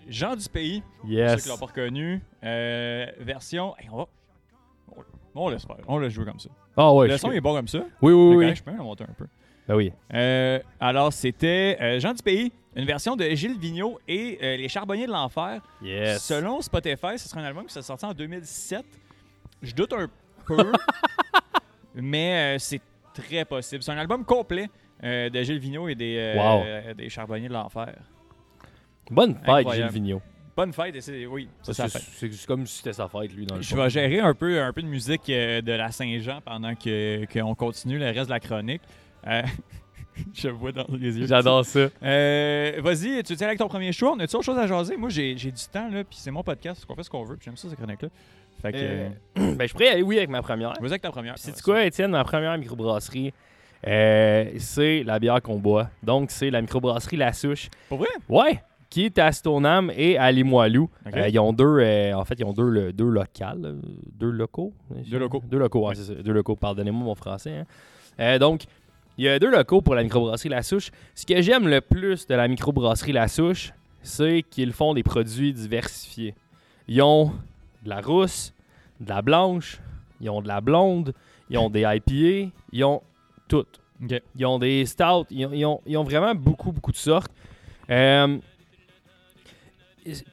[0.07, 1.43] Jean du Pays, pour ceux Yes.
[1.43, 2.21] qui l'ont pas reconnu.
[2.43, 3.75] Euh, version.
[3.77, 4.05] Hey, on va.
[5.35, 5.77] on- faire.
[5.87, 6.49] On laisse jouer comme ça.
[6.75, 7.07] Ah ouais.
[7.07, 7.79] le son est bon comme ça.
[8.01, 8.55] Oui, oui, oui.
[8.55, 9.25] Je peux le monter un peu.
[9.67, 9.93] Ben oui.
[10.13, 14.67] Euh, alors, c'était euh, Jean du Pays, une version de Gilles Vigneault et euh, Les
[14.67, 15.61] Charbonniers de l'Enfer.
[15.81, 16.21] Yes.
[16.23, 18.83] Selon Spotify, ce sera un album qui s'est sorti en 2007.
[19.61, 20.09] Je doute un
[20.45, 20.71] peu,
[21.95, 22.81] mais euh, c'est
[23.13, 23.83] très possible.
[23.83, 24.69] C'est un album complet
[25.03, 26.35] euh, de Gilles Vigneault et des, euh,
[26.89, 26.93] Wow.
[26.95, 27.93] des Charbonniers de l'Enfer.
[29.11, 29.91] Bonne fête, Incroyable.
[29.91, 30.21] Gilles Vigneault.
[30.55, 32.07] Bonne fête, et c'est, oui, c'est sa C'est fête.
[32.15, 34.61] c'est- c'est comme si c'était sa fête, lui, dans le Je vais gérer un peu,
[34.61, 38.31] un peu de musique euh, de la Saint-Jean pendant que, qu'on continue le reste de
[38.33, 38.81] la chronique.
[39.25, 39.41] Euh,
[40.33, 41.27] je vois dans les yeux.
[41.27, 41.87] J'adore ça.
[42.03, 44.11] Euh, vas-y, tu tiens avec ton premier choix.
[44.11, 44.97] On a-tu autre chose à jaser?
[44.97, 46.85] Moi, j'ai, j'ai du temps, là, puis c'est mon podcast.
[46.89, 48.09] On fait ce qu'on veut, puis j'aime ça, ces chroniques-là.
[48.61, 49.09] Fait que, Euh,
[49.55, 50.73] ben, je pourrais aller, oui, avec ma première.
[50.81, 51.37] vas-y avec ta première.
[51.37, 53.33] Sais-tu Ouais, quoi, Étienne, ma première microbrasserie,
[53.87, 55.89] euh, c'est la bière qu'on boit.
[56.03, 57.69] Donc, c'est la microbrasserie La Souche.
[57.87, 58.07] Pour vrai?
[58.27, 60.89] Ouais, qui est à Stoneham et à Limoilou.
[61.15, 63.75] Euh, ils ont deux, euh, en fait, ils ont deux, le- deux locales,
[64.19, 64.73] deux locaux.
[65.09, 65.43] Deux locaux.
[65.49, 66.55] Deux locaux, ouais, c'est ça, deux locaux.
[66.55, 67.63] Pardonnez-moi mon français.
[68.19, 68.37] hein.
[68.39, 68.63] Donc,
[69.17, 70.91] il y a deux locaux pour la microbrasserie La Souche.
[71.15, 75.53] Ce que j'aime le plus de la microbrasserie La Souche, c'est qu'ils font des produits
[75.53, 76.33] diversifiés.
[76.87, 77.31] Ils ont
[77.83, 78.53] de la rousse,
[78.99, 79.79] de la blanche,
[80.21, 81.13] ils ont de la blonde,
[81.49, 83.01] ils ont des IPA, ils ont
[83.49, 83.65] tout.
[84.01, 84.21] Ok.
[84.37, 87.31] Ils ont des stouts, ils ont, ils ont- ils ont vraiment beaucoup, beaucoup de sortes.
[87.89, 88.37] Euh,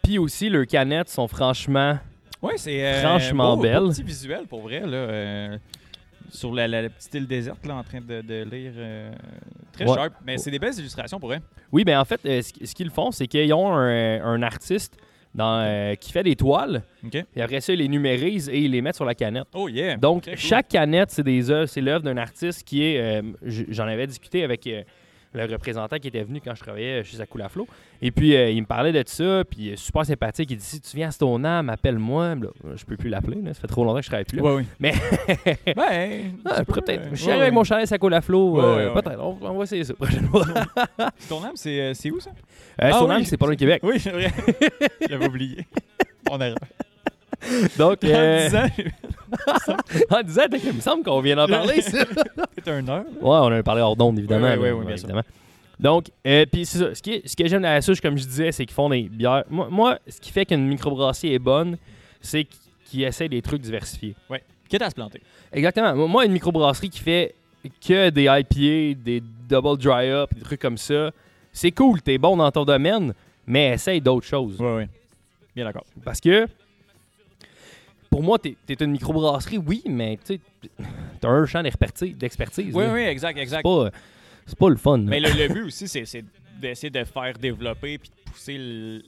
[0.03, 1.99] Puis aussi, leurs canettes sont franchement
[2.41, 3.85] Oui, c'est franchement belle.
[3.85, 4.81] Un petit visuel pour vrai.
[4.81, 5.59] Là,
[6.31, 8.73] sur la, petite île déserte, là, en train de, lire.
[9.73, 10.15] très sharp.
[10.25, 11.39] Mais c'est des belles illustrations pour eux.
[11.73, 14.97] Oui, ben en fait, ce, qu'ils font, c'est qu'ils ont un, artiste
[15.37, 16.83] dans, qui fait des toiles.
[17.37, 19.47] Et après ça, ils les numérisent et ils les mettent sur la canette.
[19.55, 19.97] Oh yeah!
[19.97, 23.23] Donc, chaque canette, c'est des œuvres, c'est l'œuvre d'un artiste qui est.
[23.43, 24.69] J'en avais discuté avec
[25.37, 27.19] le représentant qui était venu quand je travaillais chez
[27.49, 27.67] Flow.
[28.03, 30.51] Et puis, euh, il me parlait de ça, puis super sympathique.
[30.51, 32.35] Il dit Si tu viens à Stoneham, appelle-moi.
[32.75, 34.43] Je peux plus l'appeler, ça fait trop longtemps que je travaille plus là.
[34.43, 34.67] Ouais, oui.
[34.79, 34.95] Mais.
[35.77, 37.11] ben, ah, peut-être.
[37.11, 38.61] je suis avec mon chalet Sacula-Flow.
[38.61, 39.21] Euh, peut-être.
[39.21, 40.45] On, on, va essayer ça prochaine fois.
[41.19, 42.31] Stoneham, c'est où ça?
[42.83, 43.81] Euh, Stoneham, c'est pas loin de Québec.
[43.83, 44.33] Oui, c'est vrai.
[45.09, 45.67] J'avais oublié.
[46.31, 46.57] On erreur.
[47.79, 48.49] Donc, euh...
[50.11, 52.05] en disant, il me semble qu'on vient d'en parler, ça.
[52.65, 53.05] C'est un heure.
[53.21, 54.53] Ouais, on a parlé hors d'onde, évidemment.
[54.59, 55.23] Oui, oui, oui, évidemment.
[55.79, 56.95] Donc, euh, puis c'est ça.
[56.95, 59.03] Ce, qui ce que j'aime dans la souche, comme je disais, c'est qu'ils font des
[59.03, 59.45] bières.
[59.51, 61.77] Moi, moi ce qui fait qu'une microbrasserie est bonne,
[62.21, 62.47] c'est
[62.87, 64.15] qu'ils essaient des trucs diversifiés.
[64.31, 64.39] Oui.
[64.71, 65.21] Quitte à se planter.
[65.53, 66.09] Exactement.
[66.09, 67.35] Moi, une microbrasserie qui fait
[67.87, 71.11] que des IPA, des double dry up, des trucs comme ça,
[71.53, 72.01] c'est cool.
[72.01, 73.13] T'es bon dans ton domaine,
[73.47, 74.57] mais essaye d'autres choses.
[74.59, 74.85] Oui, oui.
[75.55, 75.85] Bien d'accord.
[76.05, 76.47] Parce que
[78.11, 80.39] pour moi, tu es, une microbrasserie, oui, mais tu
[81.23, 82.75] as un champ d'expertise.
[82.75, 83.67] Oui, oui, exact, exact.
[84.47, 84.99] C'est pas, le fun.
[84.99, 86.25] Mais le, but aussi, c'est
[86.61, 88.57] d'essayer de faire développer et de pousser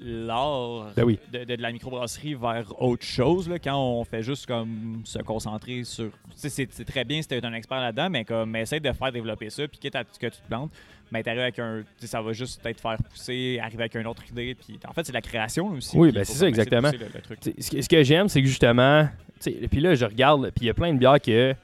[0.00, 3.48] l'art ben de, la microbrasserie vers autre chose.
[3.48, 6.10] Là, quand on fait juste comme se concentrer sur.
[6.34, 9.50] C'est très bien si tu es un expert là-dedans, mais comme essaye de faire développer
[9.50, 10.72] ça, puis quitte à ce que tu te plantes,
[11.10, 11.82] mais t'arrives avec un.
[12.00, 14.54] Ça va juste peut-être faire pousser, arriver avec une autre idée.
[14.54, 15.96] Puis en fait, c'est la création aussi.
[15.96, 16.90] Oui, ben c'est ça, exactement.
[16.90, 19.08] ce que, j'aime, c'est que justement.
[19.40, 21.54] Puis là, je regarde, puis il y a plein de bières que,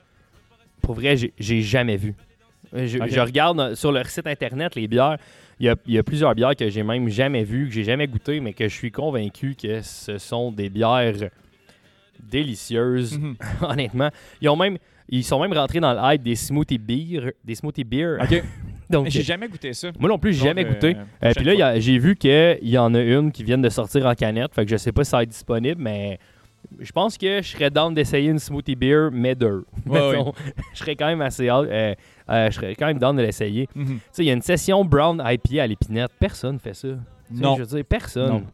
[0.80, 2.14] pour vrai, j'ai jamais vu.
[2.72, 5.18] Je, regarde sur leur site internet les bières.
[5.60, 8.52] Il y, a, plusieurs bières que j'ai même jamais vues, que j'ai jamais goûtées, mais
[8.52, 11.30] que je suis convaincu que ce sont des bières
[12.18, 13.36] délicieuses, mhm.
[13.62, 14.10] honnêtement.
[14.40, 14.78] Ils ont même.
[15.10, 18.16] Ils sont même rentrés dans le hype des smoothie beer, des smoothie beer.
[18.94, 19.90] Donc, j'ai jamais goûté ça.
[19.98, 20.96] Moi non plus, j'ai jamais goûté.
[21.22, 24.14] Euh, puis là, j'ai vu qu'il y en a une qui vient de sortir en
[24.14, 24.54] canette.
[24.54, 26.18] Fait que je sais pas si ça va être disponible, mais
[26.80, 29.64] je pense que je serais down d'essayer une smoothie beer, mais deux.
[29.86, 30.32] je
[30.74, 31.94] serais quand même assez euh,
[32.30, 33.68] euh, je serais quand même down de l'essayer.
[33.74, 33.86] Mhm.
[33.86, 36.12] Tu sais, il y a une session brown IPA à l'épinette.
[36.18, 36.88] Personne fait ça.
[37.30, 37.56] non.
[37.56, 38.44] Je veux dire, personne.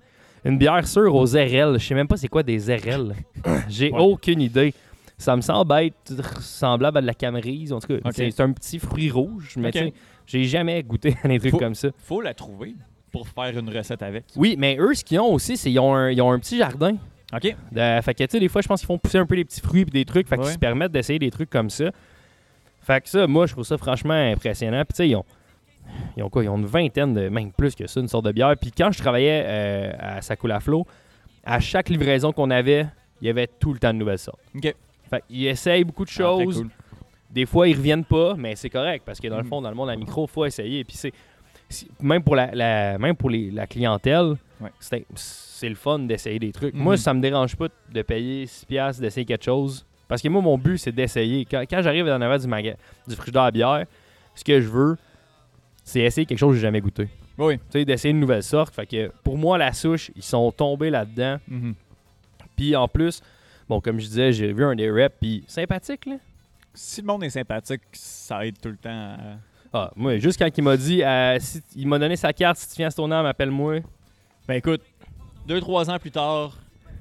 [0.45, 1.79] Une bière sûre aux RL.
[1.79, 3.15] Je sais même pas c'est quoi des RL.
[3.69, 4.73] J'ai aucune idée.
[5.19, 7.75] Ça me semble être semblable à de la camerise.
[7.75, 9.71] En tout cas, c'est un petit fruit rouge, mais
[10.31, 11.89] j'ai jamais goûté à des trucs comme ça.
[11.99, 12.77] Faut la trouver
[13.11, 14.27] pour faire une recette avec.
[14.37, 16.97] Oui, mais eux, ce qu'ils ont aussi, c'est qu'ils ont, un, petit jardin.
[17.33, 17.43] OK.
[17.43, 19.61] fait que, tu sais, des fois, je pense qu'ils font pousser un peu les petits
[19.61, 20.29] fruits et des trucs.
[20.29, 21.91] Fait qu'ils se permettent d'essayer des trucs comme ça.
[22.83, 24.85] Fait que ça, moi, je trouve ça franchement impressionnant.
[24.85, 25.25] Puis, tu sais, ils ont,
[26.17, 26.45] ils ont quoi?
[26.45, 28.55] Ils ont une vingtaine, de, même plus que ça, une sorte de bière.
[28.61, 30.87] Puis, quand je travaillais euh, à Sakula Flow,
[31.45, 32.87] à chaque livraison qu'on avait,
[33.21, 34.41] il y avait tout le temps de nouvelles sortes.
[34.55, 34.75] OK.
[35.11, 36.65] Fait qu'ils essayent beaucoup de ah, choses.
[37.31, 39.49] Des fois, ils reviennent pas, mais c'est correct parce que dans le mm.
[39.49, 40.85] fond, dans le monde à micro, il faut essayer.
[40.85, 41.13] puis c'est
[42.01, 44.35] même pour la, même pour la clientèle,
[44.81, 46.75] c'est le fun d'essayer des trucs.
[46.75, 46.99] Moi, mm-hmm.
[46.99, 49.87] ça me dérange pas de payer 6$ d'essayer quelque chose.
[50.09, 51.45] Parce que moi, mon but, c'est d'essayer.
[51.45, 52.75] Quand, j'arrive dans la du, maga,
[53.07, 53.87] du frigidaire à bière,
[54.35, 54.97] ce que je veux,
[55.85, 57.09] c'est essayer quelque chose que j'ai jamais goûté.
[57.39, 57.59] Oui.
[57.59, 58.75] Tu sais, d'essayer une nouvelle sorte.
[58.75, 61.39] Fait que pour moi, la souche, ils sont tombés là-dedans.
[61.49, 61.75] Mm-hmm.
[62.57, 63.23] Puis en plus,
[63.69, 66.17] bon, comme je disais, j'ai vu un des reps, puis sympathique, là
[66.75, 69.17] si le monde est sympathique, ça aide tout le temps.
[69.73, 72.69] Ah, moi, juste quand il m'a dit, euh, si, il m'a donné sa carte, si
[72.69, 73.81] tu viens à ton âme, appelle-moi.
[74.49, 74.83] Ben écoute,
[75.47, 76.57] deux, trois ans plus tard,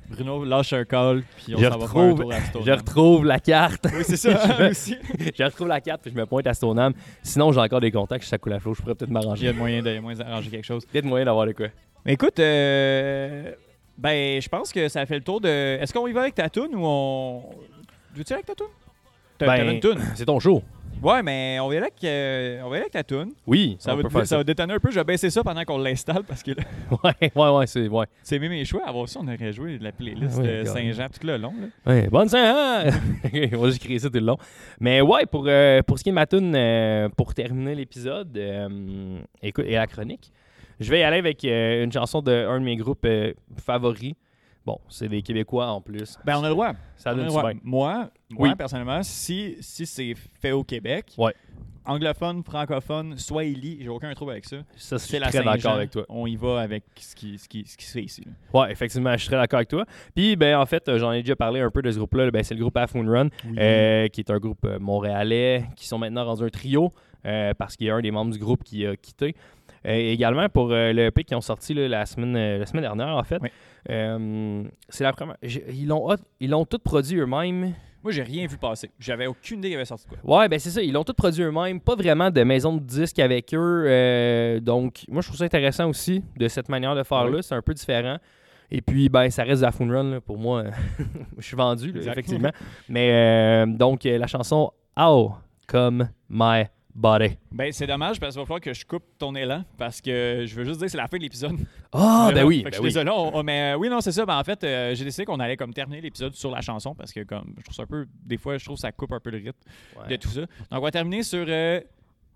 [0.09, 3.39] Bruno lâche un call, puis on s'en va faire un tour à Je retrouve la
[3.39, 3.87] carte.
[3.93, 4.97] Oui, c'est ça, je, aussi.
[5.37, 6.93] je retrouve la carte, puis je me pointe à Stoneham.
[7.23, 9.43] Sinon, j'ai encore des contacts, ça coule à flot, je pourrais peut-être m'arranger.
[9.43, 10.85] Il y a moyen d'arranger quelque chose.
[10.85, 11.67] Peut-être moyen d'avoir de quoi.
[12.05, 13.53] Mais écoute, euh,
[13.97, 15.47] ben, je pense que ça fait le tour de.
[15.47, 17.43] Est-ce qu'on y va avec ta ou on.
[18.15, 18.53] Veux-tu avec ta
[19.39, 19.79] ben,
[20.15, 20.63] c'est ton show.
[21.01, 23.31] Ouais, mais on verra avec, euh, on avec ta tune.
[23.47, 24.91] Oui, ça va, ça, va détonner un peu.
[24.91, 26.63] Je vais baisser ça pendant qu'on l'installe parce que là,
[27.03, 28.05] ouais, ouais, ouais, c'est ouais.
[28.21, 28.81] C'est mes choix.
[28.85, 31.53] Avant ça, on aurait joué la playlist de Saint-Jean tout le long.
[31.57, 31.93] Là.
[31.93, 32.91] Ouais, bonne Saint-Jean!
[33.53, 34.37] on va juste créer ça tout le long.
[34.81, 38.37] Mais ouais, pour, euh, pour ce qui est de ma tune, euh, pour terminer l'épisode
[39.41, 40.33] écoute, et la chronique,
[40.81, 43.07] je vais y aller avec une chanson d'un de mes groupes
[43.57, 44.15] favoris.
[44.69, 46.19] Bon, c'est des Québécois en plus.
[46.23, 46.73] Ben, on a le droit.
[46.95, 47.27] Ça donne
[47.63, 51.33] Moi, moi personnellement, si, si c'est fait au Québec, ouais.
[51.85, 54.57] anglophone, francophone, swahili, j'ai aucun trouble avec ça.
[54.75, 56.05] Ça, c'est très d'accord avec toi.
[56.07, 58.23] On y va avec ce qui, ce qui, ce qui se fait ici.
[58.53, 59.85] Ouais, effectivement, je suis très d'accord avec toi.
[60.13, 62.29] Puis, ben, en fait, j'en ai déjà parlé un peu de ce groupe-là.
[62.29, 65.87] Ben, c'est le groupe Half Moon Run, euh, qui est un groupe euh, montréalais, qui
[65.87, 66.91] sont maintenant dans un trio,
[67.25, 69.35] euh, parce qu'il y a un des membres du groupe qui a quitté.
[69.85, 73.39] Également pour le EP qui ont sorti la, semaine, la semaine dernière, en fait.
[73.85, 75.37] c'est la première.
[75.41, 76.07] Ils l'ont,
[76.39, 77.73] ils l'ont tout produit eux-mêmes.
[78.01, 78.89] Moi, j'ai rien vu passer.
[78.97, 80.17] J'avais aucune idée qu'il y avait sorti quoi.
[80.23, 80.81] Ouais, ben c'est ça.
[80.81, 81.81] Ils l'ont tout produit eux-mêmes.
[81.81, 84.59] Pas vraiment de maison de disques avec eux.
[84.61, 87.41] donc, moi, je trouve ça intéressant aussi de cette manière de faire-là.
[87.41, 88.17] C'est un peu différent.
[88.71, 90.19] Et puis, ben, ça reste de la Run.
[90.21, 90.65] pour moi,
[91.37, 92.51] je suis vendu, effectivement.
[92.87, 95.33] Mais euh, donc, euh, la chanson How
[95.67, 96.65] Come My
[96.99, 97.37] Body.
[97.49, 100.53] Ben, c'est dommage parce qu'il va falloir que je coupe ton élan parce que je
[100.53, 101.55] veux juste dire que c'est la fin de l'épisode.
[101.93, 102.65] Ah, ben oui.
[102.67, 103.09] je suis désolé,
[103.45, 104.25] mais oui, non, c'est ça.
[104.25, 107.13] Ben, en fait, euh, j'ai décidé qu'on allait comme terminer l'épisode sur la chanson parce
[107.13, 108.05] que, comme, je trouve ça un peu.
[108.25, 110.41] Des fois, je trouve que ça coupe un peu le rythme de tout ça.
[110.41, 111.45] Donc, on va terminer sur.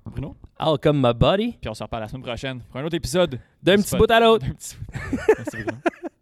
[0.06, 0.36] Bruno?
[0.60, 1.58] How come my body?
[1.60, 3.40] Puis on se reparle la semaine prochaine pour un autre épisode.
[3.62, 4.46] D'un petit bout à l'autre.
[4.46, 4.78] Merci,
[5.52, 5.78] Bruno.